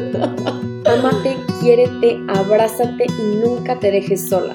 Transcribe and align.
Amate, 0.00 1.36
quiérete, 1.60 2.18
abrázate 2.28 3.04
y 3.06 3.36
nunca 3.36 3.78
te 3.78 3.90
dejes 3.90 4.30
sola. 4.30 4.54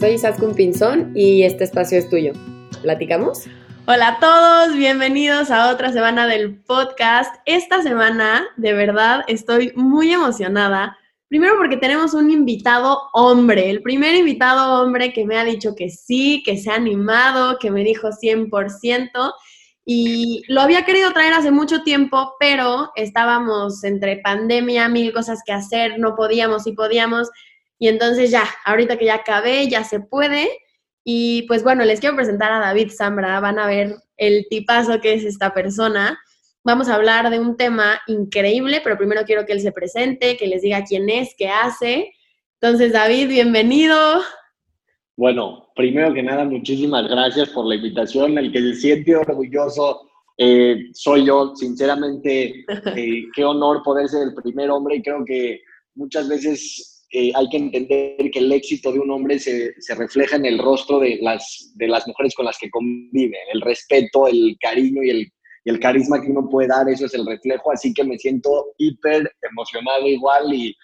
Soy 0.00 0.12
Isaskun 0.12 0.54
Pinzón 0.54 1.12
y 1.14 1.42
este 1.42 1.64
espacio 1.64 1.98
es 1.98 2.08
tuyo. 2.08 2.32
¿Platicamos? 2.80 3.44
Hola 3.86 4.08
a 4.08 4.20
todos, 4.20 4.74
bienvenidos 4.74 5.50
a 5.50 5.70
otra 5.70 5.92
semana 5.92 6.26
del 6.26 6.56
podcast. 6.62 7.34
Esta 7.44 7.82
semana, 7.82 8.46
de 8.56 8.72
verdad, 8.72 9.22
estoy 9.28 9.70
muy 9.76 10.14
emocionada. 10.14 10.96
Primero 11.28 11.56
porque 11.58 11.76
tenemos 11.76 12.14
un 12.14 12.30
invitado 12.30 12.98
hombre, 13.12 13.68
el 13.68 13.82
primer 13.82 14.14
invitado 14.14 14.82
hombre 14.82 15.12
que 15.12 15.26
me 15.26 15.36
ha 15.36 15.44
dicho 15.44 15.74
que 15.76 15.90
sí, 15.90 16.42
que 16.42 16.56
se 16.56 16.70
ha 16.70 16.76
animado, 16.76 17.58
que 17.58 17.70
me 17.70 17.84
dijo 17.84 18.08
100%. 18.08 19.34
Y 19.88 20.42
lo 20.48 20.62
había 20.62 20.84
querido 20.84 21.12
traer 21.12 21.32
hace 21.32 21.52
mucho 21.52 21.84
tiempo, 21.84 22.34
pero 22.40 22.90
estábamos 22.96 23.84
entre 23.84 24.16
pandemia, 24.16 24.88
mil 24.88 25.12
cosas 25.12 25.42
que 25.46 25.52
hacer, 25.52 26.00
no 26.00 26.16
podíamos 26.16 26.66
y 26.66 26.72
podíamos. 26.72 27.30
Y 27.78 27.86
entonces 27.86 28.32
ya, 28.32 28.44
ahorita 28.64 28.98
que 28.98 29.04
ya 29.04 29.14
acabé, 29.14 29.68
ya 29.68 29.84
se 29.84 30.00
puede. 30.00 30.48
Y 31.04 31.42
pues 31.42 31.62
bueno, 31.62 31.84
les 31.84 32.00
quiero 32.00 32.16
presentar 32.16 32.50
a 32.50 32.58
David 32.58 32.90
Zambra, 32.90 33.38
van 33.38 33.60
a 33.60 33.68
ver 33.68 33.94
el 34.16 34.48
tipazo 34.50 35.00
que 35.00 35.14
es 35.14 35.22
esta 35.22 35.54
persona. 35.54 36.18
Vamos 36.64 36.88
a 36.88 36.96
hablar 36.96 37.30
de 37.30 37.38
un 37.38 37.56
tema 37.56 38.00
increíble, 38.08 38.80
pero 38.82 38.98
primero 38.98 39.22
quiero 39.24 39.46
que 39.46 39.52
él 39.52 39.60
se 39.60 39.70
presente, 39.70 40.36
que 40.36 40.48
les 40.48 40.62
diga 40.62 40.82
quién 40.82 41.08
es, 41.08 41.32
qué 41.38 41.48
hace. 41.48 42.12
Entonces, 42.60 42.92
David, 42.92 43.28
bienvenido. 43.28 44.20
Bueno, 45.14 45.65
primero 45.76 46.12
que 46.12 46.22
nada, 46.22 46.44
muchísimas 46.44 47.06
gracias 47.08 47.50
por 47.50 47.66
la 47.66 47.76
invitación. 47.76 48.36
El 48.38 48.50
que 48.50 48.60
se 48.60 48.74
siente 48.74 49.14
orgulloso 49.14 50.08
eh, 50.38 50.76
soy 50.92 51.26
yo. 51.26 51.54
Sinceramente, 51.54 52.64
eh, 52.96 53.22
qué 53.34 53.44
honor 53.44 53.82
poder 53.82 54.08
ser 54.08 54.28
el 54.28 54.34
primer 54.34 54.70
hombre 54.70 54.96
y 54.96 55.02
creo 55.02 55.24
que 55.24 55.60
muchas 55.94 56.28
veces 56.28 57.06
eh, 57.12 57.30
hay 57.34 57.48
que 57.48 57.58
entender 57.58 58.30
que 58.30 58.38
el 58.38 58.52
éxito 58.52 58.90
de 58.90 58.98
un 58.98 59.10
hombre 59.10 59.38
se, 59.38 59.74
se, 59.80 59.94
refleja 59.94 60.36
en 60.36 60.46
el 60.46 60.58
rostro 60.58 60.98
de 60.98 61.18
las, 61.22 61.72
de 61.76 61.88
las 61.88 62.06
mujeres 62.08 62.34
con 62.34 62.46
las 62.46 62.58
que 62.58 62.70
convive, 62.70 63.36
el 63.52 63.60
respeto, 63.60 64.26
el 64.26 64.56
cariño 64.60 65.02
y 65.02 65.10
el, 65.10 65.32
y 65.64 65.70
el 65.70 65.78
carisma 65.78 66.20
que 66.20 66.30
uno 66.30 66.48
puede 66.48 66.68
dar, 66.68 66.88
eso 66.88 67.06
es 67.06 67.14
el 67.14 67.26
reflejo. 67.26 67.70
Así 67.70 67.92
que 67.94 68.04
me 68.04 68.18
siento 68.18 68.72
hiper 68.78 69.30
emocionado 69.50 70.06
igual 70.08 70.52
y 70.52 70.74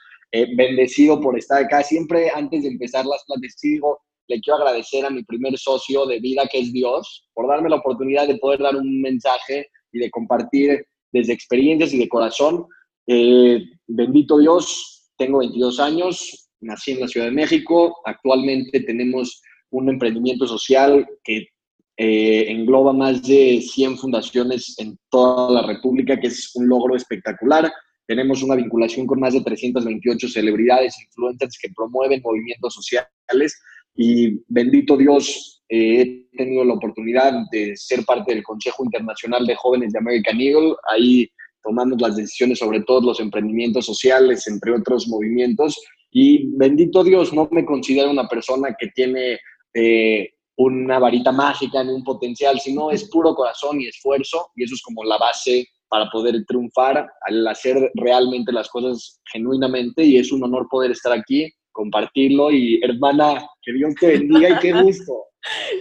bendecido 0.56 1.20
por 1.20 1.36
estar 1.36 1.64
acá. 1.64 1.83
Siempre 1.83 2.31
antes 2.34 2.62
de 2.62 2.70
empezar 2.70 3.05
las 3.05 3.22
clases 3.25 3.55
digo, 3.62 4.00
le 4.28 4.41
quiero 4.41 4.59
agradecer 4.59 5.05
a 5.05 5.11
mi 5.11 5.23
primer 5.25 5.56
socio 5.59 6.06
de 6.06 6.20
vida, 6.20 6.47
que 6.51 6.61
es 6.61 6.73
Dios, 6.73 7.28
por 7.34 7.48
darme 7.48 7.70
la 7.70 7.77
oportunidad 7.77 8.27
de 8.27 8.39
poder 8.39 8.61
dar 8.61 8.77
un 8.77 9.01
mensaje 9.01 9.69
y 9.92 9.98
de 9.98 10.11
compartir 10.11 10.87
desde 11.12 11.33
experiencias 11.33 11.92
y 11.92 11.98
de 11.98 12.09
corazón. 12.09 12.67
Eh, 13.06 13.62
bendito 13.87 14.39
Dios, 14.39 15.11
tengo 15.17 15.39
22 15.39 15.81
años, 15.81 16.48
nací 16.61 16.93
en 16.93 17.00
la 17.00 17.09
Ciudad 17.09 17.27
de 17.27 17.33
México, 17.33 18.00
actualmente 18.05 18.81
tenemos 18.81 19.43
un 19.70 19.89
emprendimiento 19.89 20.47
social 20.47 21.06
que 21.25 21.48
eh, 21.97 22.50
engloba 22.50 22.93
más 22.93 23.23
de 23.23 23.61
100 23.61 23.98
fundaciones 23.98 24.75
en 24.78 24.98
toda 25.11 25.62
la 25.62 25.67
República, 25.67 26.19
que 26.19 26.28
es 26.28 26.50
un 26.55 26.69
logro 26.69 26.97
espectacular. 26.97 27.70
Tenemos 28.06 28.43
una 28.43 28.56
vinculación 28.56 29.06
con 29.06 29.20
más 29.20 29.34
de 29.34 29.43
328 29.43 30.28
celebridades, 30.28 30.97
influencers 31.00 31.59
que 31.61 31.70
promueven 31.75 32.23
movimientos 32.23 32.75
sociales 32.75 33.61
y 33.94 34.42
bendito 34.48 34.96
Dios, 34.96 35.62
eh, 35.68 36.26
he 36.32 36.36
tenido 36.36 36.64
la 36.64 36.74
oportunidad 36.74 37.32
de 37.50 37.76
ser 37.76 38.04
parte 38.04 38.34
del 38.34 38.42
Consejo 38.42 38.84
Internacional 38.84 39.46
de 39.46 39.56
Jóvenes 39.56 39.92
de 39.92 39.98
American 39.98 40.40
Eagle. 40.40 40.74
Ahí 40.90 41.28
tomamos 41.62 42.00
las 42.00 42.16
decisiones 42.16 42.58
sobre 42.58 42.82
todos 42.82 43.04
los 43.04 43.20
emprendimientos 43.20 43.86
sociales, 43.86 44.46
entre 44.46 44.72
otros 44.72 45.08
movimientos. 45.08 45.78
Y 46.10 46.48
bendito 46.56 47.04
Dios, 47.04 47.32
no 47.32 47.48
me 47.50 47.64
considero 47.64 48.10
una 48.10 48.28
persona 48.28 48.75
que 48.78 48.88
tiene 48.88 49.38
eh, 49.75 50.31
una 50.56 50.98
varita 50.98 51.32
mágica 51.32 51.82
ni 51.84 51.92
un 51.92 52.04
potencial, 52.04 52.60
sino 52.60 52.91
es 52.91 53.08
puro 53.10 53.34
corazón 53.34 53.81
y 53.81 53.88
esfuerzo. 53.88 54.50
Y 54.56 54.64
eso 54.64 54.75
es 54.75 54.82
como 54.82 55.04
la 55.04 55.19
base 55.19 55.66
para 55.88 56.10
poder 56.10 56.42
triunfar 56.47 57.06
al 57.26 57.47
hacer 57.47 57.91
realmente 57.94 58.52
las 58.52 58.69
cosas 58.69 59.20
genuinamente. 59.32 60.02
Y 60.02 60.16
es 60.16 60.32
un 60.32 60.42
honor 60.44 60.66
poder 60.70 60.91
estar 60.91 61.12
aquí 61.12 61.52
compartirlo 61.72 62.50
y 62.50 62.81
hermana, 62.83 63.44
que 63.62 63.72
Dios 63.72 63.94
te 63.99 64.19
bendiga 64.19 64.50
y 64.50 64.59
qué 64.59 64.72
gusto. 64.83 65.12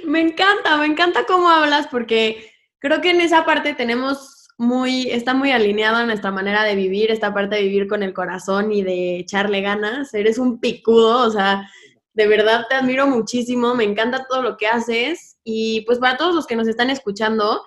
me 0.06 0.22
encanta, 0.22 0.78
me 0.78 0.86
encanta 0.86 1.26
cómo 1.26 1.50
hablas 1.50 1.88
porque 1.88 2.52
creo 2.80 3.02
que 3.02 3.12
en 3.12 3.22
esa 3.22 3.46
parte 3.46 3.74
tenemos 3.74 4.48
muy, 4.58 5.10
está 5.10 5.34
muy 5.34 5.52
alineado 5.52 6.06
nuestra 6.06 6.32
manera 6.32 6.64
de 6.64 6.76
vivir, 6.76 7.10
esta 7.10 7.34
parte 7.34 7.56
de 7.56 7.64
vivir 7.64 7.88
con 7.88 8.04
el 8.04 8.14
corazón 8.14 8.72
y 8.72 8.84
de 8.84 9.18
echarle 9.18 9.62
ganas. 9.62 10.14
Eres 10.14 10.38
un 10.38 10.60
picudo, 10.60 11.26
o 11.28 11.32
sea, 11.32 11.68
de 12.14 12.28
verdad 12.28 12.66
te 12.70 12.76
admiro 12.76 13.08
muchísimo, 13.08 13.74
me 13.74 13.84
encanta 13.84 14.26
todo 14.30 14.42
lo 14.42 14.58
que 14.58 14.68
haces 14.68 15.38
y 15.44 15.82
pues 15.82 16.00
para 16.00 16.18
todos 16.18 16.36
los 16.36 16.46
que 16.46 16.56
nos 16.56 16.68
están 16.68 16.90
escuchando, 16.90 17.64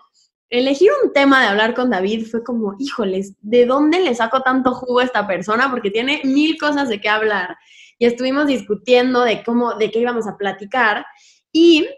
elegir 0.50 0.90
un 1.02 1.12
tema 1.12 1.40
de 1.40 1.48
hablar 1.48 1.74
con 1.74 1.90
David 1.90 2.26
fue 2.26 2.44
como, 2.44 2.76
híjoles, 2.78 3.34
¿de 3.40 3.66
dónde 3.66 4.00
le 4.00 4.14
saco 4.14 4.42
tanto 4.42 4.72
jugo 4.74 5.00
a 5.00 5.04
esta 5.04 5.26
persona? 5.26 5.70
Porque 5.70 5.90
tiene 5.90 6.20
mil 6.24 6.56
cosas 6.58 6.88
de 6.88 7.00
qué 7.00 7.08
hablar 7.08 7.56
y 7.98 8.06
estuvimos 8.06 8.46
discutiendo 8.46 9.22
de 9.22 9.42
cómo, 9.42 9.74
de 9.74 9.90
qué 9.90 10.00
íbamos 10.00 10.26
a 10.26 10.36
platicar 10.36 11.06
y 11.52 11.88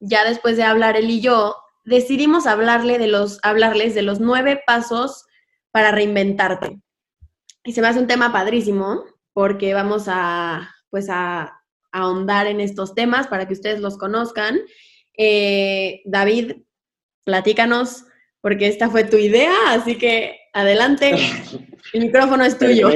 ya 0.00 0.24
después 0.24 0.56
de 0.56 0.62
hablar 0.62 0.96
él 0.96 1.10
y 1.10 1.20
yo, 1.20 1.56
decidimos 1.84 2.46
hablarle 2.46 2.98
de 2.98 3.08
los, 3.08 3.38
hablarles 3.42 3.94
de 3.94 4.02
los 4.02 4.20
nueve 4.20 4.62
pasos 4.66 5.26
para 5.70 5.90
reinventarte. 5.90 6.80
Y 7.64 7.72
se 7.72 7.82
me 7.82 7.88
hace 7.88 7.98
un 7.98 8.06
tema 8.06 8.32
padrísimo 8.32 9.04
porque 9.32 9.74
vamos 9.74 10.04
a, 10.06 10.70
pues 10.90 11.08
a, 11.10 11.56
ahondar 11.92 12.46
en 12.46 12.60
estos 12.60 12.94
temas 12.94 13.26
para 13.26 13.46
que 13.46 13.54
ustedes 13.54 13.80
los 13.80 13.98
conozcan. 13.98 14.60
Eh, 15.16 16.02
David, 16.04 16.52
platícanos 17.24 18.04
porque 18.40 18.68
esta 18.68 18.88
fue 18.88 19.04
tu 19.04 19.16
idea, 19.16 19.52
así 19.70 19.98
que 19.98 20.38
adelante, 20.52 21.14
el 21.92 22.00
micrófono 22.00 22.44
es 22.44 22.56
tuyo. 22.58 22.90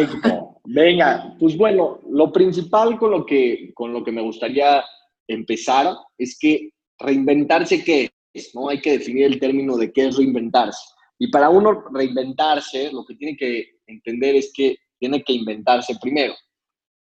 Venga, 0.66 1.36
pues 1.38 1.56
bueno, 1.56 2.00
lo 2.08 2.32
principal 2.32 2.98
con 2.98 3.10
lo 3.10 3.26
que, 3.26 3.70
con 3.74 3.92
lo 3.92 4.02
que 4.02 4.12
me 4.12 4.22
gustaría 4.22 4.82
empezar 5.28 5.94
es 6.16 6.38
que 6.38 6.70
reinventarse 6.98 7.84
qué 7.84 8.10
es, 8.32 8.54
¿no? 8.54 8.70
Hay 8.70 8.80
que 8.80 8.92
definir 8.92 9.26
el 9.26 9.38
término 9.38 9.76
de 9.76 9.92
qué 9.92 10.06
es 10.06 10.16
reinventarse. 10.16 10.82
Y 11.18 11.30
para 11.30 11.50
uno 11.50 11.84
reinventarse, 11.92 12.90
lo 12.92 13.04
que 13.04 13.14
tiene 13.14 13.36
que 13.36 13.78
entender 13.86 14.36
es 14.36 14.52
que 14.54 14.76
tiene 14.98 15.22
que 15.22 15.34
inventarse 15.34 15.96
primero. 16.00 16.34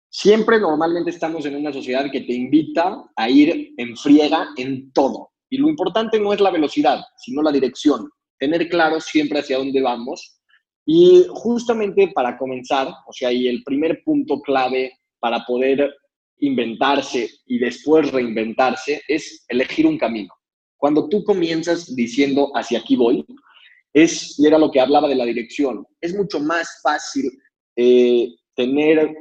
Siempre 0.09 0.59
normalmente 0.59 1.11
estamos 1.11 1.45
en 1.45 1.55
una 1.55 1.71
sociedad 1.71 2.11
que 2.11 2.21
te 2.21 2.33
invita 2.33 3.03
a 3.15 3.29
ir 3.29 3.73
en 3.77 3.95
friega 3.95 4.49
en 4.57 4.91
todo. 4.91 5.31
Y 5.49 5.57
lo 5.57 5.69
importante 5.69 6.19
no 6.19 6.33
es 6.33 6.41
la 6.41 6.49
velocidad, 6.49 7.01
sino 7.17 7.41
la 7.41 7.51
dirección. 7.51 8.09
Tener 8.39 8.67
claro 8.69 8.99
siempre 8.99 9.39
hacia 9.39 9.57
dónde 9.57 9.81
vamos 9.81 10.40
y 10.85 11.25
justamente 11.29 12.11
para 12.13 12.37
comenzar, 12.37 12.87
o 13.07 13.13
sea, 13.13 13.31
y 13.31 13.47
el 13.47 13.63
primer 13.63 14.03
punto 14.03 14.41
clave 14.41 14.91
para 15.19 15.45
poder 15.45 15.93
inventarse 16.39 17.29
y 17.45 17.59
después 17.59 18.11
reinventarse 18.11 19.01
es 19.07 19.45
elegir 19.47 19.85
un 19.85 19.97
camino. 19.97 20.33
Cuando 20.77 21.07
tú 21.07 21.23
comienzas 21.23 21.95
diciendo 21.95 22.51
hacia 22.55 22.79
aquí 22.79 22.95
voy, 22.95 23.23
es, 23.93 24.39
y 24.39 24.47
era 24.47 24.57
lo 24.57 24.71
que 24.71 24.79
hablaba 24.79 25.07
de 25.07 25.15
la 25.15 25.25
dirección, 25.25 25.85
es 25.99 26.15
mucho 26.15 26.39
más 26.39 26.81
fácil 26.81 27.31
eh, 27.75 28.33
tener 28.55 29.15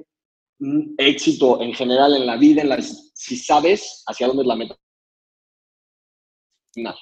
éxito 0.98 1.60
en 1.62 1.74
general 1.74 2.14
en 2.16 2.26
la 2.26 2.36
vida, 2.36 2.62
en 2.62 2.82
si 2.82 3.36
sabes 3.36 4.02
hacia 4.06 4.26
dónde 4.26 4.42
es 4.42 4.48
la 4.48 4.56
meta 4.56 4.76
final. 6.72 6.96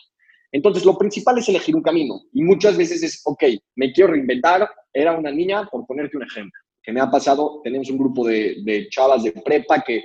Entonces, 0.53 0.85
lo 0.85 0.97
principal 0.97 1.39
es 1.39 1.49
elegir 1.49 1.77
un 1.77 1.83
camino. 1.83 2.23
Y 2.33 2.43
muchas 2.43 2.77
veces 2.77 3.03
es, 3.03 3.21
ok, 3.25 3.45
me 3.77 3.93
quiero 3.93 4.13
reinventar. 4.13 4.69
Era 4.93 5.17
una 5.17 5.31
niña, 5.31 5.69
por 5.71 5.87
ponerte 5.87 6.17
un 6.17 6.25
ejemplo, 6.25 6.59
que 6.83 6.93
me 6.93 7.01
ha 7.01 7.11
pasado, 7.11 7.61
tenemos 7.63 7.91
un 7.91 7.99
grupo 7.99 8.27
de, 8.27 8.57
de 8.65 8.89
chavas 8.89 9.23
de 9.23 9.33
prepa 9.33 9.83
que 9.83 10.03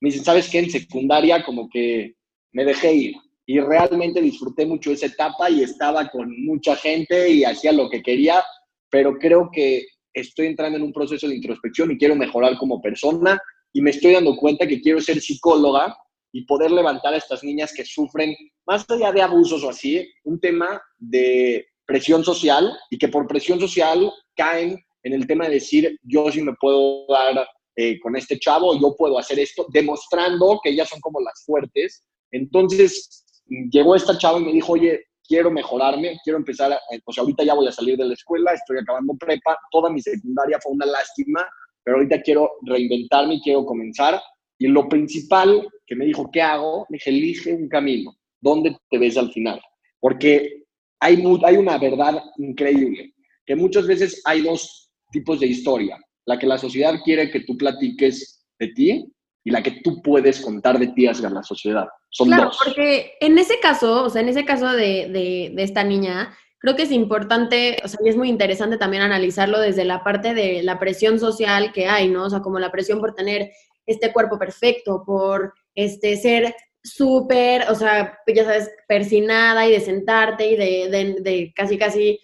me 0.00 0.10
dicen, 0.10 0.24
¿sabes 0.24 0.48
qué? 0.50 0.58
En 0.58 0.70
secundaria 0.70 1.42
como 1.44 1.68
que 1.68 2.14
me 2.52 2.64
dejé 2.64 2.94
ir. 2.94 3.14
Y 3.46 3.60
realmente 3.60 4.20
disfruté 4.20 4.66
mucho 4.66 4.90
esa 4.90 5.06
etapa 5.06 5.48
y 5.48 5.62
estaba 5.62 6.08
con 6.08 6.28
mucha 6.44 6.76
gente 6.76 7.30
y 7.30 7.44
hacía 7.44 7.72
lo 7.72 7.88
que 7.88 8.02
quería, 8.02 8.42
pero 8.90 9.16
creo 9.18 9.50
que 9.52 9.86
estoy 10.12 10.46
entrando 10.46 10.78
en 10.78 10.84
un 10.84 10.92
proceso 10.92 11.28
de 11.28 11.36
introspección 11.36 11.92
y 11.92 11.98
quiero 11.98 12.16
mejorar 12.16 12.56
como 12.58 12.80
persona 12.80 13.40
y 13.72 13.80
me 13.82 13.90
estoy 13.90 14.14
dando 14.14 14.36
cuenta 14.36 14.66
que 14.66 14.80
quiero 14.80 15.00
ser 15.00 15.20
psicóloga 15.20 15.96
y 16.36 16.44
poder 16.44 16.70
levantar 16.70 17.14
a 17.14 17.16
estas 17.16 17.42
niñas 17.42 17.72
que 17.72 17.82
sufren, 17.82 18.36
más 18.66 18.84
allá 18.90 19.10
de 19.10 19.22
abusos 19.22 19.64
o 19.64 19.70
así, 19.70 20.06
un 20.24 20.38
tema 20.38 20.82
de 20.98 21.66
presión 21.86 22.22
social 22.22 22.70
y 22.90 22.98
que 22.98 23.08
por 23.08 23.26
presión 23.26 23.58
social 23.58 24.12
caen 24.36 24.78
en 25.02 25.12
el 25.14 25.26
tema 25.26 25.46
de 25.46 25.54
decir, 25.54 25.98
yo 26.02 26.30
sí 26.30 26.42
me 26.42 26.52
puedo 26.60 27.06
dar 27.06 27.48
eh, 27.74 27.98
con 28.00 28.16
este 28.16 28.38
chavo, 28.38 28.78
yo 28.78 28.94
puedo 28.98 29.18
hacer 29.18 29.38
esto, 29.38 29.64
demostrando 29.70 30.60
que 30.62 30.68
ellas 30.72 30.90
son 30.90 31.00
como 31.00 31.22
las 31.22 31.42
fuertes. 31.46 32.06
Entonces 32.30 33.24
llegó 33.72 33.96
esta 33.96 34.18
chava 34.18 34.38
y 34.38 34.44
me 34.44 34.52
dijo, 34.52 34.74
oye, 34.74 35.06
quiero 35.26 35.50
mejorarme, 35.50 36.18
quiero 36.22 36.38
empezar, 36.38 36.70
a, 36.70 36.78
pues 37.02 37.16
ahorita 37.16 37.44
ya 37.44 37.54
voy 37.54 37.66
a 37.66 37.72
salir 37.72 37.96
de 37.96 38.04
la 38.04 38.12
escuela, 38.12 38.52
estoy 38.52 38.76
acabando 38.76 39.14
prepa, 39.14 39.56
toda 39.70 39.88
mi 39.88 40.02
secundaria 40.02 40.58
fue 40.62 40.72
una 40.72 40.84
lástima, 40.84 41.48
pero 41.82 41.96
ahorita 41.96 42.20
quiero 42.20 42.50
reinventarme 42.66 43.36
y 43.36 43.40
quiero 43.40 43.64
comenzar. 43.64 44.20
Y 44.58 44.68
lo 44.68 44.88
principal 44.88 45.68
que 45.86 45.96
me 45.96 46.06
dijo, 46.06 46.30
¿qué 46.30 46.42
hago? 46.42 46.86
Me 46.88 46.96
dije, 46.96 47.10
elige 47.10 47.52
un 47.52 47.68
camino. 47.68 48.16
¿Dónde 48.40 48.76
te 48.90 48.98
ves 48.98 49.16
al 49.16 49.30
final? 49.32 49.60
Porque 50.00 50.64
hay, 51.00 51.22
hay 51.44 51.56
una 51.56 51.78
verdad 51.78 52.22
increíble, 52.38 53.14
que 53.44 53.56
muchas 53.56 53.86
veces 53.86 54.22
hay 54.24 54.42
dos 54.42 54.90
tipos 55.12 55.40
de 55.40 55.46
historia. 55.46 55.98
La 56.24 56.38
que 56.38 56.46
la 56.46 56.58
sociedad 56.58 56.94
quiere 57.04 57.30
que 57.30 57.40
tú 57.40 57.56
platiques 57.56 58.46
de 58.58 58.68
ti 58.68 59.12
y 59.44 59.50
la 59.50 59.62
que 59.62 59.80
tú 59.82 60.02
puedes 60.02 60.40
contar 60.40 60.78
de 60.78 60.88
ti 60.88 61.06
hacia 61.06 61.30
la 61.30 61.42
sociedad. 61.42 61.86
Son 62.10 62.26
claro, 62.26 62.46
dos. 62.46 62.58
porque 62.64 63.12
en 63.20 63.38
ese 63.38 63.60
caso, 63.60 64.02
o 64.04 64.10
sea, 64.10 64.20
en 64.22 64.28
ese 64.28 64.44
caso 64.44 64.72
de, 64.72 65.08
de, 65.54 65.62
esta 65.62 65.84
niña, 65.84 66.36
creo 66.58 66.74
que 66.74 66.82
es 66.82 66.90
importante, 66.90 67.76
o 67.84 67.88
sea, 67.88 68.00
y 68.04 68.08
es 68.08 68.16
muy 68.16 68.28
interesante 68.28 68.76
también 68.76 69.04
analizarlo 69.04 69.60
desde 69.60 69.84
la 69.84 70.02
parte 70.02 70.34
de 70.34 70.64
la 70.64 70.80
presión 70.80 71.20
social 71.20 71.72
que 71.72 71.86
hay, 71.86 72.08
¿no? 72.08 72.24
O 72.24 72.30
sea, 72.30 72.40
como 72.40 72.58
la 72.58 72.72
presión 72.72 72.98
por 72.98 73.14
tener 73.14 73.52
este 73.86 74.12
cuerpo 74.12 74.38
perfecto, 74.38 75.02
por 75.04 75.54
este 75.74 76.16
ser 76.16 76.54
súper, 76.82 77.70
o 77.70 77.74
sea, 77.74 78.18
ya 78.26 78.44
sabes, 78.44 78.70
persinada 78.86 79.66
y 79.66 79.72
de 79.72 79.80
sentarte 79.80 80.50
y 80.50 80.56
de, 80.56 81.16
de, 81.20 81.52
casi, 81.54 81.78
casi 81.78 82.20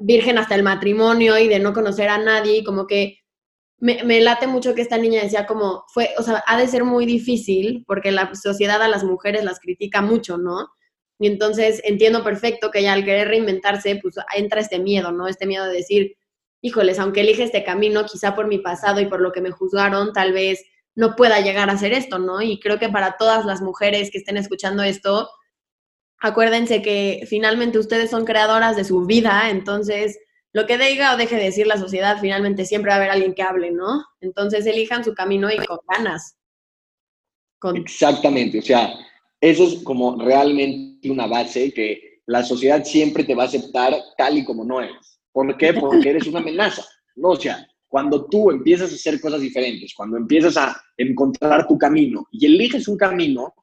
virgen 0.00 0.38
hasta 0.38 0.54
el 0.54 0.62
matrimonio 0.62 1.38
y 1.38 1.48
de 1.48 1.58
no 1.58 1.72
conocer 1.72 2.08
a 2.08 2.18
nadie 2.18 2.64
como 2.64 2.86
que 2.86 3.18
me, 3.78 4.20
late 4.20 4.46
mucho 4.46 4.74
que 4.74 4.80
esta 4.80 4.96
niña 4.96 5.22
decía 5.22 5.46
como, 5.46 5.84
fue, 5.92 6.10
o 6.16 6.22
sea, 6.22 6.42
ha 6.46 6.58
de 6.58 6.68
ser 6.68 6.84
muy 6.84 7.04
difícil 7.04 7.84
porque 7.86 8.12
la 8.12 8.34
sociedad 8.34 8.80
a 8.80 8.88
las 8.88 9.04
mujeres 9.04 9.44
las 9.44 9.60
critica 9.60 10.00
mucho, 10.00 10.38
¿no? 10.38 10.68
Y 11.18 11.26
entonces 11.26 11.82
entiendo 11.84 12.24
perfecto 12.24 12.70
que 12.70 12.82
ya 12.82 12.94
al 12.94 13.04
querer 13.04 13.28
reinventarse, 13.28 13.96
pues 13.96 14.14
entra 14.34 14.60
este 14.60 14.78
miedo, 14.78 15.12
¿no? 15.12 15.28
Este 15.28 15.46
miedo 15.46 15.66
de 15.66 15.74
decir, 15.76 16.16
híjoles, 16.62 16.98
aunque 16.98 17.20
elige 17.20 17.42
este 17.42 17.62
camino, 17.62 18.06
quizá 18.06 18.34
por 18.34 18.46
mi 18.46 18.58
pasado 18.58 19.00
y 19.00 19.06
por 19.06 19.20
lo 19.20 19.32
que 19.32 19.42
me 19.42 19.50
juzgaron, 19.50 20.14
tal 20.14 20.32
vez 20.32 20.64
no 20.94 21.16
pueda 21.16 21.40
llegar 21.40 21.70
a 21.70 21.74
hacer 21.74 21.92
esto, 21.92 22.18
¿no? 22.18 22.40
Y 22.40 22.60
creo 22.60 22.78
que 22.78 22.88
para 22.88 23.16
todas 23.16 23.44
las 23.44 23.60
mujeres 23.60 24.10
que 24.10 24.18
estén 24.18 24.36
escuchando 24.36 24.82
esto, 24.82 25.28
acuérdense 26.18 26.82
que 26.82 27.24
finalmente 27.28 27.78
ustedes 27.78 28.10
son 28.10 28.24
creadoras 28.24 28.76
de 28.76 28.84
su 28.84 29.04
vida, 29.04 29.50
entonces 29.50 30.18
lo 30.52 30.66
que 30.66 30.78
diga 30.78 31.14
o 31.14 31.16
deje 31.16 31.36
de 31.36 31.44
decir 31.44 31.66
la 31.66 31.76
sociedad, 31.76 32.18
finalmente 32.20 32.64
siempre 32.64 32.90
va 32.90 32.94
a 32.94 32.98
haber 32.98 33.10
alguien 33.10 33.34
que 33.34 33.42
hable, 33.42 33.72
¿no? 33.72 34.04
Entonces 34.20 34.64
elijan 34.66 35.04
su 35.04 35.14
camino 35.14 35.50
y 35.50 35.56
con 35.66 35.78
ganas. 35.88 36.36
Exactamente, 37.74 38.58
o 38.58 38.62
sea, 38.62 38.94
eso 39.40 39.64
es 39.64 39.82
como 39.82 40.16
realmente 40.22 41.10
una 41.10 41.26
base 41.26 41.72
que 41.72 42.20
la 42.26 42.42
sociedad 42.42 42.84
siempre 42.84 43.24
te 43.24 43.34
va 43.34 43.44
a 43.44 43.46
aceptar 43.46 43.94
tal 44.16 44.38
y 44.38 44.44
como 44.44 44.64
no 44.64 44.80
eres. 44.80 45.20
¿Por 45.32 45.56
qué? 45.56 45.74
Porque 45.74 46.10
eres 46.10 46.26
una 46.26 46.38
amenaza, 46.38 46.84
¿no? 47.16 47.30
O 47.30 47.36
sea, 47.36 47.66
cuando 47.94 48.24
tú 48.24 48.50
empiezas 48.50 48.90
a 48.90 48.96
hacer 48.96 49.20
cosas 49.20 49.40
diferentes, 49.40 49.94
cuando 49.94 50.16
empiezas 50.16 50.56
a 50.56 50.76
encontrar 50.96 51.64
tu 51.68 51.78
camino 51.78 52.26
y 52.32 52.44
eliges 52.44 52.88
un 52.88 52.96
camino, 52.96 53.54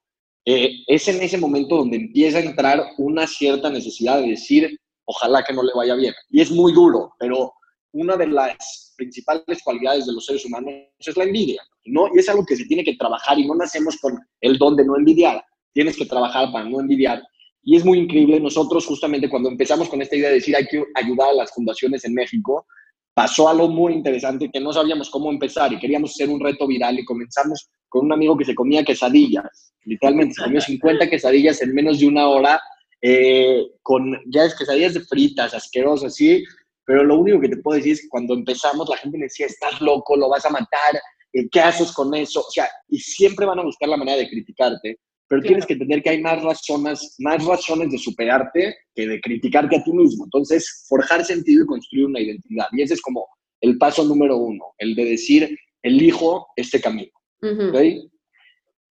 eh, 0.45 0.72
es 0.88 1.06
en 1.10 1.22
ese 1.22 1.38
momento 1.38 1.75
donde 1.75 1.98
empieza 1.98 2.38
a 2.38 2.42
entrar 2.42 2.81
una 2.98 3.28
cierta 3.28 3.69
necesidad 3.69 4.22
de 4.22 4.30
decir, 4.30 4.80
ojalá 5.04 5.44
que 5.44 5.51
no 5.51 5.62
le 5.63 5.74
vaya 5.75 5.95
bien. 5.95 6.13
Y 6.30 6.39
es 6.39 6.50
muy 6.50 6.72
duro, 6.72 7.13
pero 7.19 7.51
una 7.92 8.16
de 8.16 8.28
las 8.28 8.94
principales 8.95 9.62
cualidades 9.66 10.06
de 10.06 10.13
los 10.13 10.25
seres 10.25 10.45
humanos 10.45 10.75
es 10.98 11.18
la 11.18 11.25
envidia, 11.25 11.62
¿no? 11.88 12.07
Y 12.16 12.19
es 12.19 12.30
algo 12.30 12.45
que 12.45 12.56
se 12.56 12.63
tiene 12.63 12.86
que 12.86 12.95
trabajar 12.95 13.38
y 13.38 13.45
no 13.45 13.56
nacemos 13.56 13.98
con 13.98 14.18
el 14.39 14.57
don 14.57 14.78
de 14.78 14.86
no 14.86 14.95
envidiar. 14.95 15.44
Tienes 15.74 15.98
que 15.98 16.06
trabajar 16.06 16.54
para 16.54 16.69
no 16.69 16.80
envidiar. 16.80 17.22
Y 17.63 17.75
es 17.75 17.83
muy 17.83 18.00
increíble, 18.00 18.39
nosotros 18.39 18.86
justamente 18.86 19.30
cuando 19.30 19.50
empezamos 19.50 19.89
con 19.89 20.01
esta 20.01 20.16
idea 20.16 20.30
de 20.30 20.36
decir 20.36 20.56
hay 20.56 20.68
que 20.68 20.86
ayudar 20.95 21.31
a 21.31 21.33
las 21.33 21.51
fundaciones 21.51 22.06
en 22.06 22.13
México, 22.13 22.66
pasó 23.13 23.50
algo 23.50 23.68
muy 23.68 23.94
interesante 23.94 24.50
que 24.52 24.60
no 24.60 24.74
sabíamos 24.74 25.10
cómo 25.10 25.31
empezar 25.31 25.72
y 25.74 25.80
queríamos 25.80 26.12
hacer 26.12 26.30
un 26.30 26.40
reto 26.40 26.68
viral 26.68 27.00
y 27.00 27.06
comenzamos 27.06 27.69
con 27.90 28.06
un 28.06 28.13
amigo 28.13 28.38
que 28.38 28.46
se 28.46 28.56
comía 28.56 28.84
quesadillas. 28.84 29.74
Literalmente 29.84 30.36
se 30.36 30.44
comió 30.44 30.62
50 30.62 31.10
quesadillas 31.10 31.62
en 31.62 31.74
menos 31.74 32.00
de 32.00 32.08
una 32.08 32.28
hora 32.28 32.62
eh, 33.02 33.66
con 33.81 34.16
ya 34.28 34.46
es 34.46 34.56
quesadillas 34.56 34.94
de 34.94 35.02
fritas, 35.02 35.54
asquerosas, 35.54 36.16
sí, 36.16 36.44
pero 36.86 37.04
lo 37.04 37.18
único 37.18 37.40
que 37.40 37.50
te 37.50 37.58
puedo 37.58 37.78
decir 37.78 37.94
es 37.94 38.02
que 38.02 38.10
cuando 38.10 38.34
empezamos 38.34 38.88
la 38.88 38.98
gente 38.98 39.18
me 39.18 39.25
decía, 39.25 39.48
estás 39.48 39.81
loco, 39.81 40.16
lo 40.16 40.30
vas 40.30 40.46
a 40.46 40.52
matar, 40.52 41.02
eh, 41.34 41.50
¿qué 41.50 41.60
haces 41.60 41.92
con 41.92 42.14
eso? 42.14 42.42
O 42.42 42.52
sea, 42.52 42.69
y 42.90 43.00
siempre 43.00 43.46
van 43.46 43.60
a 43.60 43.64
buscar 43.64 43.90
la 43.90 43.98
manera 43.98 44.18
de 44.18 44.30
criticarte, 44.30 45.00
pero 45.31 45.44
tienes 45.44 45.66
que 45.66 45.74
entender 45.74 46.04
que 46.04 46.10
hay 46.10 46.22
más 46.22 46.44
razones, 46.44 47.16
más 47.19 47.45
razones 47.45 47.89
de 47.89 47.98
superarte 47.98 48.75
que 48.94 49.07
de 49.07 49.22
criticarte 49.22 49.78
a 49.78 49.81
ti 49.81 49.94
mismo. 49.94 50.25
Entonces, 50.25 50.83
forjar 50.89 51.24
sentido 51.24 51.63
y 51.63 51.68
construir 51.68 52.07
una 52.07 52.19
identidad. 52.19 52.66
Y 52.74 52.81
ese 52.81 52.95
es 52.95 53.01
como 53.01 53.25
el 53.62 53.78
paso 53.78 54.04
número 54.04 54.36
uno, 54.36 54.74
el 54.78 54.94
de 54.94 55.06
decir, 55.06 55.57
elijo 55.81 56.48
este 56.57 56.81
camino. 56.81 57.12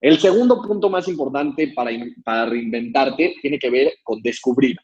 El 0.00 0.19
segundo 0.19 0.62
punto 0.62 0.88
más 0.88 1.08
importante 1.08 1.75
para, 1.76 1.90
para 2.25 2.46
reinventarte 2.46 3.34
tiene 3.42 3.58
que 3.58 3.69
ver 3.69 3.92
con 4.02 4.22
descubrir. 4.22 4.78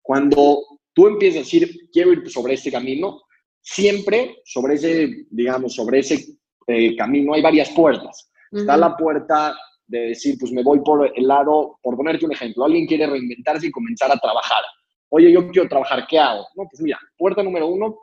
Cuando 0.00 0.62
tú 0.92 1.08
empiezas 1.08 1.38
a 1.38 1.40
decir, 1.40 1.88
quiero 1.92 2.12
ir 2.12 2.30
sobre 2.30 2.54
este 2.54 2.70
camino, 2.70 3.20
siempre 3.60 4.36
sobre 4.44 4.74
ese, 4.74 5.26
digamos, 5.28 5.74
sobre 5.74 5.98
ese 5.98 6.24
eh, 6.68 6.94
camino 6.94 7.34
hay 7.34 7.42
varias 7.42 7.70
puertas. 7.70 8.30
Está 8.52 8.76
la 8.76 8.96
puerta 8.96 9.56
de 9.90 10.08
decir, 10.08 10.36
pues 10.38 10.52
me 10.52 10.62
voy 10.62 10.80
por 10.80 11.12
el 11.14 11.26
lado, 11.26 11.78
por 11.82 11.96
ponerte 11.96 12.24
un 12.24 12.32
ejemplo, 12.32 12.64
alguien 12.64 12.86
quiere 12.86 13.06
reinventarse 13.06 13.66
y 13.66 13.70
comenzar 13.70 14.10
a 14.12 14.18
trabajar. 14.18 14.62
Oye, 15.08 15.32
yo 15.32 15.48
quiero 15.50 15.68
trabajar, 15.68 16.06
¿qué 16.08 16.18
hago? 16.18 16.46
No, 16.54 16.64
pues 16.70 16.80
mira, 16.80 16.98
puerta 17.18 17.42
número 17.42 17.66
uno, 17.66 17.96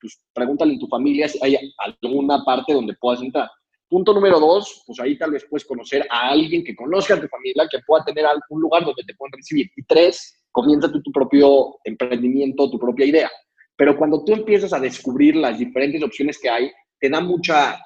pues 0.00 0.20
pregúntale 0.34 0.72
en 0.72 0.80
tu 0.80 0.88
familia 0.88 1.28
si 1.28 1.38
hay 1.40 1.56
alguna 1.78 2.44
parte 2.44 2.72
donde 2.72 2.94
puedas 3.00 3.22
entrar. 3.22 3.48
Punto 3.88 4.12
número 4.12 4.40
dos, 4.40 4.82
pues 4.84 4.98
ahí 5.00 5.16
tal 5.16 5.30
vez 5.30 5.46
puedes 5.48 5.64
conocer 5.64 6.06
a 6.10 6.30
alguien 6.30 6.64
que 6.64 6.74
conozca 6.74 7.14
a 7.14 7.20
tu 7.20 7.28
familia, 7.28 7.68
que 7.70 7.78
pueda 7.86 8.04
tener 8.04 8.26
algún 8.26 8.60
lugar 8.60 8.84
donde 8.84 9.04
te 9.04 9.14
puedan 9.14 9.32
recibir. 9.32 9.70
Y 9.76 9.82
tres, 9.84 10.42
comienza 10.50 10.90
tu 10.90 11.12
propio 11.12 11.76
emprendimiento, 11.84 12.68
tu 12.68 12.78
propia 12.78 13.06
idea. 13.06 13.30
Pero 13.76 13.96
cuando 13.96 14.24
tú 14.24 14.32
empiezas 14.32 14.72
a 14.72 14.80
descubrir 14.80 15.36
las 15.36 15.58
diferentes 15.58 16.02
opciones 16.02 16.38
que 16.38 16.50
hay, 16.50 16.70
te 16.98 17.08
da 17.08 17.20
mucha, 17.20 17.78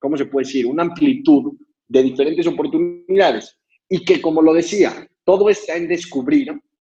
¿cómo 0.00 0.16
se 0.16 0.26
puede 0.26 0.44
decir? 0.44 0.66
Una 0.66 0.82
amplitud 0.82 1.56
de 1.88 2.02
diferentes 2.02 2.46
oportunidades. 2.46 3.56
Y 3.88 4.04
que, 4.04 4.20
como 4.20 4.42
lo 4.42 4.52
decía, 4.52 5.08
todo 5.24 5.48
está 5.48 5.76
en 5.76 5.88
descubrir 5.88 6.52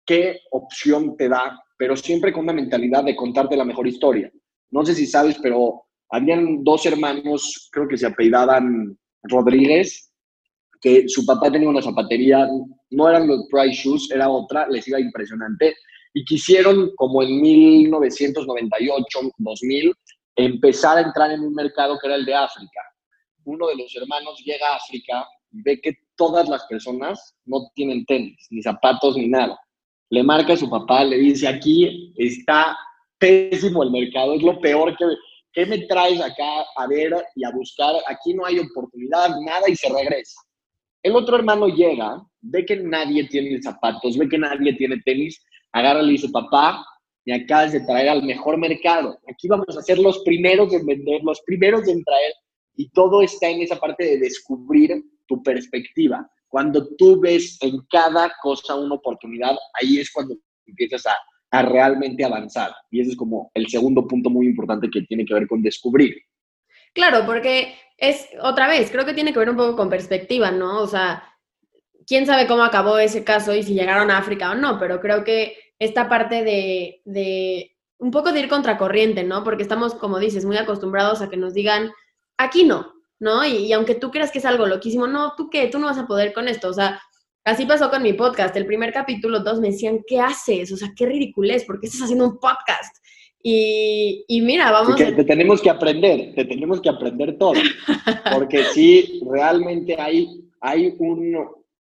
qué 0.05 0.39
opción 0.51 1.15
te 1.17 1.29
da, 1.29 1.61
pero 1.77 1.95
siempre 1.95 2.33
con 2.33 2.43
una 2.43 2.53
mentalidad 2.53 3.03
de 3.03 3.15
contarte 3.15 3.55
la 3.55 3.65
mejor 3.65 3.87
historia. 3.87 4.31
No 4.71 4.85
sé 4.85 4.95
si 4.95 5.05
sabes, 5.05 5.37
pero 5.41 5.83
habían 6.09 6.63
dos 6.63 6.85
hermanos, 6.85 7.69
creo 7.71 7.87
que 7.87 7.97
se 7.97 8.07
apellidaban 8.07 8.97
Rodríguez, 9.23 10.11
que 10.81 11.07
su 11.07 11.25
papá 11.25 11.51
tenía 11.51 11.69
una 11.69 11.81
zapatería, 11.81 12.47
no 12.91 13.09
eran 13.09 13.27
los 13.27 13.47
Price 13.49 13.81
Shoes, 13.81 14.09
era 14.11 14.29
otra, 14.29 14.67
les 14.69 14.87
iba 14.87 14.99
impresionante, 14.99 15.75
y 16.13 16.23
quisieron, 16.25 16.91
como 16.95 17.21
en 17.21 17.41
1998, 17.41 19.19
2000, 19.37 19.93
empezar 20.35 20.97
a 20.97 21.01
entrar 21.01 21.31
en 21.31 21.41
un 21.41 21.53
mercado 21.53 21.97
que 21.99 22.07
era 22.07 22.15
el 22.15 22.25
de 22.25 22.33
África. 22.33 22.81
Uno 23.49 23.67
de 23.67 23.77
los 23.77 23.95
hermanos 23.95 24.41
llega 24.45 24.67
a 24.67 24.75
África 24.75 25.27
y 25.51 25.63
ve 25.63 25.81
que 25.81 25.93
todas 26.15 26.47
las 26.47 26.65
personas 26.67 27.35
no 27.45 27.71
tienen 27.73 28.05
tenis, 28.05 28.45
ni 28.51 28.61
zapatos, 28.61 29.17
ni 29.17 29.27
nada. 29.27 29.59
Le 30.11 30.21
marca 30.21 30.53
a 30.53 30.57
su 30.57 30.69
papá, 30.69 31.03
le 31.03 31.17
dice, 31.17 31.47
aquí 31.47 32.13
está 32.17 32.77
pésimo 33.17 33.81
el 33.81 33.89
mercado, 33.89 34.35
es 34.35 34.43
lo 34.43 34.59
peor 34.61 34.95
que, 34.95 35.05
¿qué 35.51 35.65
me 35.65 35.79
traes 35.87 36.21
acá 36.21 36.63
a 36.75 36.87
ver 36.87 37.11
y 37.35 37.43
a 37.43 37.49
buscar? 37.49 37.95
Aquí 38.07 38.35
no 38.35 38.45
hay 38.45 38.59
oportunidad, 38.59 39.29
nada 39.43 39.67
y 39.67 39.75
se 39.75 39.89
regresa. 39.89 40.39
El 41.01 41.15
otro 41.15 41.37
hermano 41.37 41.67
llega, 41.69 42.21
ve 42.41 42.65
que 42.65 42.75
nadie 42.75 43.27
tiene 43.29 43.59
zapatos, 43.61 44.15
ve 44.15 44.29
que 44.29 44.37
nadie 44.37 44.73
tiene 44.73 45.01
tenis, 45.03 45.43
agarra 45.71 46.03
y 46.03 46.05
le 46.05 46.11
dice, 46.11 46.29
papá, 46.29 46.85
me 47.25 47.33
acabas 47.33 47.71
de 47.71 47.79
traer 47.81 48.09
al 48.09 48.23
mejor 48.23 48.57
mercado. 48.57 49.17
Aquí 49.27 49.47
vamos 49.47 49.75
a 49.75 49.81
ser 49.81 49.97
los 49.97 50.19
primeros 50.19 50.71
en 50.73 50.85
vender, 50.85 51.21
los 51.23 51.41
primeros 51.41 51.87
en 51.87 52.03
traer. 52.03 52.33
Y 52.79 52.89
todo 52.89 53.21
está 53.21 53.49
en 53.49 53.61
esa 53.61 53.79
parte 53.79 54.05
de 54.05 54.17
descubrir 54.17 55.03
tu 55.27 55.43
perspectiva. 55.43 56.29
Cuando 56.47 56.95
tú 56.95 57.19
ves 57.19 57.57
en 57.61 57.81
cada 57.91 58.31
cosa 58.41 58.75
una 58.75 58.95
oportunidad, 58.95 59.55
ahí 59.73 59.99
es 59.99 60.11
cuando 60.11 60.35
empiezas 60.65 61.05
a 61.05 61.15
a 61.51 61.61
realmente 61.63 62.23
avanzar. 62.23 62.73
Y 62.91 63.01
ese 63.01 63.11
es 63.11 63.17
como 63.17 63.51
el 63.53 63.67
segundo 63.67 64.07
punto 64.07 64.29
muy 64.29 64.45
importante 64.45 64.89
que 64.89 65.01
tiene 65.01 65.25
que 65.25 65.33
ver 65.33 65.47
con 65.47 65.61
descubrir. 65.61 66.15
Claro, 66.93 67.25
porque 67.25 67.75
es 67.97 68.27
otra 68.41 68.67
vez, 68.67 68.91
creo 68.91 69.05
que 69.05 69.13
tiene 69.13 69.33
que 69.33 69.39
ver 69.39 69.49
un 69.49 69.57
poco 69.57 69.75
con 69.75 69.89
perspectiva, 69.89 70.51
¿no? 70.51 70.81
O 70.81 70.87
sea, 70.87 71.23
quién 72.05 72.25
sabe 72.25 72.47
cómo 72.47 72.63
acabó 72.63 72.97
ese 72.97 73.23
caso 73.23 73.55
y 73.55 73.63
si 73.63 73.73
llegaron 73.73 74.11
a 74.11 74.17
África 74.17 74.51
o 74.51 74.55
no, 74.55 74.79
pero 74.79 74.99
creo 74.99 75.23
que 75.23 75.55
esta 75.79 76.09
parte 76.09 76.43
de, 76.43 77.01
de 77.05 77.75
un 77.97 78.11
poco 78.11 78.31
de 78.31 78.41
ir 78.41 78.49
contracorriente, 78.49 79.23
¿no? 79.23 79.43
Porque 79.43 79.63
estamos, 79.63 79.95
como 79.95 80.19
dices, 80.19 80.45
muy 80.45 80.57
acostumbrados 80.57 81.21
a 81.21 81.29
que 81.29 81.37
nos 81.37 81.53
digan, 81.53 81.91
aquí 82.39 82.63
no, 82.63 82.91
¿no? 83.19 83.45
Y, 83.45 83.67
y, 83.67 83.73
aunque 83.73 83.93
tú 83.93 84.09
creas 84.09 84.31
que 84.31 84.39
es 84.39 84.45
algo 84.45 84.65
loquísimo, 84.65 85.05
no, 85.05 85.33
tú 85.37 85.49
qué, 85.49 85.67
tú 85.67 85.77
no 85.77 85.85
vas 85.85 85.99
a 85.99 86.07
poder 86.07 86.33
con 86.33 86.47
esto. 86.47 86.69
O 86.69 86.73
sea, 86.73 86.99
Así 87.49 87.65
pasó 87.65 87.89
con 87.89 88.03
mi 88.03 88.13
podcast. 88.13 88.55
El 88.55 88.65
primer 88.65 88.93
capítulo, 88.93 89.43
todos 89.43 89.59
me 89.59 89.71
decían, 89.71 90.01
¿qué 90.05 90.19
haces? 90.19 90.71
O 90.71 90.77
sea, 90.77 90.93
qué 90.95 91.05
ridiculez, 91.05 91.65
¿por 91.65 91.79
qué 91.79 91.87
estás 91.87 92.03
haciendo 92.03 92.25
un 92.25 92.39
podcast? 92.39 92.95
Y, 93.41 94.23
y 94.27 94.41
mira, 94.41 94.69
vamos. 94.71 94.95
Que 94.95 95.13
te 95.13 95.23
tenemos 95.23 95.61
que 95.61 95.69
aprender, 95.69 96.35
te 96.35 96.45
tenemos 96.45 96.81
que 96.81 96.89
aprender 96.89 97.37
todo. 97.37 97.53
Porque 98.33 98.65
sí, 98.65 99.21
realmente 99.31 99.95
hay, 99.97 100.27
hay 100.61 100.93
un, 100.99 101.37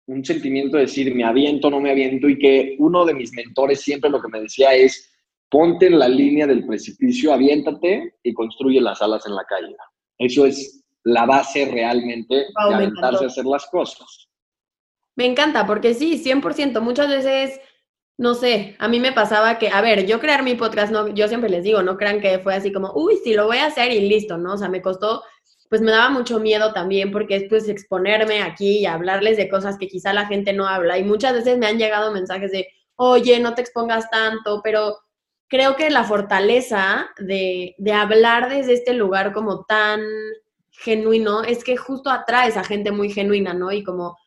un 0.07 0.25
sentimiento 0.25 0.77
de 0.77 0.83
decir, 0.83 1.13
me 1.15 1.23
aviento, 1.23 1.69
no 1.69 1.79
me 1.79 1.91
aviento, 1.91 2.27
y 2.27 2.37
que 2.39 2.75
uno 2.79 3.05
de 3.05 3.13
mis 3.13 3.31
mentores 3.31 3.81
siempre 3.81 4.09
lo 4.09 4.21
que 4.21 4.29
me 4.29 4.41
decía 4.41 4.73
es, 4.73 5.13
ponte 5.49 5.85
en 5.85 5.99
la 5.99 6.09
línea 6.09 6.47
del 6.47 6.65
precipicio, 6.65 7.31
aviéntate 7.31 8.15
y 8.23 8.33
construye 8.33 8.81
las 8.81 9.01
alas 9.01 9.25
en 9.27 9.35
la 9.35 9.45
calle. 9.45 9.75
Eso 10.17 10.45
es 10.45 10.83
la 11.03 11.25
base 11.25 11.65
realmente 11.65 12.35
de 12.35 12.45
aventarse 12.55 13.25
a 13.25 13.27
hacer 13.27 13.45
las 13.45 13.65
cosas. 13.67 14.27
Me 15.15 15.25
encanta, 15.25 15.65
porque 15.65 15.93
sí, 15.93 16.17
100%. 16.23 16.81
Muchas 16.81 17.07
veces, 17.07 17.59
no 18.17 18.33
sé, 18.33 18.75
a 18.79 18.87
mí 18.87 18.99
me 18.99 19.11
pasaba 19.11 19.59
que, 19.59 19.69
a 19.69 19.81
ver, 19.81 20.05
yo 20.05 20.19
crear 20.19 20.43
mi 20.43 20.55
podcast, 20.55 20.91
no, 20.91 21.09
yo 21.09 21.27
siempre 21.27 21.49
les 21.49 21.63
digo, 21.63 21.83
no 21.83 21.97
crean 21.97 22.19
que 22.19 22.39
fue 22.39 22.55
así 22.55 22.71
como, 22.71 22.91
uy, 22.93 23.17
sí, 23.23 23.33
lo 23.33 23.45
voy 23.45 23.57
a 23.57 23.67
hacer 23.67 23.91
y 23.91 24.07
listo, 24.07 24.37
¿no? 24.37 24.53
O 24.53 24.57
sea, 24.57 24.69
me 24.69 24.81
costó, 24.81 25.23
pues 25.69 25.81
me 25.81 25.91
daba 25.91 26.09
mucho 26.09 26.39
miedo 26.39 26.73
también, 26.73 27.11
porque 27.11 27.35
es 27.35 27.43
pues 27.49 27.67
exponerme 27.67 28.41
aquí 28.41 28.79
y 28.79 28.85
hablarles 28.85 29.37
de 29.37 29.49
cosas 29.49 29.77
que 29.77 29.87
quizá 29.87 30.13
la 30.13 30.25
gente 30.25 30.53
no 30.53 30.67
habla. 30.67 30.97
Y 30.97 31.03
muchas 31.03 31.33
veces 31.33 31.57
me 31.57 31.67
han 31.67 31.77
llegado 31.77 32.11
mensajes 32.11 32.51
de, 32.51 32.67
oye, 32.95 33.39
no 33.39 33.53
te 33.53 33.61
expongas 33.61 34.09
tanto, 34.09 34.61
pero 34.63 34.97
creo 35.49 35.75
que 35.75 35.89
la 35.89 36.03
fortaleza 36.03 37.09
de, 37.17 37.75
de 37.77 37.93
hablar 37.93 38.49
desde 38.49 38.73
este 38.73 38.93
lugar 38.93 39.33
como 39.33 39.65
tan 39.65 40.01
genuino 40.71 41.43
es 41.43 41.63
que 41.63 41.77
justo 41.77 42.09
atraes 42.09 42.57
a 42.57 42.63
gente 42.63 42.91
muy 42.91 43.09
genuina, 43.09 43.53
¿no? 43.53 43.71
Y 43.71 43.83
como 43.83 44.17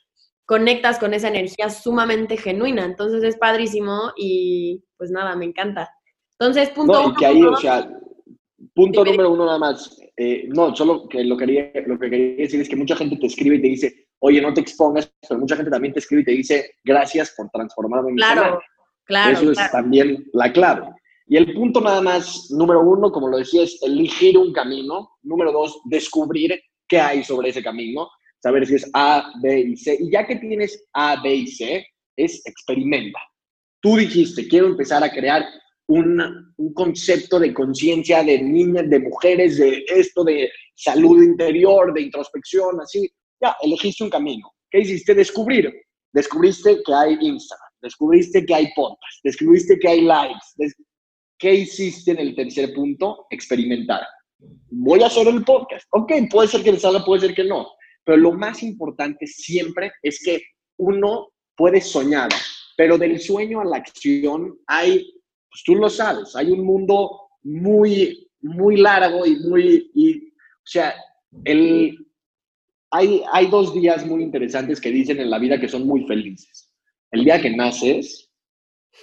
conectas 0.46 0.98
con 0.98 1.12
esa 1.12 1.28
energía 1.28 1.68
sumamente 1.68 2.36
genuina. 2.36 2.84
Entonces 2.84 3.22
es 3.24 3.36
padrísimo 3.36 4.12
y 4.16 4.82
pues 4.96 5.10
nada, 5.10 5.36
me 5.36 5.44
encanta. 5.44 5.90
Entonces, 6.38 6.70
punto 6.70 7.02
no, 7.02 7.10
y 7.10 7.14
que 7.14 7.26
ahí, 7.26 7.42
o 7.42 7.56
sea, 7.56 7.88
punto 8.74 9.04
número 9.04 9.32
uno 9.32 9.46
nada 9.46 9.58
más. 9.58 9.98
Eh, 10.16 10.48
no, 10.48 10.74
solo 10.74 11.08
que 11.08 11.24
lo, 11.24 11.36
quería, 11.36 11.72
lo 11.86 11.98
que 11.98 12.08
quería 12.08 12.36
decir 12.36 12.60
es 12.60 12.68
que 12.68 12.76
mucha 12.76 12.96
gente 12.96 13.16
te 13.16 13.26
escribe 13.26 13.56
y 13.56 13.62
te 13.62 13.68
dice, 13.68 14.08
oye, 14.20 14.40
no 14.40 14.54
te 14.54 14.60
expongas, 14.60 15.12
pero 15.28 15.40
mucha 15.40 15.56
gente 15.56 15.70
también 15.70 15.92
te 15.92 16.00
escribe 16.00 16.22
y 16.22 16.24
te 16.24 16.30
dice, 16.32 16.70
gracias 16.84 17.34
por 17.36 17.50
transformarme 17.50 18.10
en 18.10 18.16
Claro, 18.16 18.60
claro. 19.04 19.32
Eso 19.32 19.50
es 19.50 19.70
también 19.70 20.24
la 20.32 20.52
clave. 20.52 20.88
Y 21.26 21.36
el 21.36 21.54
punto 21.54 21.80
nada 21.80 22.00
más, 22.00 22.50
número 22.50 22.80
uno, 22.80 23.10
como 23.10 23.28
lo 23.28 23.38
decía, 23.38 23.62
es 23.62 23.82
elegir 23.82 24.38
un 24.38 24.52
camino. 24.52 25.10
Número 25.22 25.52
dos, 25.52 25.80
descubrir 25.84 26.60
qué 26.88 27.00
hay 27.00 27.24
sobre 27.24 27.48
ese 27.48 27.62
camino 27.62 28.08
saber 28.46 28.66
si 28.66 28.76
es 28.76 28.88
A, 28.94 29.32
B 29.42 29.60
y 29.60 29.76
C. 29.76 29.96
Y 29.98 30.12
ya 30.12 30.24
que 30.26 30.36
tienes 30.36 30.86
A, 30.92 31.20
B 31.20 31.34
y 31.34 31.46
C, 31.48 31.84
es 32.16 32.46
experimenta. 32.46 33.18
Tú 33.80 33.96
dijiste, 33.96 34.46
quiero 34.46 34.68
empezar 34.68 35.02
a 35.02 35.10
crear 35.10 35.44
un, 35.88 36.54
un 36.56 36.74
concepto 36.74 37.40
de 37.40 37.52
conciencia 37.52 38.22
de 38.22 38.40
niñas, 38.40 38.88
de 38.88 39.00
mujeres, 39.00 39.58
de 39.58 39.84
esto, 39.88 40.22
de 40.22 40.48
salud 40.76 41.22
interior, 41.22 41.92
de 41.92 42.02
introspección, 42.02 42.80
así. 42.80 43.10
Ya, 43.40 43.56
elegiste 43.62 44.04
un 44.04 44.10
camino. 44.10 44.50
¿Qué 44.70 44.80
hiciste? 44.80 45.14
Descubrir. 45.14 45.72
Descubriste 46.12 46.82
que 46.82 46.94
hay 46.94 47.18
Instagram, 47.20 47.72
descubriste 47.82 48.46
que 48.46 48.54
hay 48.54 48.68
podcast, 48.74 49.18
descubriste 49.22 49.78
que 49.78 49.88
hay 49.88 50.00
likes. 50.00 50.46
¿Qué 51.38 51.54
hiciste 51.54 52.12
en 52.12 52.18
el 52.18 52.34
tercer 52.34 52.72
punto? 52.72 53.26
Experimentar. 53.30 54.02
Voy 54.70 55.02
a 55.02 55.06
hacer 55.06 55.28
el 55.28 55.44
podcast. 55.44 55.86
Ok, 55.90 56.12
puede 56.30 56.48
ser 56.48 56.62
que 56.62 56.72
le 56.72 56.78
salga, 56.78 57.04
puede 57.04 57.22
ser 57.22 57.34
que 57.34 57.44
no. 57.44 57.68
Pero 58.04 58.18
lo 58.18 58.32
más 58.32 58.62
importante 58.62 59.26
siempre 59.26 59.92
es 60.02 60.22
que 60.22 60.42
uno 60.78 61.28
puede 61.56 61.80
soñar, 61.80 62.28
pero 62.76 62.98
del 62.98 63.18
sueño 63.20 63.60
a 63.60 63.64
la 63.64 63.78
acción 63.78 64.58
hay, 64.66 65.12
pues 65.50 65.62
tú 65.64 65.74
lo 65.74 65.88
sabes, 65.88 66.36
hay 66.36 66.50
un 66.50 66.64
mundo 66.64 67.28
muy, 67.42 68.30
muy 68.42 68.76
largo 68.76 69.26
y 69.26 69.36
muy, 69.36 69.90
y, 69.94 70.28
o 70.28 70.66
sea, 70.66 70.94
el, 71.44 72.06
hay, 72.90 73.22
hay 73.32 73.46
dos 73.48 73.74
días 73.74 74.06
muy 74.06 74.22
interesantes 74.22 74.80
que 74.80 74.90
dicen 74.90 75.18
en 75.18 75.30
la 75.30 75.38
vida 75.38 75.58
que 75.58 75.68
son 75.68 75.86
muy 75.86 76.06
felices. 76.06 76.72
El 77.10 77.24
día 77.24 77.40
que 77.40 77.50
naces 77.50 78.30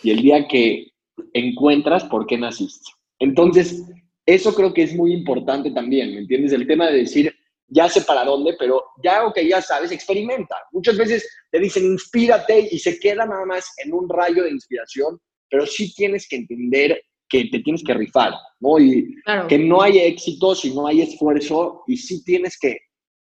y 0.04 0.12
el 0.12 0.22
día 0.22 0.48
que 0.48 0.93
encuentras 1.34 2.04
por 2.06 2.26
qué 2.26 2.38
naciste. 2.38 2.92
Entonces, 3.20 3.84
eso 4.26 4.54
creo 4.54 4.74
que 4.74 4.84
es 4.84 4.96
muy 4.96 5.14
importante 5.14 5.72
también, 5.72 6.14
¿me 6.14 6.20
entiendes? 6.20 6.54
El 6.54 6.68
tema 6.68 6.88
de 6.88 7.00
decir, 7.00 7.34
ya 7.68 7.90
sé 7.90 8.02
para 8.02 8.24
dónde, 8.24 8.56
pero 8.58 8.84
ya 9.04 9.22
que 9.34 9.48
ya 9.48 9.62
sabes, 9.62 9.92
experimenta. 9.92 10.56
Muchas 10.72 10.98
veces 10.98 11.28
te 11.52 11.60
dicen 11.60 11.86
inspírate 11.86 12.70
y 12.72 12.80
se 12.80 13.00
queda 13.00 13.26
nada 13.26 13.46
más 13.46 13.74
en 13.84 13.94
un 13.94 14.08
rayo 14.08 14.44
de 14.44 14.52
inspiración, 14.52 15.20
pero 15.50 15.66
sí 15.66 15.94
tienes 15.94 16.28
que 16.28 16.38
entender 16.38 17.02
que 17.28 17.46
te 17.46 17.60
tienes 17.60 17.84
que 17.84 17.94
rifar, 17.94 18.34
¿no? 18.60 18.80
Y 18.80 19.16
que 19.50 19.58
no 19.58 19.82
hay 19.82 20.00
éxito 20.00 20.54
si 20.54 20.74
no 20.74 20.88
hay 20.88 21.02
esfuerzo 21.02 21.84
y 21.88 21.98
sí 21.98 22.24
tienes 22.24 22.58
que 22.60 22.78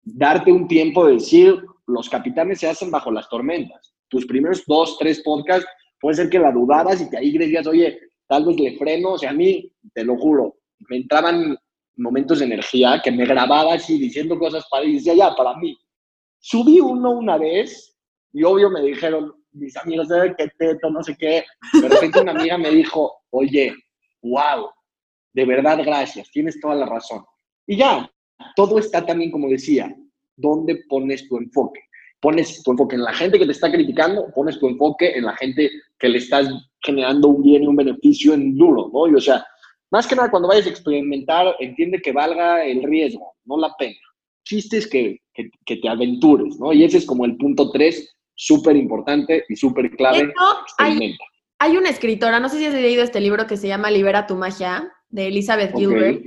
darte 0.03 0.53
un 0.53 0.69
tiempo 0.69 1.07
de 1.07 1.15
decir, 1.15 1.57
los 1.87 2.09
capitanes 2.09 2.61
se 2.61 2.69
hacen 2.69 2.91
bajo 2.91 3.11
las 3.11 3.29
tormentas. 3.29 3.95
Tus 4.09 4.25
primeros 4.27 4.63
dos, 4.67 4.97
tres 4.99 5.21
podcasts, 5.23 5.69
puede 6.01 6.17
ser 6.17 6.31
que 6.31 6.39
la 6.39 6.53
dudaras 6.53 7.01
y 7.01 7.11
que 7.11 7.17
ahí 7.17 7.37
digas, 7.37 7.67
oye, 7.67 7.99
tal 8.27 8.45
vez 8.45 8.59
le 8.59 8.77
freno, 8.77 9.13
o 9.13 9.19
sea, 9.19 9.31
a 9.31 9.35
mí, 9.35 9.73
te 9.95 10.05
lo 10.05 10.17
juro, 10.17 10.57
me 10.89 10.97
entraban 10.97 11.57
momentos 11.97 12.39
de 12.39 12.47
energía 12.47 13.01
que 13.03 13.11
me 13.11 13.25
grababa 13.25 13.75
así 13.75 13.99
diciendo 13.99 14.39
cosas 14.39 14.67
para 14.71 14.85
y 14.85 14.95
decía, 14.95 15.15
ya, 15.15 15.35
para 15.35 15.57
mí. 15.57 15.77
Subí 16.39 16.81
uno 16.81 17.11
una 17.13 17.39
vez 17.39 17.97
y 18.33 18.43
obvio 18.45 18.71
me 18.71 18.83
dijeron, 18.83 19.33
mis 19.53 19.77
amigos, 19.77 20.09
¿sabes 20.09 20.35
qué 20.37 20.49
teto? 20.59 20.91
No 20.91 21.03
sé 21.03 21.17
qué. 21.17 21.45
De 21.81 21.89
repente 21.89 22.21
una 22.21 22.33
amiga 22.33 22.59
me 22.59 22.71
dijo, 22.71 23.23
oye, 23.31 23.75
wow, 24.23 24.69
de 25.33 25.45
verdad 25.45 25.79
gracias, 25.85 26.31
tienes 26.31 26.61
toda 26.61 26.75
la 26.75 26.87
razón. 26.87 27.25
Y 27.67 27.79
ya, 27.79 28.11
todo 28.55 28.79
está 28.79 29.05
también, 29.05 29.31
como 29.31 29.49
decía, 29.49 29.95
¿dónde 30.37 30.85
pones 30.89 31.27
tu 31.29 31.39
enfoque? 31.39 31.81
Pones 32.21 32.63
tu 32.63 32.73
enfoque 32.73 32.97
en 32.97 33.03
la 33.03 33.13
gente 33.13 33.39
que 33.39 33.47
te 33.47 33.53
está 33.53 33.71
criticando, 33.71 34.27
pones 34.35 34.59
tu 34.59 34.69
enfoque 34.69 35.17
en 35.17 35.25
la 35.25 35.37
gente 35.37 35.71
que 35.99 36.09
le 36.09 36.19
estás 36.19 36.49
generando 36.81 37.29
un 37.29 37.43
bien 37.43 37.65
y 37.65 37.67
un 37.67 37.77
beneficio 37.77 38.35
en 38.35 38.57
duro, 38.57 38.91
¿no? 38.93 39.09
Y 39.09 39.15
o 39.15 39.21
sea, 39.21 39.45
más 39.91 40.07
que 40.07 40.17
nada, 40.17 40.31
cuando 40.31 40.49
vayas 40.49 40.67
a 40.67 40.71
experimentar, 40.71 41.55
entiende 41.61 42.01
que 42.01 42.13
valga 42.13 42.65
el 42.65 42.83
riesgo, 42.83 43.35
no 43.45 43.59
la 43.59 43.75
pena. 43.79 43.97
Chistes 44.45 44.87
que, 44.89 45.21
que, 45.35 45.77
te 45.77 45.89
aventures, 45.89 46.59
¿no? 46.59 46.73
Y 46.73 46.85
ese 46.85 46.99
es 46.99 47.07
como 47.07 47.25
el 47.25 47.37
punto 47.37 47.71
tres, 47.71 48.17
súper 48.35 48.77
importante 48.77 49.45
y 49.49 49.57
súper 49.57 49.91
clave. 49.91 50.33
Hay, 50.79 51.17
hay, 51.59 51.77
una 51.77 51.91
escritora, 51.91 52.41
no 52.41 52.49
sé 52.49 52.59
si 52.59 52.67
has 52.67 52.75
leído 52.75 53.03
este 53.03 53.21
libro 53.21 53.47
que 53.47 53.57
se 53.57 53.69
llama 53.69 53.91
Libera 53.91 54.27
tu 54.27 54.37
magia, 54.37 54.93
de 55.09 55.29
Elizabeth 55.29 55.75
Gilbert. 55.75 56.25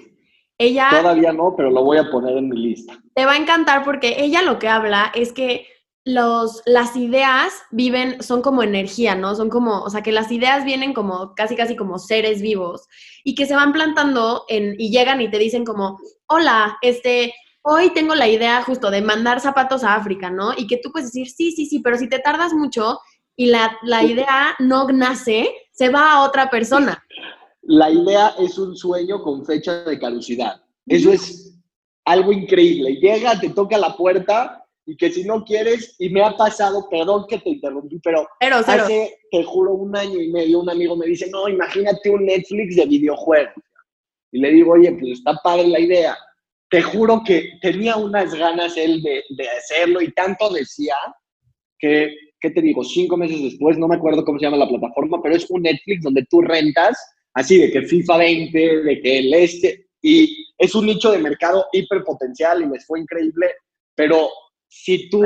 Ella, 0.58 0.89
Todavía 0.89 1.31
no, 1.31 1.53
pero 1.55 1.69
lo 1.69 1.84
voy 1.84 1.98
a 1.98 2.12
poner 2.12 2.38
en 2.38 2.50
mi 2.50 2.58
lista. 2.58 3.01
Te 3.13 3.25
va 3.25 3.34
a 3.34 3.38
encantar 3.38 3.84
porque 3.84 4.15
ella 4.19 4.41
lo 4.41 4.60
que 4.60 4.67
habla 4.67 5.12
es 5.15 5.31
que 5.31 5.67
los, 6.10 6.63
las 6.66 6.96
ideas 6.96 7.54
viven, 7.70 8.22
son 8.24 8.42
como 8.42 8.63
energía, 8.63 9.16
¿no? 9.16 9.36
Son 9.36 9.50
como, 9.50 9.84
o 9.84 9.89
sea, 9.89 10.01
que 10.01 10.12
las 10.12 10.32
ideas 10.32 10.66
vienen 10.66 10.94
como 10.94 11.36
casi, 11.36 11.56
casi 11.56 11.75
como 11.75 12.00
seres 12.00 12.42
vivos 12.42 12.88
y 13.24 13.36
que 13.36 13.46
se 13.46 13.56
van 13.56 13.74
plantando 13.74 14.46
en, 14.50 14.75
y 14.80 14.89
llegan 14.89 15.22
y 15.22 15.30
te 15.30 15.38
dicen 15.38 15.66
como, 15.66 16.00
hola, 16.28 16.78
este, 16.82 17.34
hoy 17.62 17.92
tengo 17.92 18.16
la 18.16 18.28
idea 18.28 18.63
justo 18.63 18.89
de 18.89 19.01
mandar 19.01 19.39
zapatos 19.39 19.84
a 19.84 19.96
África, 19.96 20.32
¿no? 20.32 20.54
Y 20.58 20.66
que 20.66 20.78
tú 20.78 20.92
puedes 20.92 21.12
decir, 21.12 21.30
sí, 21.30 21.51
sí, 21.51 21.68
sí, 21.68 21.80
pero 21.80 21.98
si 21.98 22.10
te 22.10 22.20
tardas 22.20 22.54
mucho 22.54 23.00
y 23.36 23.46
la, 23.46 23.78
la 23.84 24.04
idea 24.04 24.56
no 24.58 24.88
nace, 24.88 25.50
se 25.72 25.89
va 25.89 26.13
a 26.13 26.24
otra 26.24 26.50
persona. 26.50 27.04
La 27.62 27.92
idea 27.92 28.34
es 28.39 28.58
un 28.58 28.75
sueño 28.75 29.22
con 29.22 29.46
fecha 29.46 29.84
de 29.84 30.00
caducidad. 30.00 30.62
Eso 30.88 31.12
es 31.12 31.56
algo 32.04 32.32
increíble. 32.32 32.96
Llega, 32.96 33.39
te 33.39 33.50
toca 33.50 33.78
la 33.78 33.96
puerta 33.96 34.59
y 34.86 34.98
que 34.98 35.12
si 35.12 35.24
no 35.24 35.44
quieres, 35.44 35.96
y 36.00 36.10
me 36.10 36.24
ha 36.24 36.36
pasado, 36.36 36.88
perdón 36.90 37.26
que 37.30 37.38
te 37.38 37.50
interrumpí, 37.50 38.00
pero, 38.04 38.28
hace, 38.40 39.20
te 39.30 39.44
juro, 39.44 39.74
un 39.74 39.96
año 39.96 40.20
y 40.20 40.32
medio, 40.32 40.60
un 40.60 40.70
amigo 40.70 40.96
me 40.96 41.06
dice, 41.06 41.30
no, 41.30 41.48
imagínate 41.48 42.10
un 42.10 42.26
Netflix 42.26 42.76
de 42.76 42.86
videojuegos. 42.86 43.54
Y 44.32 44.40
le 44.40 44.52
digo, 44.52 44.74
oye, 44.74 44.92
pues 44.94 45.20
está 45.20 45.36
padre 45.44 45.68
la 45.68 45.80
idea. 45.80 46.18
Te 46.70 46.82
juro 46.82 47.22
que 47.26 47.54
tenía 47.62 47.98
unas 47.98 48.34
ganas 48.34 48.78
él 48.78 49.02
de, 49.02 49.24
de 49.30 49.50
hacerlo 49.50 50.02
y 50.02 50.12
tanto 50.12 50.50
decía 50.52 50.96
que, 51.80 52.14
¿qué 52.40 52.52
te 52.52 52.62
digo? 52.62 52.84
Cinco 52.84 53.18
meses 53.18 53.42
después, 53.42 53.78
no 53.78 53.88
me 53.88 53.96
acuerdo 53.96 54.24
cómo 54.24 54.40
se 54.40 54.46
llama 54.46 54.58
la 54.58 54.70
plataforma, 54.70 55.22
pero 55.22 55.36
es 55.36 55.50
un 55.50 55.64
Netflix 55.64 56.04
donde 56.04 56.26
tú 56.30 56.42
rentas, 56.42 56.98
así 57.34 57.58
de 57.58 57.72
que 57.72 57.84
FIFA 57.84 58.18
20, 58.18 58.84
de 58.84 59.02
que 59.02 59.20
el 59.20 59.34
este, 59.34 59.88
y 60.02 60.48
es 60.58 60.76
un 60.76 60.86
nicho 60.86 61.12
de 61.12 61.20
mercado 61.20 61.66
hiperpotencial 61.74 62.64
y 62.64 62.70
les 62.70 62.86
fue 62.86 63.00
increíble, 63.02 63.48
pero 63.96 64.30
si 64.70 65.10
tú 65.10 65.24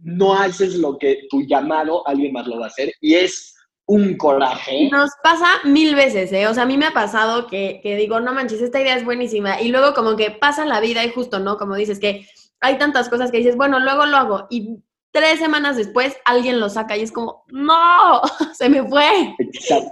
no 0.00 0.34
haces 0.34 0.76
lo 0.76 0.96
que 0.96 1.26
tu 1.28 1.42
llamado, 1.42 2.06
alguien 2.06 2.32
más 2.32 2.46
lo 2.46 2.58
va 2.58 2.66
a 2.66 2.68
hacer. 2.68 2.92
Y 3.00 3.14
es 3.14 3.54
un 3.86 4.16
coraje. 4.16 4.88
Nos 4.90 5.10
pasa 5.22 5.46
mil 5.64 5.94
veces, 5.94 6.32
¿eh? 6.32 6.46
O 6.46 6.54
sea, 6.54 6.64
a 6.64 6.66
mí 6.66 6.76
me 6.76 6.86
ha 6.86 6.92
pasado 6.92 7.46
que, 7.46 7.80
que, 7.82 7.96
digo, 7.96 8.20
no 8.20 8.34
manches, 8.34 8.60
esta 8.60 8.80
idea 8.80 8.96
es 8.96 9.04
buenísima. 9.04 9.60
Y 9.60 9.68
luego 9.68 9.94
como 9.94 10.16
que 10.16 10.30
pasa 10.30 10.64
la 10.64 10.80
vida 10.80 11.04
y 11.04 11.10
justo, 11.10 11.38
¿no? 11.38 11.56
Como 11.56 11.74
dices 11.74 11.98
que 11.98 12.26
hay 12.60 12.78
tantas 12.78 13.08
cosas 13.08 13.30
que 13.30 13.38
dices, 13.38 13.56
bueno, 13.56 13.80
luego 13.80 14.06
lo 14.06 14.16
hago. 14.16 14.46
Y 14.50 14.78
tres 15.10 15.38
semanas 15.38 15.76
después 15.76 16.16
alguien 16.24 16.60
lo 16.60 16.68
saca 16.68 16.96
y 16.96 17.02
es 17.02 17.12
como, 17.12 17.44
no, 17.48 18.20
se 18.54 18.68
me 18.68 18.86
fue. 18.86 19.34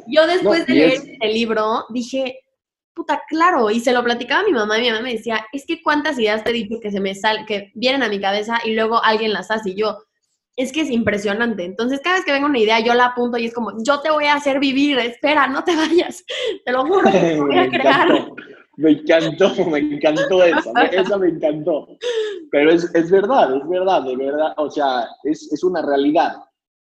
Yo 0.07 0.27
después 0.27 0.67
de 0.67 0.75
leer 0.75 1.03
el 1.21 1.33
libro 1.33 1.87
dije, 1.91 2.41
puta, 2.97 3.23
claro, 3.29 3.71
y 3.71 3.79
se 3.79 3.93
lo 3.93 4.03
platicaba 4.03 4.41
a 4.41 4.45
mi 4.45 4.53
mamá 4.53 4.79
y 4.79 4.83
mi 4.83 4.91
mamá 4.91 5.03
me 5.03 5.13
decía, 5.13 5.47
es 5.53 5.67
que 5.67 5.83
cuántas 5.83 6.19
ideas 6.19 6.43
te 6.43 6.51
he 6.51 6.55
dicho 6.55 6.81
que 6.81 6.91
se 6.91 6.99
me 6.99 7.15
sal 7.15 7.45
que 7.47 7.71
vienen 7.75 8.03
a 8.03 8.09
mi 8.09 8.19
cabeza 8.19 8.59
y 8.65 8.73
luego 8.73 9.05
alguien 9.05 9.35
las 9.35 9.51
hace 9.51 9.71
y 9.71 9.77
yo, 9.77 9.99
es 10.57 10.73
que 10.73 10.81
es 10.81 10.91
impresionante. 10.91 11.65
Entonces, 11.65 12.01
cada 12.03 12.17
vez 12.17 12.25
que 12.25 12.33
venga 12.33 12.47
una 12.47 12.59
idea, 12.59 12.81
yo 12.81 12.95
la 12.95 13.07
apunto 13.07 13.37
y 13.37 13.45
es 13.45 13.55
como, 13.55 13.73
yo 13.85 14.01
te 14.01 14.11
voy 14.11 14.25
a 14.25 14.35
hacer 14.35 14.59
vivir, 14.59 14.99
espera, 14.99 15.47
no 15.47 15.63
te 15.63 15.77
vayas, 15.77 16.25
te 16.65 16.73
lo 16.73 16.87
juro, 16.87 17.11
te 17.11 17.39
voy 17.39 17.59
a 17.59 17.69
crear. 17.69 18.09
Me 18.79 18.93
encantó, 18.93 19.53
me 19.67 19.79
encantó 19.79 20.43
esa, 20.43 20.83
esa 20.87 21.19
me 21.19 21.29
encantó. 21.29 21.89
Pero 22.51 22.73
es, 22.73 22.95
es, 22.95 23.11
verdad, 23.11 23.55
es 23.57 23.69
verdad, 23.69 24.03
de 24.05 24.17
verdad, 24.17 24.55
o 24.57 24.71
sea, 24.71 25.07
es, 25.25 25.53
es 25.53 25.63
una 25.63 25.83
realidad. 25.83 26.33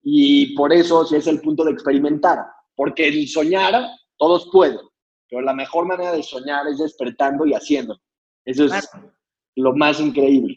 Y 0.02 0.54
por 0.54 0.72
eso 0.72 1.04
sí 1.04 1.16
es 1.16 1.26
el 1.26 1.40
punto 1.40 1.64
de 1.64 1.72
experimentar, 1.72 2.38
porque 2.76 3.08
el 3.08 3.26
soñar, 3.26 3.84
todos 4.16 4.48
pueden, 4.52 4.78
pero 5.34 5.44
la 5.44 5.52
mejor 5.52 5.86
manera 5.86 6.12
de 6.12 6.22
soñar 6.22 6.68
es 6.68 6.78
despertando 6.78 7.44
y 7.44 7.54
haciendo. 7.54 8.00
Eso 8.44 8.66
es 8.66 8.88
lo 9.56 9.74
más 9.74 9.98
increíble. 9.98 10.56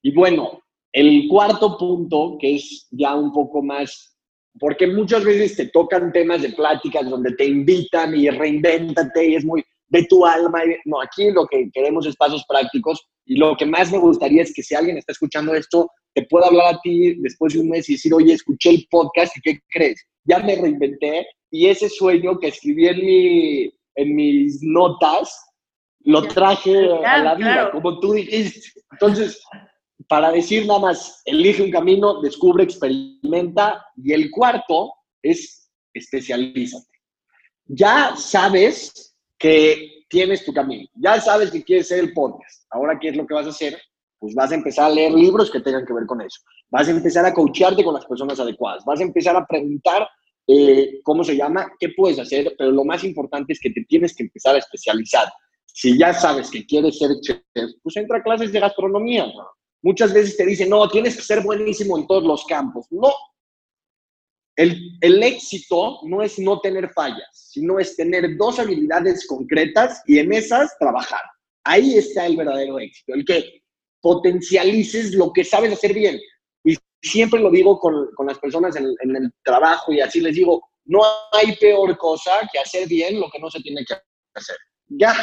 Y 0.00 0.14
bueno, 0.14 0.62
el 0.90 1.28
cuarto 1.28 1.76
punto, 1.76 2.38
que 2.40 2.54
es 2.54 2.88
ya 2.92 3.14
un 3.14 3.30
poco 3.30 3.62
más, 3.62 4.16
porque 4.58 4.86
muchas 4.86 5.22
veces 5.22 5.54
te 5.54 5.66
tocan 5.68 6.12
temas 6.12 6.40
de 6.40 6.48
pláticas 6.48 7.10
donde 7.10 7.32
te 7.32 7.44
invitan 7.44 8.16
y 8.16 8.30
reinvéntate 8.30 9.28
y 9.28 9.34
es 9.34 9.44
muy 9.44 9.62
de 9.88 10.04
tu 10.04 10.24
alma. 10.24 10.62
No, 10.86 11.02
aquí 11.02 11.30
lo 11.30 11.46
que 11.46 11.68
queremos 11.70 12.06
es 12.06 12.16
pasos 12.16 12.42
prácticos 12.48 13.06
y 13.26 13.36
lo 13.36 13.54
que 13.54 13.66
más 13.66 13.92
me 13.92 13.98
gustaría 13.98 14.44
es 14.44 14.54
que 14.54 14.62
si 14.62 14.74
alguien 14.74 14.96
está 14.96 15.12
escuchando 15.12 15.54
esto, 15.54 15.90
te 16.14 16.22
pueda 16.22 16.46
hablar 16.46 16.74
a 16.74 16.80
ti 16.80 17.16
después 17.20 17.52
de 17.52 17.60
un 17.60 17.68
mes 17.68 17.86
y 17.90 17.94
decir, 17.94 18.14
oye, 18.14 18.32
escuché 18.32 18.70
el 18.70 18.86
podcast 18.90 19.36
y 19.36 19.42
¿qué 19.42 19.60
crees? 19.68 20.02
Ya 20.24 20.38
me 20.38 20.56
reinventé 20.56 21.26
y 21.50 21.66
ese 21.66 21.88
sueño 21.88 22.38
que 22.38 22.48
escribí 22.48 22.86
en, 22.88 22.98
mi, 22.98 23.70
en 23.96 24.14
mis 24.14 24.62
notas, 24.62 25.34
lo 26.00 26.22
traje 26.22 26.88
a 27.04 27.18
la 27.18 27.34
vida, 27.34 27.70
como 27.72 27.98
tú 27.98 28.12
dijiste. 28.12 28.80
Entonces, 28.92 29.42
para 30.08 30.30
decir 30.30 30.66
nada 30.66 30.80
más, 30.80 31.22
elige 31.24 31.62
un 31.62 31.70
camino, 31.70 32.20
descubre, 32.20 32.62
experimenta. 32.62 33.84
Y 33.96 34.12
el 34.12 34.30
cuarto 34.30 34.92
es 35.22 35.68
especialízate. 35.92 36.86
Ya 37.64 38.14
sabes 38.16 39.16
que 39.38 40.04
tienes 40.08 40.44
tu 40.44 40.52
camino, 40.52 40.88
ya 40.94 41.20
sabes 41.20 41.50
que 41.50 41.64
quieres 41.64 41.88
ser 41.88 41.98
el 41.98 42.12
podcast. 42.12 42.64
Ahora, 42.70 42.98
¿qué 43.00 43.08
es 43.08 43.16
lo 43.16 43.26
que 43.26 43.34
vas 43.34 43.46
a 43.46 43.50
hacer? 43.50 43.76
Pues 44.18 44.34
vas 44.34 44.52
a 44.52 44.54
empezar 44.54 44.86
a 44.86 44.94
leer 44.94 45.12
libros 45.12 45.50
que 45.50 45.60
tengan 45.60 45.84
que 45.84 45.92
ver 45.92 46.06
con 46.06 46.20
eso. 46.20 46.40
Vas 46.70 46.88
a 46.88 46.92
empezar 46.92 47.26
a 47.26 47.34
coacharte 47.34 47.82
con 47.82 47.94
las 47.94 48.06
personas 48.06 48.38
adecuadas. 48.38 48.84
Vas 48.84 49.00
a 49.00 49.02
empezar 49.02 49.36
a 49.36 49.44
preguntar 49.46 50.08
eh, 50.48 51.00
cómo 51.02 51.24
se 51.24 51.36
llama, 51.36 51.72
qué 51.78 51.88
puedes 51.90 52.18
hacer, 52.18 52.54
pero 52.56 52.70
lo 52.70 52.84
más 52.84 53.02
importante 53.04 53.52
es 53.52 53.60
que 53.60 53.70
te 53.70 53.84
tienes 53.84 54.14
que 54.14 54.24
empezar 54.24 54.54
a 54.54 54.58
especializar. 54.58 55.26
Si 55.66 55.98
ya 55.98 56.14
sabes 56.14 56.50
que 56.50 56.64
quieres 56.64 56.98
ser 56.98 57.10
chef, 57.20 57.40
pues 57.82 57.96
entra 57.96 58.18
a 58.18 58.22
clases 58.22 58.52
de 58.52 58.60
gastronomía. 58.60 59.26
Muchas 59.82 60.12
veces 60.12 60.36
te 60.36 60.46
dicen, 60.46 60.70
no, 60.70 60.88
tienes 60.88 61.16
que 61.16 61.22
ser 61.22 61.42
buenísimo 61.42 61.98
en 61.98 62.06
todos 62.06 62.24
los 62.24 62.44
campos. 62.44 62.86
No. 62.90 63.12
El, 64.56 64.96
el 65.00 65.22
éxito 65.22 65.98
no 66.04 66.22
es 66.22 66.38
no 66.38 66.60
tener 66.60 66.90
fallas, 66.90 67.28
sino 67.32 67.78
es 67.78 67.94
tener 67.94 68.36
dos 68.38 68.58
habilidades 68.58 69.26
concretas 69.26 70.00
y 70.06 70.18
en 70.18 70.32
esas 70.32 70.78
trabajar. 70.78 71.20
Ahí 71.64 71.98
está 71.98 72.24
el 72.24 72.36
verdadero 72.36 72.78
éxito, 72.78 73.12
el 73.14 73.24
que 73.24 73.62
potencialices 74.00 75.14
lo 75.14 75.32
que 75.32 75.44
sabes 75.44 75.72
hacer 75.72 75.92
bien 75.92 76.18
siempre 77.02 77.40
lo 77.40 77.50
digo 77.50 77.78
con, 77.78 78.10
con 78.14 78.26
las 78.26 78.38
personas 78.38 78.76
en, 78.76 78.94
en, 79.00 79.16
el 79.16 79.32
trabajo 79.42 79.92
y 79.92 80.00
así 80.00 80.20
les 80.20 80.34
digo, 80.34 80.68
no 80.84 81.00
hay 81.32 81.54
peor 81.56 81.96
cosa 81.98 82.32
que 82.52 82.58
hacer 82.58 82.88
bien 82.88 83.20
lo 83.20 83.28
que 83.30 83.38
no 83.38 83.50
se 83.50 83.60
tiene 83.60 83.84
que 83.84 83.94
hacer. 84.34 84.56
Ya. 84.88 85.14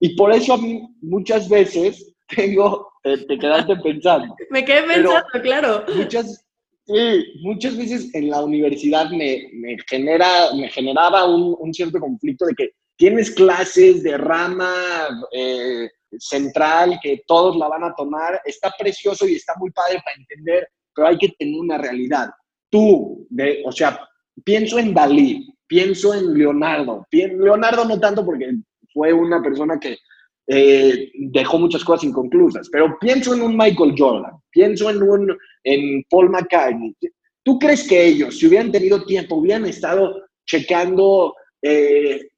Y 0.00 0.14
por 0.16 0.32
eso 0.32 0.54
a 0.54 0.58
mí 0.58 0.82
muchas 1.00 1.48
veces 1.48 2.14
tengo, 2.36 2.88
te, 3.02 3.38
quedaste 3.38 3.76
pensando. 3.76 4.34
Me 4.50 4.64
quedé 4.64 4.82
pensando, 4.82 5.26
claro. 5.42 5.84
Muchas, 5.94 6.44
sí, 6.86 7.24
muchas 7.42 7.76
veces 7.76 8.14
en 8.14 8.30
la 8.30 8.42
universidad 8.42 9.10
me, 9.10 9.48
me 9.54 9.76
genera, 9.88 10.52
me 10.54 10.68
generaba 10.68 11.24
un, 11.24 11.56
un, 11.58 11.72
cierto 11.72 11.98
conflicto 12.00 12.46
de 12.46 12.54
que 12.54 12.70
tienes 12.96 13.30
clases 13.30 14.02
de 14.02 14.16
rama 14.16 14.74
eh, 15.32 15.88
central 16.18 16.98
que 17.02 17.22
todos 17.26 17.56
la 17.56 17.68
van 17.68 17.84
a 17.84 17.94
tomar, 17.94 18.40
está 18.44 18.72
precioso 18.78 19.26
y 19.26 19.36
está 19.36 19.54
muy 19.58 19.70
padre 19.70 20.00
para 20.04 20.16
entender 20.16 20.68
pero 20.96 21.08
hay 21.08 21.18
que 21.18 21.28
tener 21.38 21.60
una 21.60 21.78
realidad. 21.78 22.30
Tú, 22.70 23.26
de, 23.30 23.62
o 23.64 23.70
sea, 23.70 24.00
pienso 24.42 24.78
en 24.78 24.94
Dalí, 24.94 25.54
pienso 25.66 26.14
en 26.14 26.34
Leonardo, 26.34 27.06
Leonardo 27.12 27.84
no 27.84 28.00
tanto 28.00 28.24
porque 28.24 28.50
fue 28.92 29.12
una 29.12 29.42
persona 29.42 29.78
que 29.78 29.98
eh, 30.48 31.10
dejó 31.32 31.58
muchas 31.58 31.84
cosas 31.84 32.04
inconclusas, 32.04 32.68
pero 32.70 32.96
pienso 32.98 33.34
en 33.34 33.42
un 33.42 33.56
Michael 33.56 33.94
Jordan, 33.96 34.32
pienso 34.50 34.90
en 34.90 35.02
un 35.02 35.36
en 35.64 36.04
Paul 36.08 36.30
McCartney. 36.30 36.96
¿Tú 37.42 37.58
crees 37.58 37.86
que 37.86 38.06
ellos, 38.06 38.38
si 38.38 38.46
hubieran 38.46 38.72
tenido 38.72 39.04
tiempo, 39.04 39.36
hubieran 39.36 39.66
estado 39.66 40.22
checando 40.46 41.34
eh, 41.62 42.28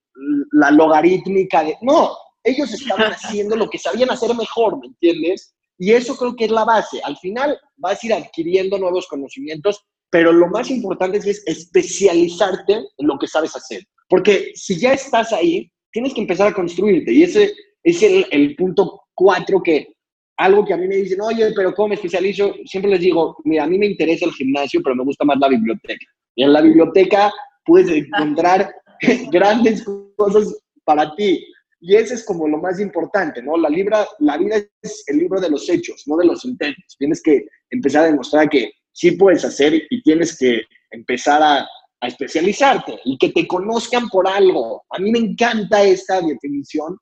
la 0.53 0.71
logarítmica 0.71 1.64
de... 1.64 1.77
No, 1.83 2.11
ellos 2.42 2.73
estaban 2.73 3.12
haciendo 3.12 3.57
lo 3.57 3.68
que 3.71 3.79
sabían 3.79 4.11
hacer 4.11 4.35
mejor, 4.35 4.79
¿me 4.79 4.87
entiendes? 4.87 5.55
Y 5.79 5.93
eso 5.93 6.17
creo 6.17 6.35
que 6.35 6.47
es 6.47 6.51
la 6.51 6.64
base. 6.64 7.01
Al 7.05 7.17
final 7.19 7.59
vas 7.77 8.03
a 8.03 8.07
ir 8.07 8.12
adquiriendo 8.12 8.79
nuevos 8.79 9.07
conocimientos, 9.07 9.85
pero 10.11 10.33
lo 10.33 10.49
más 10.49 10.71
importante 10.71 11.19
es 11.19 11.43
especializarte 11.47 12.75
en 12.75 13.07
lo 13.07 13.19
que 13.19 13.29
sabes 13.29 13.55
hacer. 13.55 13.83
Porque 14.09 14.53
si 14.55 14.79
ya 14.79 14.93
estás 14.93 15.33
ahí, 15.33 15.71
tienes 15.93 16.14
que 16.14 16.21
empezar 16.21 16.49
a 16.49 16.55
construirte. 16.55 17.12
Y 17.12 17.23
ese 17.23 17.55
es 17.83 18.03
el, 18.03 18.27
el 18.31 18.57
punto 18.57 19.03
cuatro 19.14 19.62
que 19.62 19.95
algo 20.38 20.64
que 20.64 20.73
a 20.73 20.77
mí 20.77 20.87
me 20.87 20.97
dicen, 20.97 21.21
oye, 21.21 21.53
pero 21.55 21.75
¿cómo 21.75 21.88
me 21.88 21.95
especializo? 21.97 22.55
Siempre 22.64 22.93
les 22.93 23.01
digo, 23.01 23.37
mira, 23.45 23.64
a 23.64 23.67
mí 23.67 23.77
me 23.77 23.87
interesa 23.87 24.25
el 24.25 24.33
gimnasio, 24.33 24.81
pero 24.83 24.95
me 24.95 25.05
gusta 25.05 25.25
más 25.25 25.38
la 25.41 25.49
biblioteca. 25.49 26.07
Y 26.37 26.45
en 26.45 26.53
la 26.53 26.61
biblioteca 26.61 27.33
puedes 27.64 27.91
encontrar 27.91 28.73
grandes 29.33 29.85
cosas 30.17 30.57
para 30.85 31.12
ti. 31.17 31.45
Y 31.81 31.95
ese 31.97 32.14
es 32.14 32.25
como 32.25 32.49
lo 32.49 32.59
más 32.59 32.81
importante, 32.81 33.43
¿no? 33.43 33.57
La, 33.57 33.69
libra, 33.69 34.07
la 34.19 34.37
vida 34.37 34.57
es 34.83 35.05
el 35.07 35.19
libro 35.19 35.41
de 35.41 35.51
los 35.51 35.69
hechos, 35.69 36.03
no 36.07 36.17
de 36.17 36.27
los 36.27 36.45
intentos. 36.45 36.97
Tienes 36.99 37.23
que 37.23 37.47
empezar 37.71 38.05
a 38.05 38.11
demostrar 38.11 38.49
que 38.49 38.73
sí 38.93 39.12
puedes 39.12 39.45
hacer 39.45 39.75
y 39.88 40.03
tienes 40.03 40.37
que 40.37 40.62
empezar 40.91 41.43
a, 41.43 41.69
a 42.01 42.07
especializarte 42.07 43.01
y 43.05 43.17
que 43.19 43.31
te 43.31 43.47
conozcan 43.47 44.09
por 44.09 44.27
algo. 44.27 44.85
A 44.91 44.99
mí 44.99 45.11
me 45.11 45.19
encanta 45.19 45.83
esta 45.83 46.21
definición, 46.21 46.99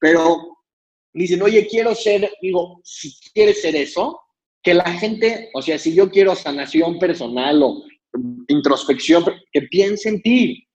pero 0.00 0.58
dicen, 1.12 1.42
oye, 1.42 1.66
quiero 1.66 1.94
ser, 1.94 2.30
digo, 2.40 2.80
si 2.82 3.12
quieres 3.32 3.60
ser 3.62 3.76
eso, 3.76 4.20
que 4.62 4.74
la 4.74 4.90
gente, 4.92 5.50
o 5.54 5.62
sea, 5.62 5.78
si 5.78 5.94
yo 5.94 6.10
quiero 6.10 6.34
sanación 6.34 6.98
personal 6.98 7.62
o 7.62 7.84
introspección, 8.48 9.24
que 9.52 9.62
piense 9.62 10.08
en 10.08 10.22
ti. 10.22 10.66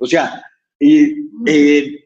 O 0.00 0.06
sea, 0.06 0.44
y, 0.78 1.14
eh, 1.46 2.01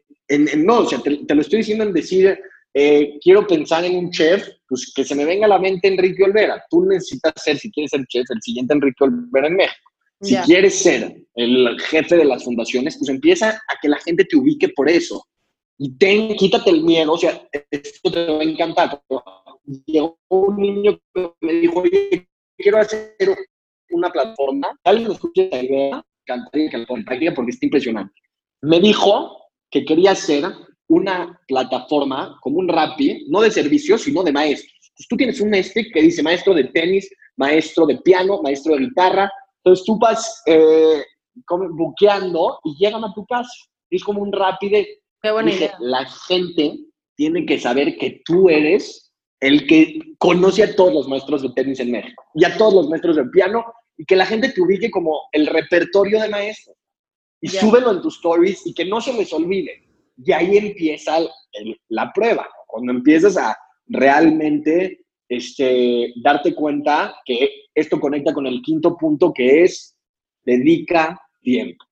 no, 0.57 0.79
o 0.79 0.85
sea, 0.85 0.99
te, 0.99 1.35
lo 1.35 1.41
estoy 1.41 1.59
diciendo 1.59 1.83
en 1.83 1.93
decir, 1.93 2.39
eh, 2.73 3.17
quiero 3.21 3.47
pensar 3.47 3.85
en 3.85 3.95
un 3.95 4.11
chef, 4.11 4.47
pues 4.67 4.91
que 4.95 5.03
se 5.03 5.15
me 5.15 5.25
venga 5.25 5.45
a 5.45 5.49
la 5.49 5.59
mente 5.59 5.87
Enrique 5.87 6.23
Olvera. 6.23 6.63
Tú 6.69 6.85
necesitas 6.85 7.33
ser, 7.37 7.57
si 7.57 7.71
quieres 7.71 7.91
ser 7.91 8.05
chef, 8.07 8.25
el 8.29 8.41
siguiente 8.41 8.73
Enrique 8.73 9.03
Olvera 9.03 9.47
en 9.47 9.55
México. 9.55 9.91
Si 10.21 10.35
quieres 10.37 10.79
ser 10.79 11.15
el 11.35 11.79
jefe 11.79 12.17
de 12.17 12.25
las 12.25 12.43
fundaciones, 12.43 12.97
pues 12.97 13.09
empieza 13.09 13.49
a 13.49 13.75
que 13.81 13.87
la 13.87 13.99
gente 13.99 14.25
te 14.25 14.35
ubique 14.35 14.69
por 14.69 14.89
eso. 14.89 15.23
Y 15.77 15.95
ten, 15.97 16.35
quítate 16.35 16.71
el 16.71 16.83
miedo, 16.83 17.13
o 17.13 17.17
sea, 17.17 17.47
esto 17.69 18.11
te 18.11 18.25
va 18.25 18.39
a 18.39 18.43
encantar. 18.43 18.99
Llegó 19.85 20.17
un 20.29 20.57
niño 20.57 20.99
que 21.13 21.31
me 21.41 21.53
dijo, 21.53 21.81
oye, 21.81 22.27
quiero 22.57 22.79
hacer 22.79 23.15
una 23.91 24.09
plataforma. 24.11 24.75
Alguien 24.83 25.11
escucha 25.11 25.43
esta 25.43 25.63
idea, 25.63 26.03
cantaría 26.25 26.69
que 26.71 26.77
la 26.79 26.85
compartiría 26.87 27.33
porque 27.35 27.51
está 27.51 27.67
impresionante. 27.67 28.13
Me 28.61 28.79
dijo 28.79 29.46
que 29.71 29.85
quería 29.85 30.11
hacer 30.11 30.43
una 30.87 31.39
plataforma 31.47 32.37
como 32.41 32.59
un 32.59 32.67
Rappi, 32.67 33.25
no 33.29 33.41
de 33.41 33.51
servicios, 33.51 34.01
sino 34.01 34.23
de 34.23 34.31
maestros. 34.31 34.73
Entonces, 34.89 35.07
tú 35.09 35.17
tienes 35.17 35.41
un 35.41 35.53
este 35.53 35.89
que 35.91 36.01
dice 36.01 36.23
maestro 36.23 36.53
de 36.53 36.65
tenis, 36.65 37.09
maestro 37.35 37.85
de 37.85 37.97
piano, 37.97 38.41
maestro 38.41 38.75
de 38.75 38.81
guitarra. 38.81 39.31
Entonces 39.63 39.85
tú 39.85 39.99
vas 39.99 40.41
eh, 40.45 41.03
buqueando 41.71 42.59
y 42.63 42.75
llegan 42.77 43.03
a 43.03 43.13
tu 43.13 43.25
casa. 43.25 43.51
Es 43.89 44.03
como 44.03 44.21
un 44.21 44.31
Rappi 44.31 44.69
de... 44.69 44.87
Qué 45.21 45.31
buena 45.31 45.53
idea. 45.53 45.75
La 45.79 46.05
gente 46.05 46.77
tiene 47.15 47.45
que 47.45 47.59
saber 47.59 47.97
que 47.97 48.21
tú 48.25 48.49
eres 48.49 49.11
el 49.39 49.67
que 49.67 49.99
conoce 50.17 50.63
a 50.63 50.75
todos 50.75 50.93
los 50.93 51.07
maestros 51.07 51.41
de 51.41 51.49
tenis 51.49 51.79
en 51.79 51.91
México 51.91 52.23
y 52.33 52.45
a 52.45 52.57
todos 52.57 52.73
los 52.73 52.89
maestros 52.89 53.17
de 53.17 53.25
piano 53.25 53.65
y 53.97 54.05
que 54.05 54.15
la 54.15 54.25
gente 54.25 54.49
te 54.49 54.61
ubique 54.61 54.89
como 54.89 55.21
el 55.31 55.47
repertorio 55.47 56.21
de 56.21 56.29
maestros 56.29 56.75
y 57.41 57.47
súbelo 57.47 57.91
en 57.91 58.01
tus 58.01 58.15
stories 58.15 58.65
y 58.65 58.73
que 58.73 58.85
no 58.85 59.01
se 59.01 59.13
les 59.13 59.31
olvide. 59.33 59.83
Y 60.23 60.31
ahí 60.31 60.57
empieza 60.57 61.19
la 61.89 62.11
prueba, 62.13 62.47
cuando 62.65 62.91
empiezas 62.91 63.37
a 63.37 63.57
realmente 63.87 65.05
este, 65.29 66.13
darte 66.23 66.55
cuenta 66.55 67.15
que 67.25 67.65
esto 67.73 67.99
conecta 67.99 68.33
con 68.33 68.47
el 68.47 68.61
quinto 68.61 68.97
punto 68.97 69.33
que 69.33 69.63
es 69.63 69.95
dedica 70.43 71.19
tiempo. 71.41 71.85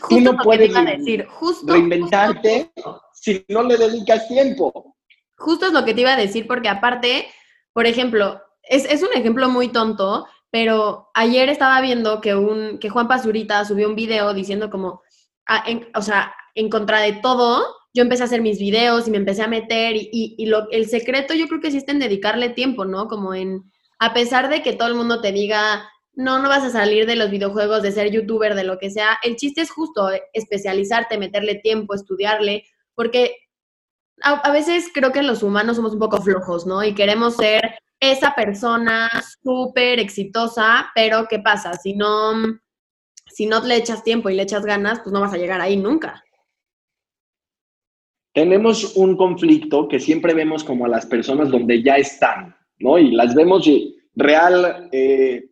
Justo 0.00 0.16
Tú 0.16 0.20
no 0.20 0.36
puedes 0.42 0.72
decir. 0.72 1.26
reinventarte 1.66 2.70
si 3.14 3.44
no 3.48 3.62
le 3.62 3.76
dedicas 3.76 4.26
tiempo. 4.28 4.96
Justo 5.36 5.66
es 5.66 5.72
lo 5.72 5.84
que 5.84 5.94
te 5.94 6.02
iba 6.02 6.14
a 6.14 6.16
decir, 6.16 6.46
porque 6.46 6.68
aparte, 6.68 7.26
por 7.72 7.86
ejemplo, 7.86 8.40
es, 8.62 8.84
es 8.84 9.02
un 9.02 9.12
ejemplo 9.14 9.48
muy 9.48 9.68
tonto, 9.68 10.26
pero 10.52 11.08
ayer 11.14 11.48
estaba 11.48 11.80
viendo 11.80 12.20
que, 12.20 12.34
un, 12.34 12.78
que 12.78 12.90
Juan 12.90 13.08
Pazurita 13.08 13.64
subió 13.64 13.88
un 13.88 13.96
video 13.96 14.34
diciendo 14.34 14.68
como, 14.68 15.00
ah, 15.48 15.64
o 15.94 16.02
sea, 16.02 16.34
en 16.54 16.68
contra 16.68 17.00
de 17.00 17.14
todo, 17.14 17.64
yo 17.94 18.02
empecé 18.02 18.22
a 18.22 18.26
hacer 18.26 18.42
mis 18.42 18.58
videos 18.58 19.08
y 19.08 19.10
me 19.10 19.16
empecé 19.16 19.42
a 19.42 19.48
meter 19.48 19.96
y, 19.96 20.10
y, 20.12 20.44
lo, 20.44 20.70
el 20.70 20.90
secreto 20.90 21.32
yo 21.32 21.48
creo 21.48 21.62
que 21.62 21.68
existe 21.68 21.92
en 21.92 22.00
dedicarle 22.00 22.50
tiempo, 22.50 22.84
¿no? 22.84 23.08
Como 23.08 23.32
en, 23.32 23.62
a 23.98 24.12
pesar 24.12 24.50
de 24.50 24.62
que 24.62 24.74
todo 24.74 24.88
el 24.88 24.94
mundo 24.94 25.22
te 25.22 25.32
diga, 25.32 25.88
no, 26.12 26.38
no 26.38 26.50
vas 26.50 26.64
a 26.64 26.70
salir 26.70 27.06
de 27.06 27.16
los 27.16 27.30
videojuegos, 27.30 27.82
de 27.82 27.92
ser 27.92 28.10
youtuber, 28.10 28.54
de 28.54 28.64
lo 28.64 28.78
que 28.78 28.90
sea, 28.90 29.18
el 29.22 29.36
chiste 29.36 29.62
es 29.62 29.70
justo 29.70 30.10
especializarte, 30.34 31.16
meterle 31.16 31.54
tiempo, 31.54 31.94
estudiarle, 31.94 32.64
porque 32.94 33.36
a 34.22 34.52
veces 34.52 34.90
creo 34.92 35.12
que 35.12 35.22
los 35.22 35.42
humanos 35.42 35.76
somos 35.76 35.94
un 35.94 35.98
poco 35.98 36.20
flojos, 36.20 36.66
¿no? 36.66 36.84
Y 36.84 36.94
queremos 36.94 37.36
ser 37.36 37.78
esa 38.02 38.34
persona 38.34 39.08
súper 39.42 39.98
exitosa, 40.00 40.90
pero 40.94 41.26
¿qué 41.30 41.38
pasa? 41.38 41.74
Si 41.74 41.94
no, 41.94 42.32
si 43.26 43.46
no 43.46 43.64
le 43.64 43.76
echas 43.76 44.04
tiempo 44.04 44.28
y 44.28 44.34
le 44.34 44.42
echas 44.42 44.66
ganas, 44.66 45.00
pues 45.00 45.12
no 45.12 45.20
vas 45.20 45.32
a 45.32 45.38
llegar 45.38 45.60
ahí 45.60 45.76
nunca 45.76 46.22
tenemos 48.34 48.96
un 48.96 49.16
conflicto 49.16 49.88
que 49.88 50.00
siempre 50.00 50.34
vemos 50.34 50.64
como 50.64 50.86
a 50.86 50.88
las 50.88 51.06
personas 51.06 51.50
donde 51.50 51.82
ya 51.82 51.96
están, 51.96 52.54
¿no? 52.78 52.98
Y 52.98 53.10
las 53.12 53.34
vemos 53.34 53.66
y 53.66 53.94
real, 54.14 54.88
eh, 54.92 55.44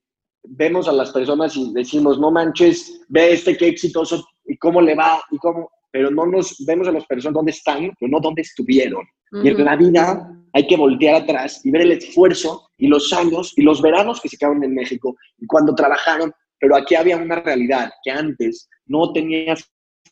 vemos 0.45 0.89
a 0.89 0.93
las 0.93 1.11
personas 1.11 1.57
y 1.57 1.73
decimos, 1.75 2.19
no 2.19 2.31
manches, 2.31 3.03
ve 3.09 3.33
este 3.33 3.57
qué 3.57 3.69
exitoso 3.69 4.25
y 4.47 4.57
cómo 4.57 4.81
le 4.81 4.95
va 4.95 5.23
y 5.31 5.37
cómo, 5.39 5.71
pero 5.91 6.11
no 6.11 6.27
nos 6.27 6.65
vemos 6.67 6.89
a 6.89 6.93
las 6.93 7.05
personas 7.05 7.35
donde 7.35 7.53
están, 7.53 7.93
pero 7.99 8.11
no 8.11 8.21
donde 8.21 8.43
estuvieron. 8.43 9.05
Y 9.45 9.49
en 9.49 9.65
la 9.65 9.77
vida 9.77 10.40
hay 10.53 10.67
que 10.67 10.77
voltear 10.77 11.23
atrás 11.23 11.61
y 11.65 11.71
ver 11.71 11.83
el 11.83 11.93
esfuerzo 11.93 12.71
y 12.77 12.89
los 12.89 13.13
años 13.13 13.53
y 13.57 13.63
los 13.63 13.81
veranos 13.83 14.21
que 14.21 14.29
se 14.29 14.37
quedaron 14.37 14.63
en 14.65 14.75
México 14.75 15.17
y 15.39 15.47
cuando 15.47 15.75
trabajaron, 15.75 16.33
pero 16.59 16.77
aquí 16.77 16.95
había 16.95 17.17
una 17.17 17.37
realidad 17.37 17.91
que 18.03 18.11
antes 18.11 18.69
no 18.87 19.13
tenías 19.13 19.71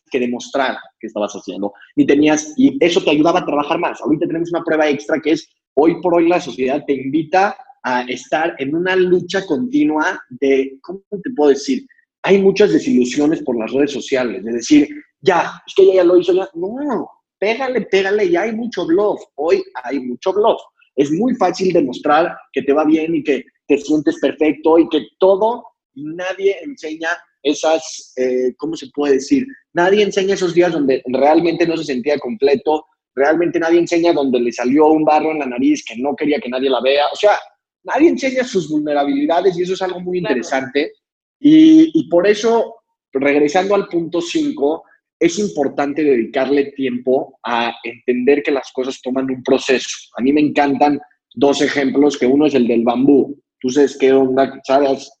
que 0.09 0.19
demostrar 0.19 0.77
que 0.99 1.07
estabas 1.07 1.33
haciendo, 1.33 1.71
ni 1.95 2.05
tenías, 2.05 2.53
y 2.57 2.77
eso 2.83 3.01
te 3.03 3.11
ayudaba 3.11 3.39
a 3.39 3.45
trabajar 3.45 3.77
más. 3.79 4.01
Ahorita 4.01 4.25
tenemos 4.25 4.51
una 4.51 4.63
prueba 4.63 4.89
extra 4.89 5.19
que 5.21 5.31
es, 5.31 5.47
hoy 5.75 6.01
por 6.01 6.15
hoy 6.15 6.27
la 6.27 6.41
sociedad 6.41 6.83
te 6.85 6.93
invita 6.93 7.55
a 7.83 8.01
estar 8.03 8.55
en 8.57 8.75
una 8.75 8.95
lucha 8.95 9.45
continua 9.45 10.19
de, 10.29 10.77
¿cómo 10.81 11.01
te 11.23 11.29
puedo 11.35 11.51
decir? 11.51 11.85
Hay 12.23 12.41
muchas 12.41 12.73
desilusiones 12.73 13.41
por 13.43 13.57
las 13.57 13.71
redes 13.71 13.93
sociales, 13.93 14.43
de 14.43 14.51
decir, 14.51 14.89
ya, 15.21 15.61
es 15.65 15.73
que 15.75 15.83
ella 15.83 15.95
ya 15.95 16.03
lo 16.03 16.17
hizo, 16.17 16.33
ya. 16.33 16.49
No, 16.53 17.09
pégale, 17.39 17.81
pégale, 17.81 18.29
ya 18.29 18.41
hay 18.41 18.51
mucho 18.51 18.85
bluff. 18.85 19.21
Hoy 19.35 19.63
hay 19.83 19.99
mucho 19.99 20.33
bluff. 20.33 20.61
Es 20.95 21.11
muy 21.11 21.33
fácil 21.35 21.73
demostrar 21.73 22.37
que 22.51 22.61
te 22.61 22.73
va 22.73 22.83
bien 22.83 23.15
y 23.15 23.23
que 23.23 23.43
te 23.67 23.77
sientes 23.77 24.19
perfecto 24.19 24.77
y 24.77 24.89
que 24.89 25.07
todo, 25.17 25.63
nadie 25.95 26.57
enseña 26.61 27.09
esas, 27.41 28.13
eh, 28.17 28.53
¿cómo 28.57 28.75
se 28.75 28.87
puede 28.93 29.13
decir? 29.13 29.45
Nadie 29.73 30.03
enseña 30.03 30.33
esos 30.33 30.53
días 30.53 30.73
donde 30.73 31.01
realmente 31.07 31.65
no 31.65 31.77
se 31.77 31.85
sentía 31.85 32.19
completo, 32.19 32.85
realmente 33.15 33.59
nadie 33.59 33.79
enseña 33.79 34.11
donde 34.11 34.39
le 34.39 34.51
salió 34.51 34.87
un 34.87 35.05
barro 35.05 35.31
en 35.31 35.39
la 35.39 35.45
nariz 35.45 35.83
que 35.85 35.95
no 35.97 36.15
quería 36.15 36.39
que 36.39 36.49
nadie 36.49 36.69
la 36.69 36.81
vea. 36.81 37.05
O 37.13 37.15
sea, 37.15 37.37
nadie 37.83 38.09
enseña 38.09 38.43
sus 38.43 38.69
vulnerabilidades 38.69 39.57
y 39.57 39.63
eso 39.63 39.73
es 39.73 39.81
algo 39.81 40.01
muy 40.01 40.17
interesante. 40.17 40.93
Y, 41.39 41.91
y 41.93 42.09
por 42.09 42.27
eso, 42.27 42.75
regresando 43.13 43.75
al 43.75 43.87
punto 43.87 44.19
5, 44.19 44.83
es 45.19 45.37
importante 45.37 46.03
dedicarle 46.03 46.71
tiempo 46.71 47.39
a 47.43 47.73
entender 47.83 48.41
que 48.41 48.51
las 48.51 48.71
cosas 48.71 49.01
toman 49.01 49.29
un 49.29 49.43
proceso. 49.43 49.89
A 50.17 50.21
mí 50.21 50.31
me 50.31 50.41
encantan 50.41 50.99
dos 51.35 51.61
ejemplos, 51.61 52.17
que 52.17 52.25
uno 52.25 52.45
es 52.45 52.55
el 52.55 52.67
del 52.67 52.83
bambú. 52.83 53.37
Tú 53.59 53.69
sabes 53.69 53.97
qué 53.97 54.13
onda, 54.13 54.59
¿sabes? 54.65 55.11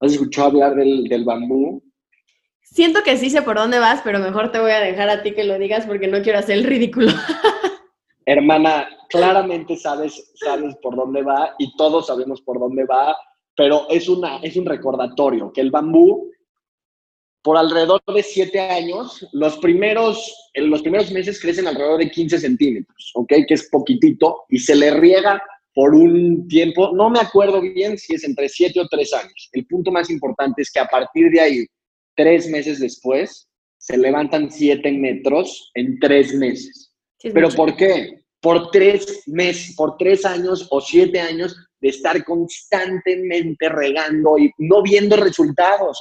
¿Has 0.00 0.12
escuchado 0.12 0.48
hablar 0.48 0.74
del, 0.74 1.04
del 1.04 1.24
bambú? 1.24 1.82
Siento 2.62 3.02
que 3.02 3.18
sí 3.18 3.28
sé 3.28 3.42
por 3.42 3.56
dónde 3.56 3.78
vas, 3.78 4.00
pero 4.02 4.18
mejor 4.18 4.50
te 4.50 4.58
voy 4.58 4.70
a 4.70 4.80
dejar 4.80 5.10
a 5.10 5.22
ti 5.22 5.34
que 5.34 5.44
lo 5.44 5.58
digas 5.58 5.84
porque 5.84 6.08
no 6.08 6.22
quiero 6.22 6.38
hacer 6.38 6.56
el 6.56 6.64
ridículo. 6.64 7.12
Hermana, 8.24 8.88
claramente 9.10 9.76
sabes, 9.76 10.32
sabes 10.36 10.74
por 10.76 10.96
dónde 10.96 11.22
va 11.22 11.54
y 11.58 11.76
todos 11.76 12.06
sabemos 12.06 12.40
por 12.40 12.58
dónde 12.58 12.84
va, 12.84 13.14
pero 13.56 13.88
es, 13.90 14.08
una, 14.08 14.38
es 14.38 14.56
un 14.56 14.64
recordatorio 14.64 15.52
que 15.52 15.60
el 15.60 15.70
bambú, 15.70 16.30
por 17.42 17.56
alrededor 17.56 18.00
de 18.06 18.22
siete 18.22 18.60
años, 18.60 19.26
los 19.32 19.58
primeros, 19.58 20.50
en 20.54 20.70
los 20.70 20.82
primeros 20.82 21.10
meses 21.10 21.40
crecen 21.40 21.66
alrededor 21.66 21.98
de 21.98 22.10
15 22.10 22.38
centímetros, 22.38 23.12
¿ok? 23.14 23.32
Que 23.46 23.54
es 23.54 23.68
poquitito 23.68 24.44
y 24.48 24.58
se 24.58 24.76
le 24.76 24.92
riega 24.92 25.42
por 25.74 25.94
un 25.94 26.46
tiempo, 26.48 26.92
no 26.94 27.10
me 27.10 27.18
acuerdo 27.18 27.60
bien 27.60 27.96
si 27.98 28.14
es 28.14 28.24
entre 28.24 28.48
siete 28.48 28.78
o 28.80 28.86
tres 28.88 29.12
años. 29.12 29.48
El 29.52 29.66
punto 29.66 29.90
más 29.90 30.10
importante 30.10 30.62
es 30.62 30.70
que 30.70 30.80
a 30.80 30.86
partir 30.86 31.30
de 31.30 31.40
ahí 31.40 31.66
tres 32.14 32.48
meses 32.48 32.78
después, 32.78 33.48
se 33.82 33.96
levantan 33.96 34.50
siete 34.50 34.92
metros 34.92 35.72
en 35.74 35.98
tres 35.98 36.32
meses. 36.34 36.92
¿Pero 37.20 37.48
por 37.50 37.74
qué? 37.74 38.20
Por 38.40 38.70
tres 38.70 39.24
meses, 39.26 39.74
por 39.74 39.96
tres 39.96 40.24
años 40.24 40.68
o 40.70 40.80
siete 40.80 41.20
años 41.20 41.56
de 41.80 41.88
estar 41.88 42.22
constantemente 42.24 43.68
regando 43.68 44.38
y 44.38 44.52
no 44.58 44.82
viendo 44.82 45.16
resultados, 45.16 46.00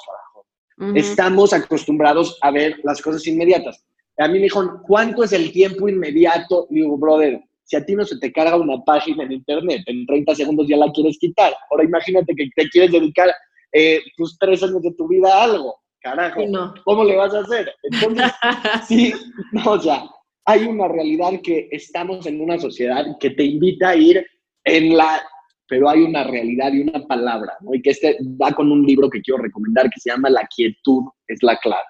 Estamos 0.96 1.54
acostumbrados 1.54 2.38
a 2.42 2.52
ver 2.52 2.80
las 2.84 3.02
cosas 3.02 3.26
inmediatas. 3.28 3.84
A 4.18 4.28
mí 4.28 4.36
me 4.36 4.46
dijo, 4.46 4.82
¿cuánto 4.84 5.24
es 5.24 5.32
el 5.34 5.52
tiempo 5.52 5.88
inmediato? 5.88 6.68
digo, 6.70 6.98
brother, 6.98 7.42
si 7.64 7.76
a 7.76 7.86
ti 7.86 7.96
no 7.96 8.04
se 8.04 8.20
te 8.20 8.32
carga 8.32 8.58
una 8.58 8.84
página 8.84 9.24
en 9.24 9.32
internet, 9.32 9.82
en 9.86 10.06
30 10.06 10.36
segundos 10.36 10.68
ya 10.68 10.78
la 10.78 10.92
quieres 10.92 11.18
quitar. 11.20 11.54
Ahora 11.70 11.86
imagínate 11.86 12.34
que 12.36 12.50
te 12.56 12.70
quieres 12.70 12.92
dedicar 12.92 13.32
eh, 13.72 14.02
tus 14.18 14.38
tres 14.38 14.62
años 14.64 14.82
de 14.82 14.94
tu 14.94 15.08
vida 15.08 15.34
a 15.34 15.44
algo 15.44 15.82
carajo, 16.02 16.42
¿cómo 16.84 17.04
le 17.04 17.16
vas 17.16 17.34
a 17.34 17.40
hacer? 17.40 17.74
Entonces, 17.84 18.32
sí, 18.88 19.14
no, 19.52 19.72
o 19.72 19.80
sea, 19.80 20.04
hay 20.46 20.64
una 20.64 20.88
realidad 20.88 21.40
que 21.44 21.70
estamos 21.72 22.26
en 22.26 22.42
una 22.42 22.60
sociedad 22.60 23.06
que 23.20 23.30
te 23.30 23.44
invita 23.44 23.90
a 23.90 23.96
ir 23.96 24.26
en 24.64 24.98
la, 24.98 25.22
pero 25.72 25.88
hay 25.88 26.02
una 26.02 26.26
realidad 26.26 26.74
y 26.74 26.82
una 26.82 27.08
palabra, 27.08 27.54
¿no? 27.62 27.74
Y 27.74 27.82
que 27.82 27.92
este 27.92 28.18
va 28.22 28.52
con 28.52 28.70
un 28.70 28.86
libro 28.86 29.10
que 29.10 29.22
quiero 29.22 29.42
recomendar 29.42 29.90
que 29.90 30.02
se 30.02 30.10
llama 30.10 30.30
La 30.30 30.46
quietud 30.54 31.04
es 31.30 31.42
la 31.42 31.58
clave. 31.60 31.86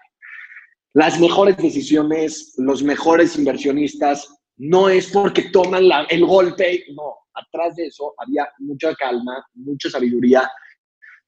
Las 0.94 1.20
mejores 1.20 1.58
decisiones, 1.58 2.54
los 2.60 2.84
mejores 2.84 3.36
inversionistas, 3.40 4.38
no 4.58 4.88
es 4.88 5.08
porque 5.08 5.50
toman 5.50 5.86
el 6.12 6.26
golpe, 6.28 6.84
no, 6.94 7.12
atrás 7.34 7.76
de 7.76 7.88
eso 7.88 8.14
había 8.20 8.48
mucha 8.60 8.94
calma, 8.94 9.44
mucha 9.56 9.90
sabiduría 9.90 10.48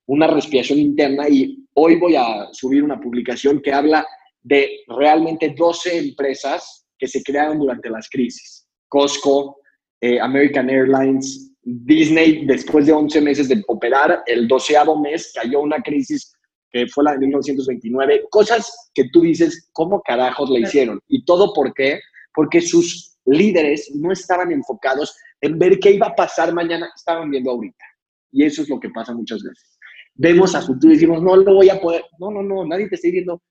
una 0.06 0.28
respiración 0.28 0.78
interna 0.78 1.28
y 1.28 1.58
hoy 1.74 1.96
voy 1.96 2.16
a 2.16 2.50
subir 2.52 2.84
una 2.84 3.00
publicación 3.00 3.64
que 3.64 3.74
habla 3.74 4.06
de 4.44 4.82
realmente 4.90 5.56
12 5.58 5.98
empresas 5.98 6.86
que 7.00 7.08
se 7.08 7.24
crearon 7.24 7.58
durante 7.58 7.90
las 7.90 8.08
crisis. 8.10 8.68
Costco, 8.90 9.58
eh, 10.02 10.20
American 10.20 10.70
Airlines, 10.70 11.53
Disney, 11.64 12.46
después 12.46 12.86
de 12.86 12.94
11 12.94 13.22
meses 13.22 13.48
de 13.48 13.64
operar, 13.68 14.24
el 14.26 14.48
doceavo 14.48 15.00
mes 15.00 15.32
cayó 15.34 15.62
una 15.62 15.82
crisis 15.82 16.34
que 16.72 16.88
fue 16.88 17.04
la 17.04 17.14
de 17.14 17.20
1929. 17.20 18.26
Cosas 18.30 18.90
que 18.94 19.06
tú 19.10 19.22
dices, 19.22 19.70
¿cómo 19.74 20.02
carajos 20.02 20.50
la 20.50 20.60
hicieron? 20.60 21.00
¿Y 21.08 21.24
todo 21.26 21.54
por 21.54 21.74
qué? 21.74 22.00
Porque 22.34 22.62
sus 22.62 23.18
líderes 23.26 23.92
no 23.96 24.12
estaban 24.12 24.52
enfocados 24.52 25.16
en 25.42 25.58
ver 25.58 25.80
qué 25.80 25.92
iba 25.92 26.08
a 26.08 26.16
pasar 26.16 26.54
mañana, 26.54 26.90
estaban 26.96 27.30
viendo 27.30 27.52
ahorita. 27.52 27.86
Y 28.32 28.44
eso 28.44 28.64
es 28.64 28.70
lo 28.70 28.80
que 28.80 28.90
pasa 28.90 29.14
muchas 29.14 29.44
veces 29.44 29.74
vemos 30.16 30.54
a 30.56 30.62
futuro 30.62 30.94
y 30.94 30.96
decimos, 30.96 31.22
no 31.22 31.36
lo 31.36 31.56
voy 31.56 31.70
a 31.70 31.80
poder. 31.80 32.04
No, 32.20 32.32
no, 32.32 32.44
no, 32.44 32.66
nadie 32.66 32.88
te 32.88 32.96
está 32.96 33.08
diciendo, 33.08 33.42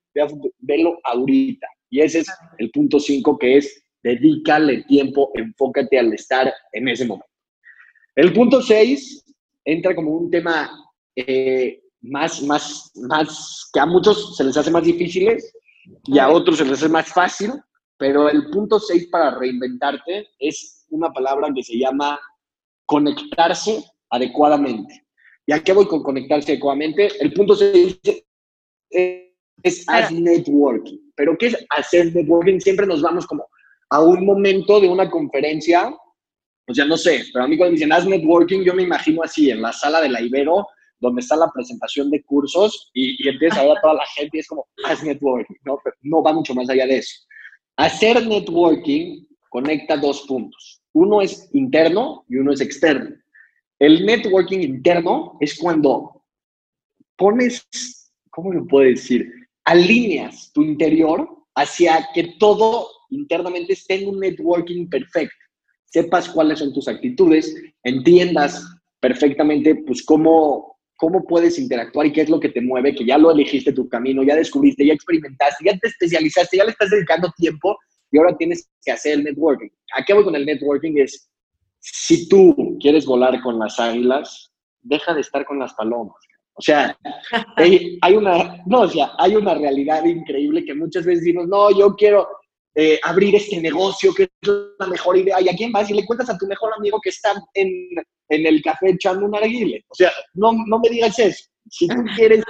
velo 0.59 0.99
ahorita. 1.03 1.67
Y 1.89 2.01
ese 2.01 2.19
es 2.19 2.27
el 2.57 2.71
punto 2.71 2.99
5 2.99 3.37
que 3.37 3.57
es, 3.57 3.85
dedícale 4.01 4.83
tiempo, 4.83 5.31
enfócate 5.35 5.99
al 5.99 6.13
estar 6.13 6.51
en 6.71 6.87
ese 6.87 7.05
momento. 7.05 7.27
El 8.15 8.33
punto 8.33 8.61
6 8.61 9.25
entra 9.65 9.95
como 9.95 10.11
un 10.11 10.29
tema 10.29 10.69
eh, 11.15 11.81
más, 12.01 12.41
más, 12.43 12.91
más, 12.95 13.69
que 13.73 13.79
a 13.79 13.85
muchos 13.85 14.35
se 14.35 14.43
les 14.43 14.57
hace 14.57 14.71
más 14.71 14.83
difíciles 14.83 15.53
y 16.05 16.19
a 16.19 16.29
otros 16.29 16.57
se 16.57 16.65
les 16.65 16.73
hace 16.73 16.89
más 16.89 17.07
fácil, 17.09 17.51
pero 17.97 18.29
el 18.29 18.49
punto 18.49 18.79
6 18.79 19.07
para 19.07 19.37
reinventarte 19.37 20.27
es 20.39 20.85
una 20.89 21.11
palabra 21.11 21.49
que 21.55 21.63
se 21.63 21.77
llama 21.77 22.19
conectarse 22.85 23.83
adecuadamente. 24.09 25.05
¿Y 25.45 25.53
a 25.53 25.63
qué 25.63 25.73
voy 25.73 25.87
con 25.87 26.03
conectarse 26.03 26.53
adecuadamente? 26.53 27.09
El 27.19 27.33
punto 27.33 27.55
se 27.55 27.71
dice 27.71 28.25
es 29.63 29.87
hacer 29.87 30.19
networking. 30.19 30.99
¿Pero 31.15 31.37
qué 31.37 31.47
es 31.47 31.65
hacer 31.69 32.13
networking? 32.13 32.59
Siempre 32.59 32.85
nos 32.85 33.01
vamos 33.01 33.25
como 33.25 33.47
a 33.89 34.01
un 34.01 34.25
momento 34.25 34.79
de 34.79 34.89
una 34.89 35.09
conferencia 35.09 35.95
O 36.67 36.73
sea, 36.73 36.85
no 36.85 36.97
sé, 36.97 37.25
pero 37.33 37.45
a 37.45 37.47
mí 37.47 37.57
cuando 37.57 37.71
me 37.71 37.77
dicen 37.77 37.91
haz 37.91 38.05
networking, 38.05 38.63
yo 38.63 38.73
me 38.73 38.83
imagino 38.83 39.21
así, 39.23 39.49
en 39.49 39.61
la 39.61 39.73
sala 39.73 40.01
de 40.01 40.09
la 40.09 40.21
Ibero, 40.21 40.65
donde 40.99 41.21
está 41.21 41.35
la 41.35 41.51
presentación 41.51 42.09
de 42.09 42.23
cursos 42.23 42.89
y, 42.93 43.23
y 43.23 43.29
empieza 43.29 43.59
a 43.59 43.63
ver 43.63 43.77
a 43.77 43.81
toda 43.81 43.93
la 43.95 44.05
gente 44.15 44.37
y 44.37 44.39
es 44.39 44.47
como, 44.47 44.65
haz 44.85 45.03
networking, 45.03 45.55
¿no? 45.65 45.77
Pero 45.83 45.95
no 46.01 46.23
va 46.23 46.33
mucho 46.33 46.55
más 46.55 46.69
allá 46.69 46.87
de 46.87 46.99
eso. 46.99 47.13
Hacer 47.75 48.25
networking 48.25 49.25
conecta 49.49 49.97
dos 49.97 50.21
puntos. 50.21 50.81
Uno 50.93 51.21
es 51.21 51.49
interno 51.53 52.25
y 52.29 52.37
uno 52.37 52.53
es 52.53 52.61
externo. 52.61 53.15
El 53.79 54.05
networking 54.05 54.59
interno 54.59 55.37
es 55.41 55.57
cuando 55.59 56.23
pones, 57.17 57.67
¿cómo 58.29 58.53
lo 58.53 58.65
puedo 58.65 58.87
decir? 58.87 59.29
Alineas 59.65 60.51
tu 60.53 60.61
interior 60.61 61.27
hacia 61.55 62.07
que 62.13 62.35
todo 62.39 62.87
internamente 63.09 63.73
esté 63.73 64.01
en 64.01 64.09
un 64.09 64.19
networking 64.19 64.87
perfecto. 64.87 65.35
Sepas 65.93 66.27
cuáles 66.27 66.57
son 66.57 66.73
tus 66.73 66.87
actitudes, 66.87 67.55
entiendas 67.83 68.65
perfectamente 68.99 69.75
pues 69.75 70.03
cómo, 70.03 70.79
cómo 70.97 71.23
puedes 71.23 71.59
interactuar 71.59 72.07
y 72.07 72.11
qué 72.11 72.21
es 72.21 72.29
lo 72.29 72.39
que 72.39 72.49
te 72.49 72.61
mueve, 72.61 72.95
que 72.95 73.05
ya 73.05 73.19
lo 73.19 73.29
elegiste 73.29 73.73
tu 73.73 73.87
camino, 73.87 74.23
ya 74.23 74.35
descubriste, 74.35 74.87
ya 74.87 74.93
experimentaste, 74.93 75.65
ya 75.65 75.77
te 75.77 75.89
especializaste, 75.89 76.57
ya 76.57 76.63
le 76.63 76.71
estás 76.71 76.89
dedicando 76.89 77.31
tiempo 77.37 77.77
y 78.11 78.17
ahora 78.17 78.35
tienes 78.35 78.67
que 78.83 78.91
hacer 78.91 79.19
el 79.19 79.23
networking. 79.23 79.69
¿A 79.95 80.03
qué 80.03 80.15
voy 80.15 80.23
con 80.23 80.35
el 80.35 80.47
networking? 80.47 80.93
Es, 80.97 81.29
si 81.79 82.27
tú 82.27 82.75
quieres 82.81 83.05
volar 83.05 83.39
con 83.43 83.59
las 83.59 83.79
águilas, 83.79 84.51
deja 84.81 85.13
de 85.13 85.21
estar 85.21 85.45
con 85.45 85.59
las 85.59 85.75
palomas. 85.75 86.15
O 86.55 86.61
sea, 86.63 86.97
hay 87.55 88.15
una, 88.15 88.63
no, 88.65 88.81
o 88.81 88.87
sea, 88.87 89.11
hay 89.19 89.35
una 89.35 89.53
realidad 89.53 90.03
increíble 90.05 90.65
que 90.65 90.73
muchas 90.73 91.05
veces 91.05 91.23
decimos, 91.23 91.47
no, 91.47 91.69
yo 91.77 91.95
quiero 91.95 92.27
eh, 92.75 92.99
abrir 93.03 93.35
este 93.35 93.61
negocio, 93.61 94.13
que 94.13 94.23
es 94.23 94.29
la 94.79 94.87
mejor 94.87 95.17
idea. 95.17 95.41
¿Y 95.41 95.49
a 95.49 95.55
quién 95.55 95.71
vas? 95.71 95.89
Y 95.89 95.93
le 95.93 96.05
cuentas 96.05 96.29
a 96.29 96.37
tu 96.37 96.47
mejor 96.47 96.71
amigo 96.77 96.99
que 97.01 97.09
está 97.09 97.33
en, 97.53 97.69
en 98.29 98.45
el 98.45 98.61
café 98.61 98.89
echando 98.89 99.25
un 99.25 99.35
arguile. 99.35 99.85
O 99.89 99.95
sea, 99.95 100.11
no, 100.33 100.53
no 100.67 100.79
me 100.79 100.89
digas 100.89 101.17
eso. 101.19 101.45
Si 101.69 101.87
tú 101.87 102.03
quieres 102.15 102.43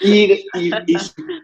ir 0.00 0.44
y, 0.54 0.70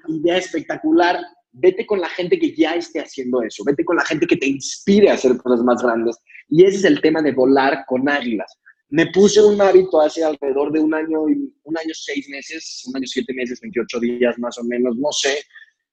idea 0.08 0.36
espectacular, 0.36 1.20
vete 1.52 1.86
con 1.86 2.00
la 2.00 2.08
gente 2.08 2.38
que 2.38 2.54
ya 2.54 2.74
esté 2.74 3.00
haciendo 3.00 3.42
eso. 3.42 3.64
Vete 3.64 3.84
con 3.84 3.96
la 3.96 4.04
gente 4.04 4.26
que 4.26 4.36
te 4.36 4.46
inspire 4.46 5.10
a 5.10 5.14
hacer 5.14 5.36
cosas 5.38 5.64
más 5.64 5.82
grandes. 5.82 6.16
Y 6.48 6.64
ese 6.64 6.78
es 6.78 6.84
el 6.84 7.00
tema 7.00 7.22
de 7.22 7.32
volar 7.32 7.84
con 7.86 8.08
águilas 8.08 8.58
me 8.90 9.06
puse 9.12 9.42
un 9.42 9.60
hábito 9.60 10.00
hace 10.00 10.24
alrededor 10.24 10.72
de 10.72 10.80
un 10.80 10.94
año, 10.94 11.22
un 11.22 11.78
año 11.78 11.92
seis 11.92 12.28
meses, 12.28 12.84
un 12.86 12.96
año 12.96 13.06
siete 13.06 13.34
meses, 13.34 13.60
28 13.60 14.00
días 14.00 14.38
más 14.38 14.56
o 14.58 14.64
menos, 14.64 14.96
no 14.96 15.12
sé, 15.12 15.42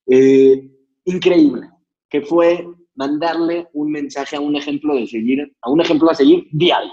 eh, 0.08 0.70
increíble, 1.04 1.70
que 2.10 2.22
fue 2.22 2.66
mandarle 2.96 3.68
un 3.74 3.92
mensaje 3.92 4.36
a 4.36 4.40
un 4.40 4.56
ejemplo 4.56 4.96
de 4.96 5.08
seguir, 5.08 5.52
a 5.62 5.70
un 5.70 5.82
ejemplo 5.82 6.10
a 6.10 6.16
seguir 6.16 6.48
diario. 6.52 6.92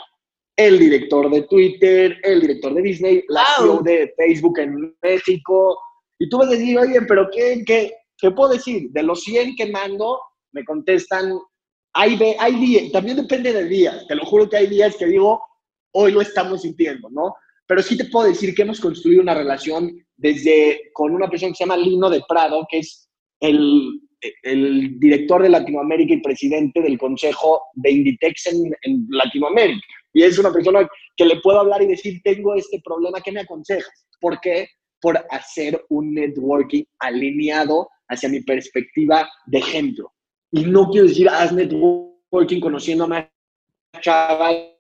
El 0.57 0.79
director 0.79 1.31
de 1.31 1.42
Twitter, 1.42 2.18
el 2.22 2.40
director 2.40 2.75
de 2.75 2.83
Disney, 2.83 3.25
la 3.29 3.44
CEO 3.57 3.81
de 3.83 4.12
Facebook 4.16 4.59
en 4.59 4.94
México. 5.03 5.79
Y 6.18 6.29
tú 6.29 6.38
vas 6.38 6.48
a 6.48 6.53
decir, 6.53 6.79
oye, 6.79 7.01
pero 7.03 7.29
¿qué, 7.33 7.62
qué, 7.66 7.92
qué 8.18 8.31
puedo 8.31 8.53
decir? 8.53 8.90
De 8.90 9.03
los 9.03 9.22
100 9.22 9.57
que 9.57 9.70
mando, 9.70 10.20
me 10.53 10.64
contestan, 10.64 11.38
hay, 11.94 12.18
hay 12.38 12.55
días, 12.57 12.92
también 12.92 13.16
depende 13.16 13.53
del 13.53 13.68
día. 13.68 14.03
Te 14.09 14.14
lo 14.14 14.25
juro 14.25 14.48
que 14.48 14.57
hay 14.57 14.66
días 14.66 14.96
que 14.96 15.07
digo, 15.07 15.42
hoy 15.92 16.12
lo 16.12 16.20
estamos 16.20 16.62
sintiendo, 16.62 17.09
¿no? 17.11 17.35
Pero 17.66 17.83
sí 17.83 17.96
te 17.96 18.07
puedo 18.07 18.29
decir 18.29 18.55
que 18.55 18.62
hemos 18.62 18.81
construido 18.81 19.22
una 19.22 19.35
relación 19.35 19.90
desde 20.16 20.90
con 20.92 21.14
una 21.14 21.29
persona 21.29 21.53
que 21.53 21.57
se 21.57 21.64
llama 21.64 21.77
Lino 21.77 22.11
de 22.11 22.22
Prado, 22.29 22.66
que 22.68 22.79
es 22.79 23.09
el, 23.40 24.01
el 24.43 24.99
director 24.99 25.43
de 25.43 25.49
Latinoamérica 25.49 26.15
y 26.15 26.23
presidente 26.23 26.81
del 26.81 26.99
Consejo 26.99 27.63
de 27.75 27.91
Inditex 27.91 28.47
en, 28.47 28.73
en, 28.83 29.07
Latinoamérica. 29.09 29.87
Y 30.13 30.23
es 30.23 30.39
una 30.39 30.53
persona 30.53 30.89
que 31.17 31.25
le 31.25 31.41
puedo 31.41 31.61
hablar 31.61 31.83
y 31.83 31.87
decir, 31.87 32.21
tengo 32.23 32.55
este 32.55 32.81
problema, 32.85 33.21
¿qué 33.21 33.33
me 33.33 33.41
aconsejas? 33.41 34.07
¿Por 34.21 34.41
qué? 34.41 34.69
Por 35.01 35.19
hacer 35.31 35.83
un 35.89 36.15
networking 36.15 36.85
alineado 36.99 37.89
hacia 38.09 38.29
mi 38.29 38.41
perspectiva 38.41 39.29
de 39.47 39.59
ejemplo. 39.59 40.13
Y 40.51 40.65
no 40.65 40.89
quiero 40.91 41.09
decir, 41.09 41.29
haz 41.29 41.53
networking 41.53 42.61
conociendo 42.61 43.05
a 43.05 43.09
más 43.09 43.27
chaval 44.01 44.73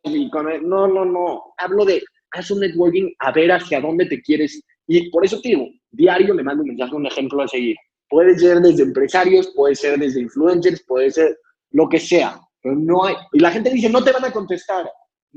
no, 0.62 0.88
no, 0.88 1.04
no. 1.04 1.42
Hablo 1.58 1.84
de 1.84 2.02
haz 2.32 2.50
un 2.50 2.60
networking 2.60 3.12
a 3.18 3.32
ver 3.32 3.52
hacia 3.52 3.80
dónde 3.80 4.06
te 4.06 4.20
quieres. 4.22 4.62
Y 4.86 5.10
por 5.10 5.24
eso 5.24 5.40
te 5.40 5.50
digo, 5.50 5.68
diario 5.90 6.34
me 6.34 6.42
mando 6.42 6.62
un 6.62 6.94
un 6.94 7.06
ejemplo 7.06 7.42
a 7.42 7.48
seguir. 7.48 7.76
Puede 8.12 8.38
ser 8.38 8.60
desde 8.60 8.82
empresarios, 8.82 9.48
puede 9.56 9.74
ser 9.74 9.98
desde 9.98 10.20
influencers, 10.20 10.84
puede 10.86 11.10
ser 11.10 11.34
lo 11.70 11.88
que 11.88 11.98
sea. 11.98 12.38
Pero 12.62 12.76
no 12.76 13.06
hay. 13.06 13.14
Y 13.32 13.40
la 13.40 13.50
gente 13.50 13.70
dice, 13.70 13.88
no 13.88 14.04
te 14.04 14.12
van 14.12 14.26
a 14.26 14.30
contestar. 14.30 14.86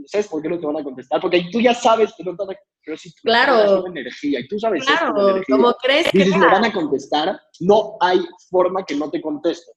¿Sabes 0.08 0.28
por 0.28 0.42
qué 0.42 0.50
no 0.50 0.60
te 0.60 0.66
van 0.66 0.76
a 0.76 0.84
contestar? 0.84 1.22
Porque 1.22 1.46
tú 1.54 1.62
ya 1.62 1.74
sabes 1.74 2.14
que 2.18 2.26
no 2.26 2.36
te 2.36 2.46
van 2.46 2.54
a 2.54 2.60
Pero 2.84 2.98
si 2.98 3.12
tú 3.12 3.22
claro. 3.24 3.88
energía 3.88 4.42
y 4.42 4.48
tú 4.50 4.60
sabes 4.60 4.86
claro, 4.86 5.30
energía, 5.30 5.56
como 5.56 5.74
crees 5.76 6.08
y 6.12 6.22
si 6.22 6.38
me 6.38 6.48
van 6.48 6.66
a 6.66 6.74
contestar, 6.74 7.40
no 7.62 7.96
hay 8.02 8.20
forma 8.50 8.84
que 8.84 8.96
no 8.96 9.10
te 9.10 9.22
contesten. 9.22 9.74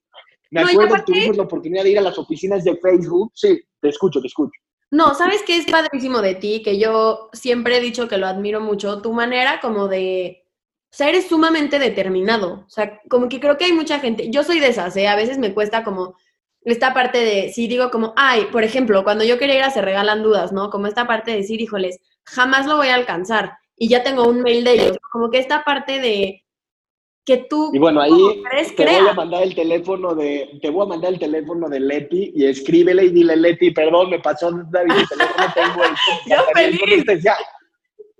Me 0.50 0.62
acuerdo 0.62 0.96
que 0.96 1.02
tuvimos 1.02 1.36
la 1.36 1.44
oportunidad 1.44 1.84
de 1.84 1.90
ir 1.90 1.98
a 2.00 2.02
las 2.02 2.18
oficinas 2.18 2.64
de 2.64 2.76
Facebook. 2.78 3.30
Sí, 3.32 3.60
te 3.80 3.90
escucho, 3.90 4.20
te 4.20 4.26
escucho. 4.26 4.58
No, 4.90 5.14
¿sabes 5.14 5.44
qué 5.46 5.56
es 5.56 5.66
padrísimo 5.66 6.20
de 6.20 6.34
ti? 6.34 6.62
Que 6.64 6.80
yo 6.80 7.28
siempre 7.32 7.76
he 7.76 7.80
dicho 7.80 8.08
que 8.08 8.18
lo 8.18 8.26
admiro 8.26 8.60
mucho. 8.60 9.02
Tu 9.02 9.12
manera 9.12 9.60
como 9.60 9.86
de... 9.86 10.47
O 10.90 10.96
sea, 10.96 11.08
eres 11.10 11.28
sumamente 11.28 11.78
determinado. 11.78 12.64
O 12.66 12.70
sea, 12.70 13.00
como 13.08 13.28
que 13.28 13.40
creo 13.40 13.58
que 13.58 13.66
hay 13.66 13.72
mucha 13.72 14.00
gente... 14.00 14.30
Yo 14.30 14.42
soy 14.42 14.58
de 14.58 14.68
esas, 14.68 14.96
¿eh? 14.96 15.06
A 15.06 15.16
veces 15.16 15.38
me 15.38 15.52
cuesta 15.52 15.84
como 15.84 16.16
esta 16.62 16.94
parte 16.94 17.18
de... 17.18 17.52
Si 17.52 17.68
digo 17.68 17.90
como, 17.90 18.14
ay, 18.16 18.46
por 18.50 18.64
ejemplo, 18.64 19.04
cuando 19.04 19.24
yo 19.24 19.38
quería 19.38 19.56
ir 19.56 19.62
a 19.62 19.70
Se 19.70 19.82
Regalan 19.82 20.22
Dudas, 20.22 20.50
¿no? 20.52 20.70
Como 20.70 20.86
esta 20.86 21.06
parte 21.06 21.30
de 21.30 21.38
decir, 21.38 21.60
híjoles, 21.60 22.00
jamás 22.24 22.66
lo 22.66 22.76
voy 22.76 22.88
a 22.88 22.94
alcanzar. 22.94 23.58
Y 23.76 23.88
ya 23.88 24.02
tengo 24.02 24.26
un 24.26 24.42
mail 24.42 24.64
de 24.64 24.72
ellos. 24.72 24.98
Como 25.12 25.30
que 25.30 25.38
esta 25.38 25.62
parte 25.62 26.00
de 26.00 26.44
que 27.28 27.46
tú 27.50 27.70
y 27.74 27.78
bueno 27.78 28.00
ahí 28.00 28.42
te 28.74 28.86
voy 28.86 29.08
a 29.10 29.12
mandar 29.12 29.42
el 29.42 29.54
teléfono 29.54 30.14
de 30.14 30.58
te 30.62 30.70
voy 30.70 30.86
a 30.86 30.88
mandar 30.88 31.12
el 31.12 31.18
teléfono 31.18 31.68
de 31.68 31.78
Leti 31.78 32.32
y 32.34 32.46
escríbele 32.46 33.04
y 33.04 33.10
dile 33.10 33.36
Leti 33.36 33.70
perdón 33.70 34.08
me 34.08 34.18
pasó 34.18 34.50
David 34.50 34.92
el 34.96 35.08
teléfono 35.08 35.46
tengo 35.54 35.84
el 35.84 35.90
yo 36.26 36.36
feliz 36.54 37.04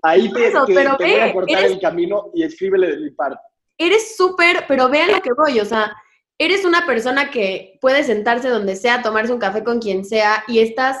ahí 0.01 0.31
te, 0.31 0.47
Eso, 0.47 0.65
te, 0.65 0.73
pero 0.73 0.97
te 0.97 1.03
voy 1.05 1.19
a 1.19 1.33
cortar 1.33 1.63
el 1.63 1.79
camino 1.79 2.31
y 2.33 2.43
escríbele 2.43 2.87
de 2.87 2.97
mi 2.97 3.11
parte 3.11 3.41
eres 3.77 4.15
súper 4.15 4.65
pero 4.67 4.89
ve 4.89 5.01
a 5.01 5.07
lo 5.07 5.21
que 5.21 5.33
voy 5.33 5.59
o 5.59 5.65
sea 5.65 5.95
eres 6.37 6.65
una 6.65 6.85
persona 6.85 7.31
que 7.31 7.77
puede 7.81 8.03
sentarse 8.03 8.49
donde 8.49 8.75
sea 8.75 9.01
tomarse 9.01 9.33
un 9.33 9.39
café 9.39 9.63
con 9.63 9.79
quien 9.79 10.05
sea 10.05 10.43
y 10.47 10.59
estás 10.59 10.97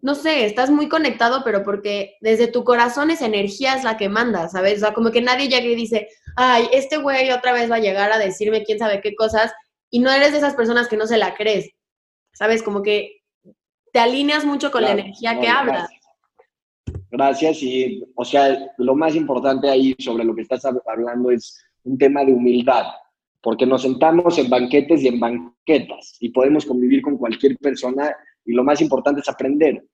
no 0.00 0.14
sé, 0.14 0.44
estás 0.44 0.70
muy 0.70 0.88
conectado, 0.88 1.42
pero 1.44 1.64
porque 1.64 2.16
desde 2.20 2.46
tu 2.46 2.62
corazón 2.62 3.10
esa 3.10 3.26
energía 3.26 3.74
es 3.74 3.82
la 3.82 3.96
que 3.96 4.08
manda, 4.08 4.48
¿sabes? 4.48 4.76
O 4.76 4.80
sea, 4.80 4.94
como 4.94 5.10
que 5.10 5.20
nadie 5.20 5.48
llega 5.48 5.66
y 5.66 5.74
dice, 5.74 6.08
ay, 6.36 6.68
este 6.72 6.98
güey 6.98 7.30
otra 7.32 7.52
vez 7.52 7.70
va 7.70 7.76
a 7.76 7.80
llegar 7.80 8.12
a 8.12 8.18
decirme 8.18 8.62
quién 8.62 8.78
sabe 8.78 9.00
qué 9.00 9.16
cosas, 9.16 9.52
y 9.90 9.98
no 9.98 10.10
eres 10.10 10.32
de 10.32 10.38
esas 10.38 10.54
personas 10.54 10.88
que 10.88 10.96
no 10.96 11.06
se 11.06 11.18
la 11.18 11.34
crees, 11.34 11.70
¿sabes? 12.32 12.62
Como 12.62 12.82
que 12.82 13.22
te 13.92 13.98
alineas 13.98 14.44
mucho 14.44 14.70
con 14.70 14.82
la 14.82 14.92
energía 14.92 15.40
que 15.40 15.48
hablas. 15.48 15.88
Gracias. 17.18 17.62
y, 17.64 18.04
o 18.14 18.24
sea, 18.24 18.72
lo 18.78 18.94
más 18.94 19.16
importante 19.16 19.68
ahí 19.68 19.92
sobre 19.98 20.24
lo 20.24 20.36
que 20.36 20.42
estás 20.42 20.64
hablando 20.64 21.32
es 21.32 21.60
un 21.82 21.98
tema 21.98 22.24
de 22.24 22.32
humildad, 22.32 22.84
porque 23.42 23.66
nos 23.66 23.82
sentamos 23.82 24.38
en 24.38 24.48
banquetes 24.48 25.02
y 25.02 25.08
en 25.08 25.18
banquetas 25.18 26.16
y 26.20 26.28
podemos 26.28 26.64
convivir 26.64 27.02
con 27.02 27.16
cualquier 27.16 27.58
persona 27.58 28.14
y 28.44 28.52
lo 28.52 28.62
más 28.62 28.80
importante 28.80 29.20
es 29.20 29.28
aprender. 29.28 29.84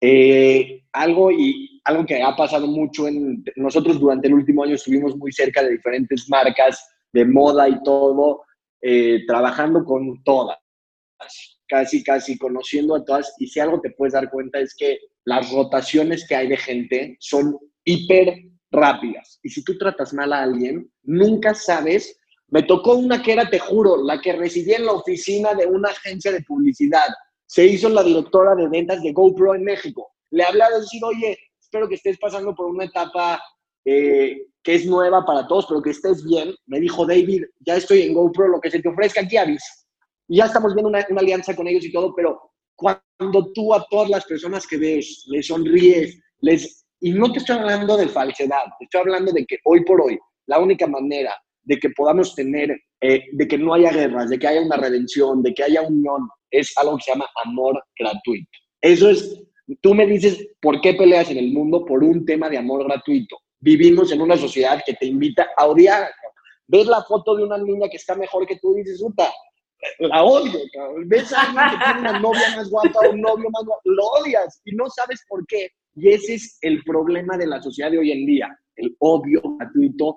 Eh, 0.00 0.82
algo, 0.92 1.30
y, 1.30 1.80
algo 1.84 2.04
que 2.04 2.20
ha 2.20 2.34
pasado 2.34 2.66
mucho 2.66 3.06
en 3.06 3.44
nosotros 3.54 4.00
durante 4.00 4.26
el 4.26 4.34
último 4.34 4.64
año 4.64 4.74
estuvimos 4.74 5.16
muy 5.16 5.30
cerca 5.30 5.62
de 5.62 5.70
diferentes 5.70 6.28
marcas 6.28 6.88
de 7.12 7.24
moda 7.24 7.68
y 7.68 7.80
todo, 7.84 8.42
eh, 8.82 9.24
trabajando 9.28 9.84
con 9.84 10.24
todas, 10.24 10.58
casi, 11.68 12.02
casi 12.02 12.38
conociendo 12.38 12.96
a 12.96 13.04
todas. 13.04 13.34
Y 13.38 13.46
si 13.46 13.60
algo 13.60 13.80
te 13.80 13.90
puedes 13.90 14.14
dar 14.14 14.30
cuenta 14.30 14.58
es 14.58 14.74
que 14.76 14.98
las 15.24 15.50
rotaciones 15.52 16.26
que 16.26 16.34
hay 16.34 16.48
de 16.48 16.56
gente 16.56 17.16
son 17.20 17.56
hiper 17.84 18.42
rápidas. 18.70 19.38
Y 19.42 19.50
si 19.50 19.62
tú 19.62 19.76
tratas 19.78 20.12
mal 20.12 20.32
a 20.32 20.42
alguien, 20.42 20.90
nunca 21.02 21.54
sabes. 21.54 22.18
Me 22.48 22.62
tocó 22.62 22.94
una 22.94 23.22
que 23.22 23.32
era, 23.32 23.48
te 23.48 23.58
juro, 23.58 24.02
la 24.02 24.20
que 24.20 24.32
residía 24.32 24.78
en 24.78 24.86
la 24.86 24.92
oficina 24.92 25.54
de 25.54 25.66
una 25.66 25.90
agencia 25.90 26.32
de 26.32 26.42
publicidad 26.42 27.06
se 27.46 27.66
hizo 27.66 27.88
la 27.88 28.02
directora 28.02 28.54
de 28.54 28.68
ventas 28.68 29.02
de 29.02 29.12
GoPro 29.12 29.54
en 29.54 29.64
México. 29.64 30.12
Le 30.30 30.44
hablé 30.44 30.62
a 30.64 30.78
decir, 30.78 31.02
oye, 31.02 31.38
espero 31.58 31.88
que 31.88 31.94
estés 31.94 32.18
pasando 32.18 32.54
por 32.54 32.66
una 32.66 32.84
etapa 32.84 33.40
eh, 33.84 34.46
que 34.62 34.74
es 34.74 34.84
nueva 34.84 35.24
para 35.24 35.46
todos, 35.46 35.66
pero 35.66 35.80
que 35.80 35.90
estés 35.90 36.22
bien. 36.24 36.54
Me 36.66 36.78
dijo, 36.78 37.06
David, 37.06 37.44
ya 37.60 37.76
estoy 37.76 38.02
en 38.02 38.14
GoPro, 38.14 38.48
lo 38.48 38.60
que 38.60 38.70
se 38.70 38.80
te 38.80 38.88
ofrezca 38.88 39.22
aquí 39.22 39.38
avisa. 39.38 39.77
Y 40.28 40.36
ya 40.36 40.44
estamos 40.44 40.74
viendo 40.74 40.88
una, 40.88 41.04
una 41.10 41.20
alianza 41.20 41.56
con 41.56 41.66
ellos 41.66 41.84
y 41.84 41.92
todo, 41.92 42.14
pero 42.14 42.40
cuando 42.76 43.52
tú 43.52 43.74
a 43.74 43.84
todas 43.90 44.08
las 44.08 44.24
personas 44.24 44.66
que 44.66 44.76
ves 44.76 45.24
les 45.28 45.46
sonríes, 45.46 46.20
les... 46.40 46.86
Y 47.00 47.12
no 47.12 47.32
te 47.32 47.38
estoy 47.38 47.56
hablando 47.56 47.96
de 47.96 48.08
falsedad, 48.08 48.64
te 48.78 48.84
estoy 48.84 49.00
hablando 49.00 49.32
de 49.32 49.44
que 49.46 49.58
hoy 49.64 49.84
por 49.84 50.00
hoy 50.00 50.18
la 50.46 50.58
única 50.58 50.86
manera 50.86 51.36
de 51.62 51.78
que 51.78 51.90
podamos 51.90 52.34
tener, 52.34 52.76
eh, 53.00 53.24
de 53.32 53.48
que 53.48 53.58
no 53.58 53.74
haya 53.74 53.92
guerras, 53.92 54.30
de 54.30 54.38
que 54.38 54.46
haya 54.46 54.62
una 54.62 54.76
redención, 54.76 55.42
de 55.42 55.52
que 55.52 55.62
haya 55.62 55.82
unión, 55.82 56.28
es 56.50 56.72
algo 56.78 56.96
que 56.96 57.04
se 57.04 57.12
llama 57.12 57.28
amor 57.44 57.82
gratuito. 57.98 58.50
Eso 58.80 59.10
es, 59.10 59.42
tú 59.82 59.94
me 59.94 60.06
dices, 60.06 60.48
¿por 60.60 60.80
qué 60.80 60.94
peleas 60.94 61.30
en 61.30 61.36
el 61.36 61.52
mundo 61.52 61.84
por 61.84 62.02
un 62.02 62.24
tema 62.24 62.48
de 62.48 62.58
amor 62.58 62.84
gratuito? 62.84 63.36
Vivimos 63.60 64.10
en 64.12 64.22
una 64.22 64.36
sociedad 64.36 64.82
que 64.84 64.94
te 64.94 65.06
invita 65.06 65.48
a 65.56 65.66
odiar. 65.66 66.08
Ves 66.66 66.86
la 66.86 67.02
foto 67.02 67.36
de 67.36 67.44
una 67.44 67.58
niña 67.58 67.88
que 67.90 67.96
está 67.96 68.14
mejor 68.14 68.46
que 68.46 68.56
tú 68.56 68.76
y 68.76 68.82
dices, 68.82 69.00
puta, 69.00 69.30
la 69.98 70.24
odio, 70.24 70.58
Ves 71.06 71.32
a 71.32 71.42
alguien 71.42 71.78
que 71.78 71.84
tiene 71.84 72.00
una 72.00 72.18
novia 72.20 72.56
más 72.56 72.70
guapa 72.70 73.00
o 73.06 73.10
un 73.10 73.20
novio 73.20 73.48
más 73.50 73.64
guapo, 73.64 73.80
lo 73.84 74.06
odias 74.06 74.60
y 74.64 74.74
no 74.74 74.88
sabes 74.90 75.24
por 75.28 75.46
qué. 75.46 75.70
Y 75.94 76.10
ese 76.10 76.34
es 76.34 76.58
el 76.62 76.82
problema 76.84 77.36
de 77.36 77.46
la 77.46 77.60
sociedad 77.62 77.90
de 77.90 77.98
hoy 77.98 78.12
en 78.12 78.26
día, 78.26 78.58
el 78.76 78.94
odio 79.00 79.40
gratuito. 79.58 80.16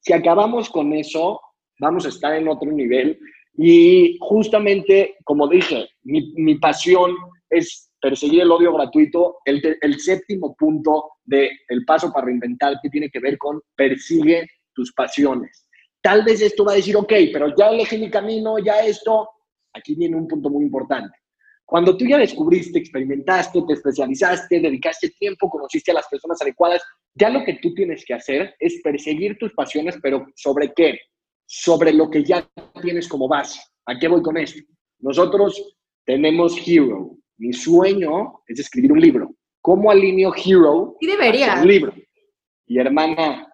Si 0.00 0.12
acabamos 0.12 0.70
con 0.70 0.92
eso, 0.92 1.40
vamos 1.78 2.06
a 2.06 2.08
estar 2.08 2.34
en 2.34 2.48
otro 2.48 2.70
nivel. 2.70 3.18
Y 3.56 4.16
justamente, 4.20 5.16
como 5.24 5.46
dije, 5.46 5.88
mi, 6.02 6.32
mi 6.34 6.54
pasión 6.56 7.14
es 7.50 7.92
perseguir 8.00 8.42
el 8.42 8.50
odio 8.50 8.72
gratuito. 8.72 9.36
El, 9.44 9.62
el 9.80 10.00
séptimo 10.00 10.54
punto 10.56 11.12
del 11.24 11.50
el 11.68 11.84
paso 11.84 12.12
para 12.12 12.26
reinventarte 12.26 12.88
tiene 12.90 13.10
que 13.10 13.20
ver 13.20 13.36
con 13.38 13.60
persigue 13.76 14.46
tus 14.74 14.92
pasiones. 14.92 15.66
Tal 16.02 16.24
vez 16.24 16.42
esto 16.42 16.64
va 16.64 16.72
a 16.72 16.76
decir, 16.76 16.96
ok, 16.96 17.12
pero 17.32 17.54
ya 17.56 17.68
elegí 17.68 17.96
mi 17.96 18.10
camino, 18.10 18.58
ya 18.58 18.84
esto. 18.84 19.30
Aquí 19.72 19.94
viene 19.94 20.16
un 20.16 20.26
punto 20.26 20.50
muy 20.50 20.64
importante. 20.64 21.16
Cuando 21.64 21.96
tú 21.96 22.04
ya 22.04 22.18
descubriste, 22.18 22.78
experimentaste, 22.78 23.62
te 23.66 23.72
especializaste, 23.72 24.60
dedicaste 24.60 25.10
tiempo, 25.10 25.48
conociste 25.48 25.92
a 25.92 25.94
las 25.94 26.08
personas 26.08 26.42
adecuadas, 26.42 26.82
ya 27.14 27.30
lo 27.30 27.44
que 27.44 27.54
tú 27.62 27.72
tienes 27.72 28.04
que 28.04 28.14
hacer 28.14 28.54
es 28.58 28.80
perseguir 28.82 29.38
tus 29.38 29.54
pasiones, 29.54 29.96
pero 30.02 30.26
¿sobre 30.34 30.72
qué? 30.74 30.98
Sobre 31.46 31.92
lo 31.92 32.10
que 32.10 32.24
ya 32.24 32.46
tienes 32.82 33.08
como 33.08 33.28
base. 33.28 33.60
¿A 33.86 33.98
qué 33.98 34.08
voy 34.08 34.22
con 34.22 34.36
esto? 34.36 34.60
Nosotros 34.98 35.76
tenemos 36.04 36.56
Hero. 36.66 37.16
Mi 37.38 37.52
sueño 37.52 38.40
es 38.46 38.58
escribir 38.58 38.92
un 38.92 39.00
libro. 39.00 39.34
¿Cómo 39.60 39.90
alineo 39.90 40.34
Hero? 40.34 40.96
Sí 41.00 41.06
debería. 41.06 41.60
Un 41.62 41.68
libro. 41.68 41.94
Y 42.66 42.78
hermana, 42.78 43.52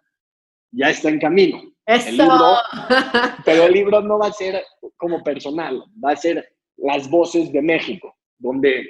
ya 0.73 0.91
está 0.91 1.09
en 1.09 1.21
camino. 1.21 1.63
Eso. 1.89 2.09
El 2.11 2.19
libro, 2.19 2.57
pero 3.47 3.63
el 3.65 3.73
libro 3.73 4.01
no 4.03 4.19
va 4.19 4.27
a 4.27 4.33
ser 4.33 4.63
como 4.99 5.23
personal, 5.23 5.83
va 6.05 6.13
a 6.13 6.17
ser 6.17 6.47
las 6.77 7.09
voces 7.09 7.51
de 7.51 7.63
México, 7.63 8.15
donde 8.39 8.87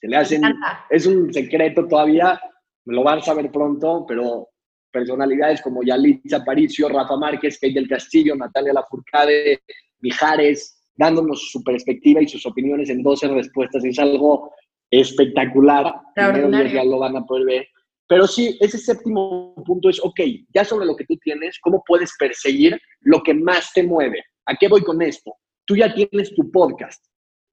se 0.00 0.08
le 0.08 0.16
hacen, 0.16 0.42
es 0.88 1.04
un 1.04 1.30
secreto 1.30 1.86
todavía, 1.86 2.40
lo 2.86 3.02
van 3.02 3.18
a 3.18 3.22
saber 3.22 3.52
pronto, 3.52 4.06
pero 4.08 4.48
personalidades 4.90 5.60
como 5.60 5.82
Yalitza 5.82 6.38
Aparicio, 6.38 6.88
Rafa 6.88 7.18
Márquez, 7.18 7.58
Kate 7.60 7.74
del 7.74 7.88
Castillo, 7.88 8.34
Natalia 8.34 8.72
Lafourcade, 8.72 9.60
Mijares, 10.00 10.88
dándonos 10.96 11.50
su 11.50 11.62
perspectiva 11.62 12.22
y 12.22 12.28
sus 12.28 12.46
opiniones 12.46 12.88
en 12.88 13.02
12 13.02 13.28
respuestas. 13.28 13.84
Es 13.84 13.98
algo 13.98 14.52
espectacular. 14.90 16.00
Ya 16.16 16.84
lo 16.84 16.98
van 16.98 17.16
a 17.16 17.26
poder 17.26 17.44
ver. 17.44 17.68
Pero 18.06 18.26
sí, 18.26 18.56
ese 18.60 18.78
séptimo 18.78 19.54
punto 19.64 19.88
es, 19.88 19.98
ok, 20.02 20.20
ya 20.54 20.64
sobre 20.64 20.86
lo 20.86 20.94
que 20.94 21.06
tú 21.06 21.16
tienes, 21.18 21.58
¿cómo 21.60 21.82
puedes 21.86 22.14
perseguir 22.18 22.78
lo 23.00 23.22
que 23.22 23.32
más 23.32 23.72
te 23.72 23.82
mueve? 23.82 24.22
¿A 24.46 24.54
qué 24.56 24.68
voy 24.68 24.82
con 24.82 25.00
esto? 25.00 25.34
Tú 25.66 25.76
ya 25.76 25.92
tienes 25.94 26.34
tu 26.34 26.50
podcast. 26.50 27.02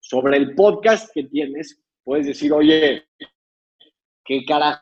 Sobre 0.02 0.38
el 0.38 0.56
podcast 0.56 1.10
que 1.14 1.24
tienes, 1.24 1.82
puedes 2.04 2.28
decir, 2.28 2.52
oye, 2.52 3.06
¿qué 4.26 4.44
carajo 4.46 4.82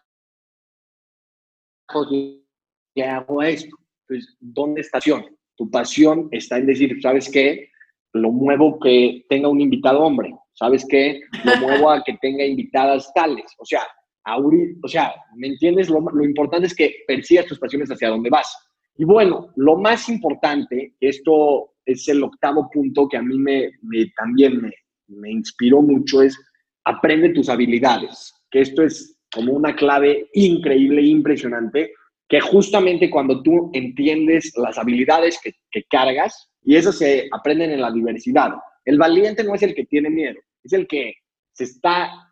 le 2.95 3.03
hago 3.03 3.43
esto? 3.43 3.75
Pues, 4.07 4.35
¿dónde 4.39 4.81
está 4.81 4.97
pasión? 4.97 5.37
Tu 5.55 5.69
pasión 5.69 6.29
está 6.31 6.57
en 6.57 6.65
decir, 6.65 6.99
¿sabes 7.01 7.29
qué? 7.29 7.69
Lo 8.13 8.31
muevo 8.31 8.79
que 8.79 9.23
tenga 9.29 9.49
un 9.49 9.61
invitado 9.61 9.99
hombre. 9.99 10.33
¿Sabes 10.53 10.85
qué? 10.89 11.21
Lo 11.43 11.57
muevo 11.57 11.91
a 11.91 12.03
que 12.03 12.17
tenga 12.21 12.43
invitadas 12.43 13.11
tales. 13.13 13.45
O 13.59 13.65
sea, 13.65 13.81
o 14.25 14.87
sea, 14.87 15.13
¿me 15.35 15.47
entiendes? 15.47 15.89
Lo, 15.89 16.01
lo, 16.01 16.23
importante 16.23 16.67
es 16.67 16.75
que 16.75 17.03
persigas 17.07 17.45
tus 17.45 17.59
pasiones 17.59 17.89
hacia 17.89 18.09
dónde 18.09 18.29
vas. 18.29 18.53
Y 18.95 19.05
bueno, 19.05 19.49
lo 19.55 19.77
más 19.77 20.09
importante, 20.09 20.93
esto 20.99 21.71
es 21.85 22.07
el 22.07 22.23
octavo 22.23 22.69
punto 22.71 23.07
que 23.07 23.17
a 23.17 23.21
mí 23.21 23.37
me, 23.37 23.71
me 23.81 24.05
también 24.17 24.61
me, 24.61 24.71
me, 25.07 25.31
inspiró 25.31 25.81
mucho, 25.81 26.21
es 26.21 26.37
aprende 26.85 27.29
tus 27.29 27.49
habilidades, 27.49 28.33
que 28.51 28.61
esto 28.61 28.83
es 28.83 29.17
como 29.33 29.53
una 29.53 29.75
clave 29.75 30.29
increíble, 30.33 31.01
impresionante, 31.01 31.93
que 32.27 32.39
justamente 32.41 33.09
cuando 33.09 33.41
tú 33.41 33.71
entiendes 33.73 34.51
las 34.57 34.77
habilidades 34.77 35.39
que, 35.43 35.53
que 35.71 35.83
cargas, 35.89 36.49
y 36.63 36.75
eso 36.75 36.91
se 36.91 37.27
aprenden 37.31 37.71
en 37.71 37.81
la 37.81 37.91
diversidad. 37.91 38.51
El 38.85 38.97
valiente 38.97 39.43
no 39.43 39.55
es 39.55 39.63
el 39.63 39.73
que 39.73 39.85
tiene 39.85 40.09
miedo, 40.09 40.39
es 40.63 40.73
el 40.73 40.87
que 40.87 41.13
se 41.53 41.63
está 41.63 42.28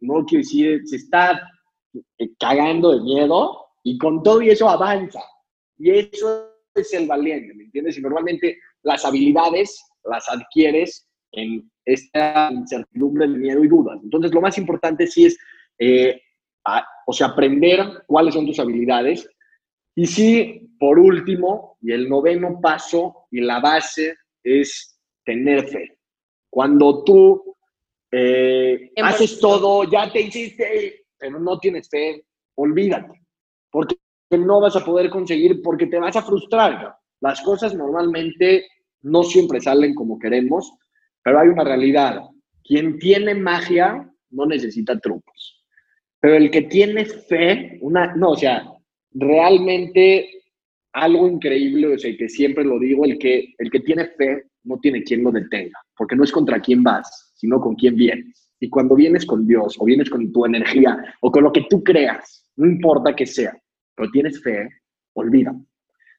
no 0.00 0.24
decir, 0.30 0.82
se 0.84 0.96
está 0.96 1.40
cagando 2.38 2.92
de 2.92 3.00
miedo 3.00 3.66
y 3.82 3.98
con 3.98 4.22
todo 4.22 4.42
y 4.42 4.50
eso 4.50 4.68
avanza. 4.68 5.20
Y 5.78 5.90
eso 5.90 6.50
es 6.74 6.92
el 6.94 7.06
valiente, 7.06 7.54
¿me 7.54 7.64
entiendes? 7.64 7.98
Y 7.98 8.02
normalmente 8.02 8.58
las 8.82 9.04
habilidades 9.04 9.82
las 10.06 10.28
adquieres 10.28 11.06
en 11.32 11.70
esta 11.84 12.50
incertidumbre 12.52 13.28
de 13.28 13.38
miedo 13.38 13.64
y 13.64 13.68
dudas. 13.68 13.98
Entonces, 14.02 14.32
lo 14.32 14.40
más 14.40 14.58
importante 14.58 15.06
sí 15.06 15.26
es, 15.26 15.38
eh, 15.78 16.20
o 17.06 17.12
sea, 17.12 17.28
aprender 17.28 18.04
cuáles 18.06 18.34
son 18.34 18.46
tus 18.46 18.58
habilidades. 18.58 19.28
Y 19.94 20.06
sí, 20.06 20.68
por 20.78 20.98
último, 20.98 21.78
y 21.80 21.92
el 21.92 22.08
noveno 22.08 22.60
paso 22.60 23.26
y 23.30 23.40
la 23.40 23.60
base 23.60 24.16
es 24.42 24.98
tener 25.24 25.68
fe. 25.68 25.98
Cuando 26.50 27.04
tú 27.04 27.55
eh, 28.10 28.90
haces 29.02 29.40
todo, 29.40 29.84
ya 29.84 30.10
te 30.12 30.20
hiciste, 30.20 31.06
pero 31.18 31.38
no 31.38 31.58
tienes 31.58 31.88
fe, 31.88 32.24
olvídate, 32.54 33.20
porque 33.70 33.96
no 34.30 34.60
vas 34.60 34.76
a 34.76 34.84
poder 34.84 35.10
conseguir, 35.10 35.62
porque 35.62 35.86
te 35.86 35.98
vas 35.98 36.16
a 36.16 36.22
frustrar. 36.22 36.96
Las 37.20 37.40
cosas 37.42 37.74
normalmente 37.74 38.66
no 39.02 39.22
siempre 39.22 39.60
salen 39.60 39.94
como 39.94 40.18
queremos, 40.18 40.72
pero 41.22 41.40
hay 41.40 41.48
una 41.48 41.64
realidad. 41.64 42.20
Quien 42.62 42.98
tiene 42.98 43.34
magia 43.34 44.10
no 44.30 44.46
necesita 44.46 44.98
trucos, 44.98 45.64
pero 46.20 46.36
el 46.36 46.50
que 46.50 46.62
tiene 46.62 47.04
fe, 47.04 47.78
una, 47.80 48.14
no, 48.16 48.30
o 48.30 48.36
sea, 48.36 48.66
realmente 49.12 50.30
algo 50.92 51.28
increíble, 51.28 51.94
o 51.94 51.98
sea, 51.98 52.16
que 52.16 52.28
siempre 52.28 52.64
lo 52.64 52.78
digo, 52.78 53.04
el 53.04 53.18
que, 53.18 53.54
el 53.58 53.70
que 53.70 53.80
tiene 53.80 54.06
fe 54.06 54.44
no 54.64 54.78
tiene 54.80 55.02
quien 55.02 55.22
lo 55.22 55.30
detenga, 55.30 55.78
porque 55.96 56.16
no 56.16 56.24
es 56.24 56.32
contra 56.32 56.60
quién 56.60 56.82
vas, 56.82 57.25
sino 57.36 57.60
con 57.60 57.76
quién 57.76 57.94
vienes. 57.94 58.48
Y 58.58 58.68
cuando 58.68 58.94
vienes 58.94 59.24
con 59.24 59.46
Dios 59.46 59.76
o 59.78 59.84
vienes 59.84 60.10
con 60.10 60.32
tu 60.32 60.44
energía 60.44 61.14
o 61.20 61.30
con 61.30 61.44
lo 61.44 61.52
que 61.52 61.66
tú 61.70 61.84
creas, 61.84 62.44
no 62.56 62.66
importa 62.66 63.14
que 63.14 63.26
sea, 63.26 63.56
pero 63.94 64.10
tienes 64.10 64.42
fe, 64.42 64.68
olvida. 65.14 65.54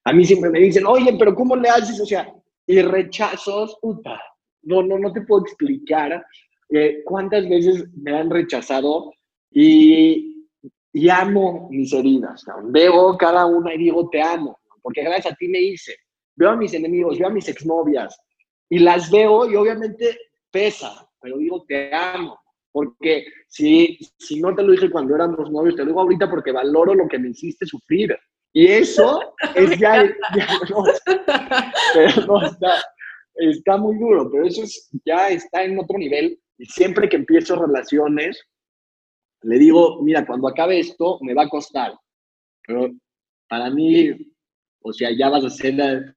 A 0.04 0.14
mí 0.14 0.24
siempre 0.24 0.50
me 0.50 0.60
dicen, 0.60 0.86
oye, 0.86 1.16
pero 1.18 1.36
¿cómo 1.36 1.56
le 1.56 1.68
haces? 1.68 2.00
O 2.00 2.06
sea, 2.06 2.32
y 2.66 2.82
rechazos, 2.82 3.78
puta, 3.82 4.22
no, 4.64 4.84
no, 4.84 5.00
no 5.00 5.12
te 5.12 5.22
puedo 5.22 5.44
explicar 5.44 6.24
eh, 6.70 7.02
cuántas 7.06 7.48
veces 7.48 7.86
me 7.96 8.16
han 8.16 8.30
rechazado 8.30 9.14
y, 9.52 10.34
amo 11.10 11.70
mis 11.72 11.94
heridas. 11.94 12.44
¿no? 12.48 12.72
Veo 12.72 13.18
cada 13.18 13.46
una 13.46 13.74
y 13.74 13.78
digo, 13.78 14.10
te 14.10 14.22
amo, 14.22 14.60
porque 14.82 15.04
gracias 15.04 15.34
a 15.34 15.36
ti 15.38 15.48
me 15.48 15.60
hice. 15.60 15.96
Veo 16.36 16.52
a 16.52 16.56
mis 16.56 16.74
enemigos, 16.74 17.18
veo 17.18 17.28
a 17.28 17.32
mis 17.32 17.48
exnovias 17.48 18.20
y 18.70 18.80
las 18.80 19.10
veo 19.10 19.50
y 19.50 19.56
obviamente 19.56 20.18
pesa, 20.52 21.07
pero 21.22 21.38
digo, 21.38 21.64
te 21.68 21.94
amo. 21.94 22.40
Porque 22.72 23.26
si, 23.48 23.98
si 24.18 24.40
no 24.40 24.54
te 24.54 24.62
lo 24.62 24.72
dije 24.72 24.92
cuando 24.92 25.16
éramos 25.16 25.52
novios, 25.52 25.76
te 25.76 25.82
lo 25.82 25.88
digo 25.88 26.02
ahorita 26.02 26.30
porque 26.30 26.52
valoro 26.52 26.94
lo 26.94 27.08
que 27.08 27.18
me 27.18 27.30
hiciste 27.30 27.66
sufrir. 27.66 28.16
Y 28.54 28.68
eso 28.68 29.34
es 29.56 29.78
ya, 29.80 30.04
ya 30.36 30.60
no, 30.70 30.84
pero 31.94 32.26
no 32.26 32.46
está, 32.46 32.84
está 33.36 33.78
muy 33.78 33.98
duro, 33.98 34.30
pero 34.32 34.46
eso 34.46 34.64
es, 34.64 34.90
ya 35.06 35.30
está 35.30 35.64
en 35.64 35.80
otro 35.80 35.98
nivel. 35.98 36.40
Y 36.58 36.66
siempre 36.66 37.10
que 37.10 37.18
empiezo 37.18 37.56
relaciones, 37.56 38.42
le 39.44 39.60
digo, 39.60 40.02
mira, 40.02 40.26
cuando 40.26 40.48
acabe 40.48 40.80
esto, 40.80 41.20
me 41.22 41.34
va 41.34 41.44
a 41.44 41.50
costar. 41.50 41.94
Pero 42.66 42.92
para 43.48 43.70
mí, 43.70 44.12
o 44.82 44.94
sea, 44.94 45.10
ya 45.16 45.30
vas 45.30 45.46
a 45.46 45.50
ser 45.50 46.16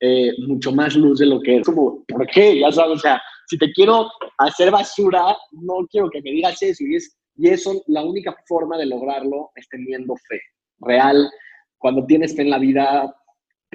eh, 0.00 0.32
mucho 0.46 0.72
más 0.72 0.94
luz 0.94 1.18
de 1.18 1.26
lo 1.26 1.40
que 1.40 1.56
es. 1.56 1.66
Como, 1.66 2.04
¿por 2.04 2.26
qué? 2.28 2.60
Ya 2.60 2.70
sabes, 2.72 2.98
o 2.98 3.00
sea, 3.00 3.20
si 3.48 3.58
te 3.58 3.72
quiero 3.72 4.10
hacer 4.38 4.70
basura, 4.70 5.36
no 5.52 5.86
quiero 5.90 6.10
que 6.10 6.22
me 6.22 6.30
digas 6.30 6.62
eso. 6.62 6.84
Y, 6.84 6.96
es, 6.96 7.16
y 7.36 7.48
eso, 7.48 7.82
la 7.86 8.04
única 8.04 8.36
forma 8.46 8.76
de 8.76 8.86
lograrlo 8.86 9.50
es 9.56 9.68
teniendo 9.68 10.14
fe. 10.28 10.40
Real, 10.80 11.28
cuando 11.78 12.04
tienes 12.06 12.36
fe 12.36 12.42
en 12.42 12.50
la 12.50 12.58
vida, 12.58 13.14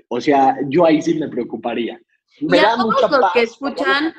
o 0.10 0.22
sea, 0.22 0.58
yo 0.70 0.86
ahí 0.86 1.02
sí 1.02 1.16
me 1.16 1.28
preocuparía. 1.28 2.00
Me 2.42 2.58
y 2.58 2.62
da 2.62 2.74
a 2.74 2.76
todos 2.76 2.86
mucha 2.86 3.08
los 3.08 3.20
paz, 3.20 3.32
que 3.34 3.42
escuchan, 3.42 4.14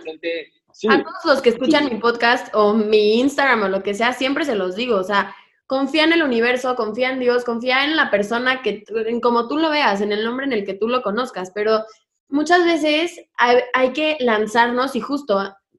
sí, 0.72 0.88
a 0.88 1.02
todos 1.02 1.24
los 1.24 1.42
que 1.42 1.48
escuchan 1.50 1.84
sí. 1.84 1.94
mi 1.94 2.00
podcast 2.00 2.54
o 2.54 2.74
mi 2.74 3.20
Instagram 3.20 3.64
o 3.64 3.68
lo 3.68 3.82
que 3.82 3.94
sea, 3.94 4.12
siempre 4.12 4.44
se 4.44 4.54
los 4.54 4.76
digo, 4.76 4.96
o 4.96 5.04
sea, 5.04 5.34
confía 5.66 6.04
en 6.04 6.12
el 6.12 6.22
universo, 6.22 6.74
confía 6.76 7.10
en 7.10 7.20
Dios, 7.20 7.44
confía 7.44 7.84
en 7.84 7.96
la 7.96 8.10
persona 8.10 8.62
que, 8.62 8.84
en 9.06 9.20
como 9.20 9.48
tú 9.48 9.56
lo 9.56 9.70
veas, 9.70 10.00
en 10.00 10.12
el 10.12 10.24
nombre 10.24 10.46
en 10.46 10.52
el 10.52 10.64
que 10.64 10.74
tú 10.74 10.88
lo 10.88 11.02
conozcas, 11.02 11.52
pero 11.54 11.84
muchas 12.28 12.64
veces 12.64 13.20
hay, 13.38 13.58
hay 13.72 13.92
que 13.92 14.16
lanzarnos 14.20 14.96
y 14.96 15.00
justo 15.00 15.38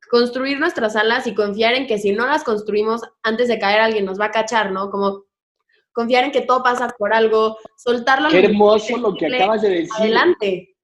construir 0.09 0.59
nuestras 0.59 0.95
alas 0.95 1.27
y 1.27 1.33
confiar 1.33 1.73
en 1.73 1.87
que 1.87 1.97
si 1.97 2.11
no 2.11 2.25
las 2.27 2.43
construimos 2.43 3.01
antes 3.23 3.47
de 3.47 3.59
caer 3.59 3.79
alguien 3.79 4.05
nos 4.05 4.19
va 4.19 4.25
a 4.25 4.31
cachar, 4.31 4.71
¿no? 4.71 4.89
Como 4.89 5.25
confiar 5.91 6.25
en 6.25 6.31
que 6.31 6.41
todo 6.41 6.61
pasa 6.61 6.93
por 6.97 7.13
algo, 7.13 7.57
soltarlo. 7.77 8.29
Qué 8.29 8.45
hermoso 8.45 8.97
lo 8.97 9.15
que 9.15 9.27
acabas 9.27 9.61
de 9.61 9.69
decir. 9.69 9.91
Adelante. 9.97 10.75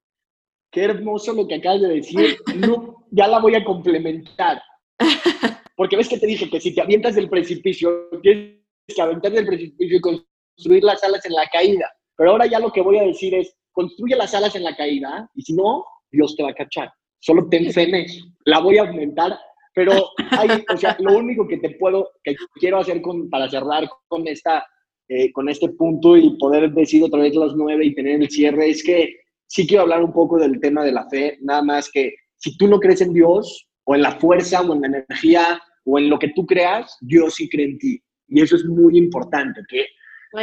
Qué 0.70 0.84
hermoso 0.84 1.34
lo 1.34 1.46
que 1.46 1.56
acabas 1.56 1.82
de 1.82 1.88
decir. 1.88 2.38
No, 2.56 3.06
ya 3.10 3.28
la 3.28 3.38
voy 3.38 3.54
a 3.54 3.64
complementar. 3.64 4.62
Porque 5.76 5.96
ves 5.96 6.08
que 6.08 6.18
te 6.18 6.26
dije 6.26 6.48
que 6.48 6.60
si 6.60 6.74
te 6.74 6.80
avientas 6.80 7.14
del 7.14 7.28
precipicio, 7.28 8.08
tienes 8.22 8.61
que 8.86 9.02
aventar 9.02 9.32
del 9.32 9.46
precipicio 9.46 9.96
y 9.96 10.00
construir 10.00 10.84
las 10.84 11.02
alas 11.04 11.24
en 11.26 11.32
la 11.32 11.46
caída. 11.52 11.90
Pero 12.16 12.30
ahora 12.30 12.46
ya 12.46 12.58
lo 12.58 12.72
que 12.72 12.82
voy 12.82 12.98
a 12.98 13.04
decir 13.04 13.34
es, 13.34 13.56
construye 13.72 14.16
las 14.16 14.34
alas 14.34 14.54
en 14.54 14.64
la 14.64 14.76
caída 14.76 15.28
y 15.34 15.42
si 15.42 15.54
no, 15.54 15.84
Dios 16.10 16.36
te 16.36 16.42
va 16.42 16.50
a 16.50 16.54
cachar. 16.54 16.92
Solo 17.20 17.48
ten 17.48 17.72
fe 17.72 17.84
en 17.84 17.94
eso. 17.94 18.24
La 18.44 18.60
voy 18.60 18.78
a 18.78 18.82
aumentar, 18.82 19.38
pero 19.74 19.92
hay, 20.30 20.48
o 20.72 20.76
sea, 20.76 20.96
lo 21.00 21.16
único 21.16 21.46
que 21.46 21.58
te 21.58 21.70
puedo, 21.70 22.10
que 22.22 22.34
quiero 22.54 22.78
hacer 22.78 23.00
con, 23.00 23.30
para 23.30 23.48
cerrar 23.48 23.88
con 24.08 24.26
esta 24.26 24.66
eh, 25.14 25.30
con 25.32 25.48
este 25.48 25.68
punto 25.68 26.16
y 26.16 26.38
poder 26.38 26.72
decir 26.72 27.02
otra 27.02 27.20
vez 27.20 27.34
las 27.34 27.54
nueve 27.54 27.84
y 27.84 27.94
tener 27.94 28.22
el 28.22 28.30
cierre, 28.30 28.70
es 28.70 28.82
que 28.82 29.16
sí 29.46 29.66
quiero 29.66 29.82
hablar 29.82 30.02
un 30.02 30.12
poco 30.12 30.38
del 30.38 30.58
tema 30.58 30.84
de 30.84 30.92
la 30.92 31.06
fe, 31.10 31.36
nada 31.42 31.60
más 31.60 31.90
que 31.92 32.14
si 32.38 32.56
tú 32.56 32.66
no 32.66 32.80
crees 32.80 33.02
en 33.02 33.12
Dios 33.12 33.68
o 33.84 33.94
en 33.94 34.00
la 34.00 34.12
fuerza 34.12 34.62
o 34.62 34.74
en 34.74 34.80
la 34.80 34.86
energía 34.86 35.60
o 35.84 35.98
en 35.98 36.08
lo 36.08 36.18
que 36.18 36.28
tú 36.28 36.46
creas, 36.46 36.96
Dios 37.02 37.34
sí 37.34 37.46
cree 37.48 37.66
en 37.66 37.78
ti. 37.78 38.02
Y 38.32 38.40
eso 38.40 38.56
es 38.56 38.64
muy 38.64 38.96
importante, 38.96 39.60
que 39.68 39.86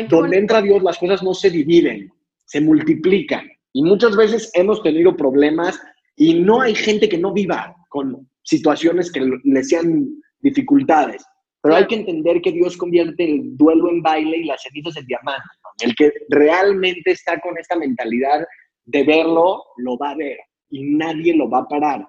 donde 0.08 0.38
entra 0.38 0.62
Dios 0.62 0.84
las 0.84 1.00
cosas 1.00 1.24
no 1.24 1.34
se 1.34 1.50
dividen, 1.50 2.12
se 2.46 2.62
multiplican. 2.62 3.48
Y 3.74 3.84
muchas 3.84 4.16
veces 4.16 4.52
hemos 4.54 4.84
tenido 4.84 5.16
problemas 5.16 5.82
y 6.16 6.36
no 6.36 6.62
hay 6.62 6.76
gente 6.76 7.10
que 7.10 7.18
no 7.18 7.34
viva 7.34 7.76
con 7.90 8.30
situaciones 8.44 9.12
que 9.12 9.22
le 9.44 9.64
sean 9.64 10.08
dificultades. 10.40 11.26
Pero 11.62 11.76
hay 11.76 11.88
que 11.88 11.96
entender 11.96 12.42
que 12.42 12.52
Dios 12.52 12.78
convierte 12.78 13.26
el 13.26 13.58
duelo 13.58 13.90
en 13.90 14.02
baile 14.02 14.38
y 14.38 14.46
las 14.46 14.62
cenizas 14.62 14.96
en 14.98 15.08
diamante. 15.08 15.50
El 15.82 15.96
que 15.96 16.12
realmente 16.30 17.12
está 17.12 17.40
con 17.42 17.58
esta 17.58 17.76
mentalidad 17.76 18.46
de 18.86 19.04
verlo, 19.04 19.64
lo 19.78 19.98
va 19.98 20.12
a 20.12 20.16
ver 20.16 20.38
y 20.70 20.84
nadie 20.96 21.36
lo 21.36 21.50
va 21.50 21.60
a 21.60 21.68
parar. 21.68 22.08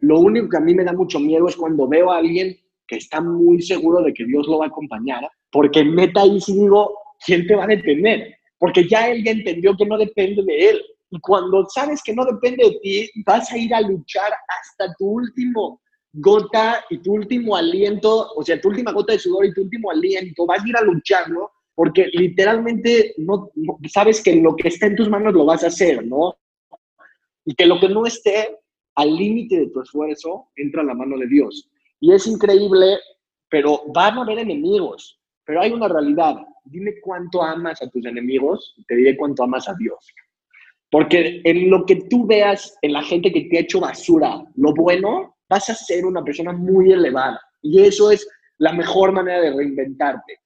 Lo 0.00 0.18
único 0.18 0.48
que 0.48 0.56
a 0.56 0.60
mí 0.60 0.74
me 0.74 0.84
da 0.84 0.92
mucho 0.92 1.20
miedo 1.20 1.48
es 1.48 1.56
cuando 1.56 1.86
veo 1.86 2.10
a 2.10 2.18
alguien 2.18 2.56
que 2.90 2.96
está 2.96 3.20
muy 3.20 3.62
seguro 3.62 4.02
de 4.02 4.12
que 4.12 4.24
Dios 4.24 4.48
lo 4.48 4.58
va 4.58 4.64
a 4.64 4.68
acompañar, 4.68 5.22
porque 5.52 5.84
meta 5.84 6.22
ahí 6.22 6.40
sí 6.40 6.52
digo, 6.54 6.92
¿quién 7.24 7.46
te 7.46 7.54
va 7.54 7.64
a 7.64 7.68
detener? 7.68 8.34
Porque 8.58 8.88
ya 8.88 9.08
él 9.08 9.22
ya 9.24 9.30
entendió 9.30 9.76
que 9.76 9.86
no 9.86 9.96
depende 9.96 10.42
de 10.42 10.70
él. 10.70 10.82
Y 11.12 11.20
cuando 11.20 11.64
sabes 11.68 12.02
que 12.02 12.12
no 12.12 12.24
depende 12.24 12.64
de 12.64 12.78
ti, 12.80 13.10
vas 13.24 13.50
a 13.52 13.56
ir 13.56 13.72
a 13.72 13.80
luchar 13.80 14.32
hasta 14.58 14.92
tu 14.98 15.06
último 15.06 15.80
gota 16.12 16.84
y 16.90 16.98
tu 16.98 17.12
último 17.12 17.54
aliento, 17.54 18.32
o 18.34 18.42
sea, 18.42 18.60
tu 18.60 18.68
última 18.68 18.92
gota 18.92 19.12
de 19.12 19.20
sudor 19.20 19.46
y 19.46 19.54
tu 19.54 19.62
último 19.62 19.90
aliento, 19.90 20.46
vas 20.46 20.64
a 20.64 20.68
ir 20.68 20.76
a 20.76 20.82
lucharlo 20.82 21.52
porque 21.76 22.08
literalmente 22.12 23.14
no, 23.18 23.50
sabes 23.88 24.20
que 24.22 24.34
lo 24.36 24.56
que 24.56 24.68
está 24.68 24.86
en 24.86 24.96
tus 24.96 25.08
manos 25.08 25.32
lo 25.32 25.44
vas 25.44 25.62
a 25.62 25.68
hacer, 25.68 26.04
¿no? 26.04 26.34
Y 27.44 27.54
que 27.54 27.66
lo 27.66 27.78
que 27.78 27.88
no 27.88 28.04
esté 28.04 28.58
al 28.96 29.16
límite 29.16 29.60
de 29.60 29.70
tu 29.70 29.80
esfuerzo 29.80 30.48
entra 30.56 30.82
a 30.82 30.84
la 30.84 30.94
mano 30.94 31.16
de 31.16 31.28
Dios. 31.28 31.70
Y 32.00 32.12
es 32.12 32.26
increíble, 32.26 32.98
pero 33.48 33.82
van 33.94 34.18
a 34.18 34.22
haber 34.22 34.40
enemigos, 34.40 35.20
pero 35.44 35.60
hay 35.60 35.72
una 35.72 35.88
realidad. 35.88 36.36
Dime 36.64 36.94
cuánto 37.02 37.42
amas 37.42 37.80
a 37.82 37.88
tus 37.88 38.04
enemigos 38.06 38.74
y 38.76 38.84
te 38.84 38.96
diré 38.96 39.16
cuánto 39.16 39.42
amas 39.44 39.68
a 39.68 39.74
Dios. 39.74 40.12
Porque 40.90 41.40
en 41.44 41.70
lo 41.70 41.86
que 41.86 41.96
tú 42.08 42.26
veas 42.26 42.76
en 42.82 42.94
la 42.94 43.02
gente 43.02 43.32
que 43.32 43.42
te 43.42 43.58
ha 43.58 43.60
hecho 43.60 43.80
basura, 43.80 44.42
lo 44.56 44.74
bueno, 44.74 45.36
vas 45.48 45.68
a 45.68 45.74
ser 45.74 46.04
una 46.04 46.24
persona 46.24 46.52
muy 46.52 46.92
elevada. 46.92 47.40
Y 47.62 47.80
eso 47.82 48.10
es 48.10 48.26
la 48.58 48.72
mejor 48.72 49.12
manera 49.12 49.40
de 49.40 49.52
reinventarte. 49.52 50.38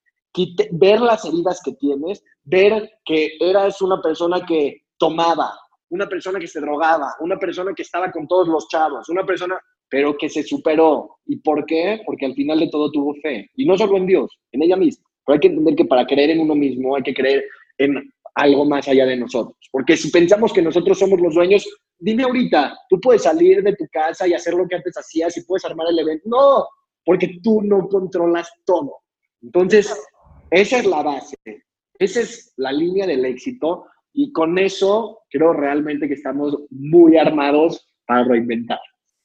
ver 0.73 1.01
las 1.01 1.25
heridas 1.25 1.61
que 1.65 1.73
tienes, 1.73 2.23
ver 2.43 2.91
que 3.05 3.37
eras 3.41 3.81
una 3.81 4.01
persona 4.01 4.45
que 4.45 4.85
tomaba, 4.99 5.59
una 5.91 6.09
persona 6.09 6.39
que 6.39 6.47
se 6.47 6.61
drogaba, 6.61 7.15
una 7.21 7.39
persona 7.39 7.73
que 7.75 7.83
estaba 7.83 8.11
con 8.11 8.27
todos 8.27 8.49
los 8.49 8.69
chavos, 8.69 9.09
una 9.09 9.25
persona, 9.25 9.59
pero 9.95 10.19
que 10.19 10.29
se 10.29 10.43
superó. 10.43 11.19
¿Y 11.25 11.37
por 11.37 11.65
qué? 11.67 12.01
Porque 12.05 12.27
al 12.27 12.35
final 12.35 12.59
de 12.59 12.69
todo 12.69 12.91
tuvo 12.91 13.15
fe. 13.23 13.49
Y 13.55 13.65
no 13.65 13.79
solo 13.79 13.97
en 13.97 14.07
Dios, 14.07 14.29
en 14.51 14.65
ella 14.65 14.77
misma. 14.77 15.05
Pero 15.25 15.35
hay 15.35 15.41
que 15.41 15.47
entender 15.47 15.77
que 15.77 15.85
para 15.85 16.05
creer 16.05 16.31
en 16.31 16.41
uno 16.41 16.57
mismo 16.57 16.97
hay 16.97 17.05
que 17.05 17.15
creer 17.15 17.45
en 17.79 18.13
algo 18.35 18.65
más 18.65 18.89
allá 18.89 19.07
de 19.07 19.17
nosotros. 19.17 19.57
Porque 19.71 19.97
si 19.97 20.11
pensamos 20.11 20.53
que 20.53 20.63
nosotros 20.63 20.99
somos 20.99 21.21
los 21.21 21.37
dueños, 21.37 21.65
dime 21.97 22.25
ahorita, 22.25 22.77
tú 22.89 23.01
puedes 23.01 23.23
salir 23.23 23.63
de 23.63 23.77
tu 23.77 23.87
casa 23.93 24.27
y 24.27 24.35
hacer 24.35 24.55
lo 24.55 24.67
que 24.67 24.75
antes 24.75 24.99
hacías 24.99 25.37
y 25.37 25.45
puedes 25.45 25.65
armar 25.65 25.87
el 25.89 26.01
evento. 26.01 26.29
No, 26.29 26.67
porque 27.05 27.39
tú 27.41 27.63
no 27.63 27.87
controlas 27.87 28.51
todo. 28.65 28.97
Entonces, 29.43 29.97
esa 30.51 30.79
es 30.81 30.87
la 30.87 31.05
base, 31.05 31.37
esa 32.01 32.21
es 32.21 32.53
la 32.57 32.73
línea 32.73 33.07
del 33.07 33.25
éxito 33.27 33.87
y 34.13 34.33
con 34.33 34.59
eso 34.59 35.21
creo 35.31 35.53
realmente 35.53 36.09
que 36.09 36.15
estamos 36.15 36.59
muy 36.71 37.17
armados 37.17 37.87
para 38.09 38.25
reinventar. 38.25 38.81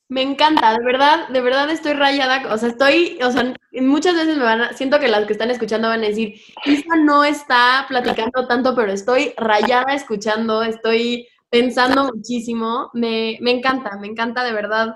Me 0.09 0.23
encanta, 0.23 0.73
de 0.73 0.83
verdad, 0.83 1.27
de 1.29 1.39
verdad 1.39 1.69
estoy 1.69 1.93
rayada, 1.93 2.51
o 2.51 2.57
sea, 2.57 2.69
estoy, 2.69 3.19
o 3.23 3.31
sea, 3.31 3.53
muchas 3.73 4.15
veces 4.15 4.37
me 4.37 4.43
van 4.43 4.61
a, 4.61 4.73
siento 4.73 4.99
que 4.99 5.07
las 5.07 5.27
que 5.27 5.33
están 5.33 5.51
escuchando 5.51 5.87
van 5.87 6.03
a 6.03 6.07
decir, 6.07 6.41
Isa 6.65 6.95
no 7.03 7.23
está 7.23 7.85
platicando 7.87 8.47
tanto, 8.47 8.75
pero 8.75 8.91
estoy 8.91 9.33
rayada 9.37 9.93
escuchando, 9.93 10.63
estoy 10.63 11.27
pensando 11.51 12.05
muchísimo, 12.05 12.89
me, 12.93 13.37
me 13.41 13.51
encanta, 13.51 13.97
me 13.97 14.07
encanta 14.07 14.43
de 14.43 14.53
verdad. 14.53 14.95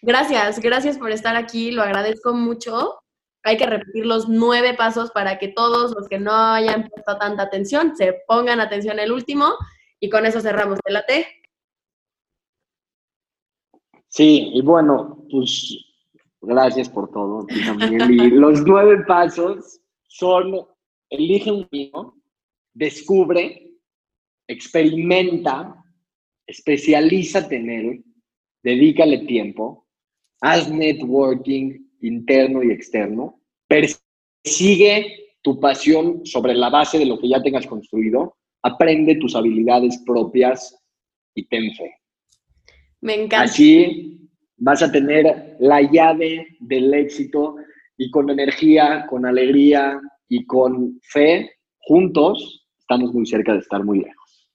Gracias, 0.00 0.60
gracias 0.60 0.96
por 0.96 1.10
estar 1.10 1.34
aquí, 1.34 1.72
lo 1.72 1.82
agradezco 1.82 2.32
mucho. 2.32 3.00
Hay 3.42 3.56
que 3.56 3.66
repetir 3.66 4.06
los 4.06 4.28
nueve 4.28 4.74
pasos 4.74 5.10
para 5.10 5.38
que 5.40 5.48
todos 5.48 5.92
los 5.92 6.08
que 6.08 6.20
no 6.20 6.32
hayan 6.32 6.88
puesto 6.88 7.18
tanta 7.18 7.42
atención 7.42 7.96
se 7.96 8.22
pongan 8.28 8.60
atención 8.60 9.00
el 9.00 9.10
último 9.10 9.56
y 9.98 10.08
con 10.08 10.24
eso 10.24 10.40
cerramos. 10.40 10.78
¿Te 10.84 10.92
late? 10.92 11.26
Sí, 14.16 14.50
y 14.54 14.62
bueno, 14.62 15.26
pues 15.30 15.76
gracias 16.40 16.88
por 16.88 17.12
todo. 17.12 17.46
También. 17.66 18.10
Y 18.10 18.30
los 18.30 18.62
nueve 18.66 19.04
pasos 19.06 19.78
son, 20.08 20.54
elige 21.10 21.52
un 21.52 21.68
vino, 21.70 22.16
descubre, 22.72 23.74
experimenta, 24.48 25.84
especialízate 26.46 27.56
en 27.56 27.70
él, 27.70 28.04
dedícale 28.62 29.18
tiempo, 29.26 29.86
haz 30.40 30.70
networking 30.70 31.86
interno 32.00 32.62
y 32.62 32.70
externo, 32.70 33.42
persigue 33.68 35.34
tu 35.42 35.60
pasión 35.60 36.24
sobre 36.24 36.54
la 36.54 36.70
base 36.70 36.98
de 36.98 37.04
lo 37.04 37.18
que 37.18 37.28
ya 37.28 37.42
tengas 37.42 37.66
construido, 37.66 38.38
aprende 38.62 39.16
tus 39.16 39.36
habilidades 39.36 40.02
propias 40.06 40.74
y 41.34 41.44
ten 41.48 41.74
fe. 41.74 42.05
Me 43.06 43.14
encanta. 43.14 43.42
Así 43.42 44.18
vas 44.56 44.82
a 44.82 44.90
tener 44.90 45.54
la 45.60 45.80
llave 45.80 46.44
del 46.58 46.92
éxito 46.92 47.54
y 47.96 48.10
con 48.10 48.28
energía, 48.30 49.06
con 49.08 49.24
alegría 49.24 50.00
y 50.28 50.44
con 50.44 50.98
fe, 51.04 51.52
juntos, 51.78 52.66
estamos 52.80 53.14
muy 53.14 53.24
cerca 53.24 53.52
de 53.52 53.60
estar 53.60 53.84
muy 53.84 54.00
lejos. 54.00 54.48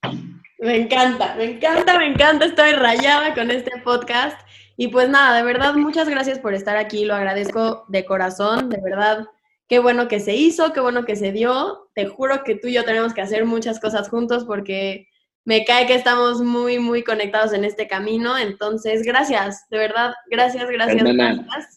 Me 0.59 0.81
encanta, 0.81 1.33
me 1.37 1.45
encanta, 1.45 1.97
me 1.97 2.07
encanta. 2.07 2.43
Estoy 2.43 2.73
rayada 2.73 3.33
con 3.33 3.51
este 3.51 3.71
podcast. 3.85 4.37
Y 4.75 4.89
pues 4.89 5.07
nada, 5.07 5.37
de 5.37 5.43
verdad, 5.43 5.73
muchas 5.75 6.09
gracias 6.09 6.37
por 6.37 6.53
estar 6.53 6.75
aquí. 6.75 7.05
Lo 7.05 7.15
agradezco 7.15 7.85
de 7.87 8.03
corazón, 8.03 8.69
de 8.69 8.81
verdad. 8.81 9.27
Qué 9.69 9.79
bueno 9.79 10.09
que 10.09 10.19
se 10.19 10.35
hizo, 10.35 10.73
qué 10.73 10.81
bueno 10.81 11.05
que 11.05 11.15
se 11.15 11.31
dio. 11.31 11.89
Te 11.95 12.05
juro 12.05 12.43
que 12.43 12.55
tú 12.55 12.67
y 12.67 12.73
yo 12.73 12.83
tenemos 12.83 13.13
que 13.13 13.21
hacer 13.21 13.45
muchas 13.45 13.79
cosas 13.79 14.09
juntos 14.09 14.43
porque 14.43 15.07
me 15.45 15.65
cae 15.65 15.87
que 15.87 15.95
estamos 15.95 16.41
muy, 16.41 16.79
muy 16.79 17.03
conectados 17.03 17.53
en 17.53 17.63
este 17.63 17.87
camino. 17.87 18.37
Entonces, 18.37 19.03
gracias, 19.03 19.65
de 19.69 19.77
verdad, 19.77 20.13
gracias, 20.29 20.69
gracias. 20.69 21.03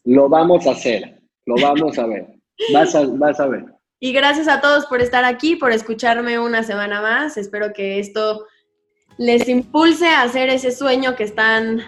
Lo 0.04 0.28
vamos 0.28 0.66
a 0.66 0.72
hacer, 0.72 1.20
lo 1.46 1.54
vamos 1.60 1.98
a 1.98 2.06
ver. 2.06 2.26
Vas 2.72 2.94
a, 2.94 3.04
vas 3.06 3.40
a 3.40 3.46
ver. 3.46 3.64
Y 4.00 4.12
gracias 4.12 4.48
a 4.48 4.60
todos 4.60 4.86
por 4.86 5.00
estar 5.00 5.24
aquí, 5.24 5.56
por 5.56 5.72
escucharme 5.72 6.38
una 6.38 6.62
semana 6.62 7.00
más. 7.00 7.36
Espero 7.36 7.72
que 7.72 7.98
esto 7.98 8.46
les 9.16 9.48
impulse 9.48 10.08
a 10.08 10.22
hacer 10.22 10.50
ese 10.50 10.72
sueño 10.72 11.16
que 11.16 11.24
están 11.24 11.80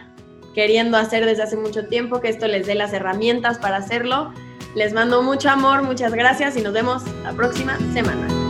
queriendo 0.54 0.96
hacer 0.96 1.26
desde 1.26 1.42
hace 1.42 1.56
mucho 1.56 1.86
tiempo, 1.86 2.20
que 2.20 2.28
esto 2.28 2.48
les 2.48 2.66
dé 2.66 2.74
las 2.74 2.92
herramientas 2.92 3.58
para 3.58 3.76
hacerlo. 3.76 4.32
Les 4.74 4.92
mando 4.92 5.22
mucho 5.22 5.50
amor, 5.50 5.82
muchas 5.82 6.12
gracias 6.14 6.56
y 6.56 6.62
nos 6.62 6.72
vemos 6.72 7.02
la 7.22 7.32
próxima 7.32 7.78
semana. 7.92 8.45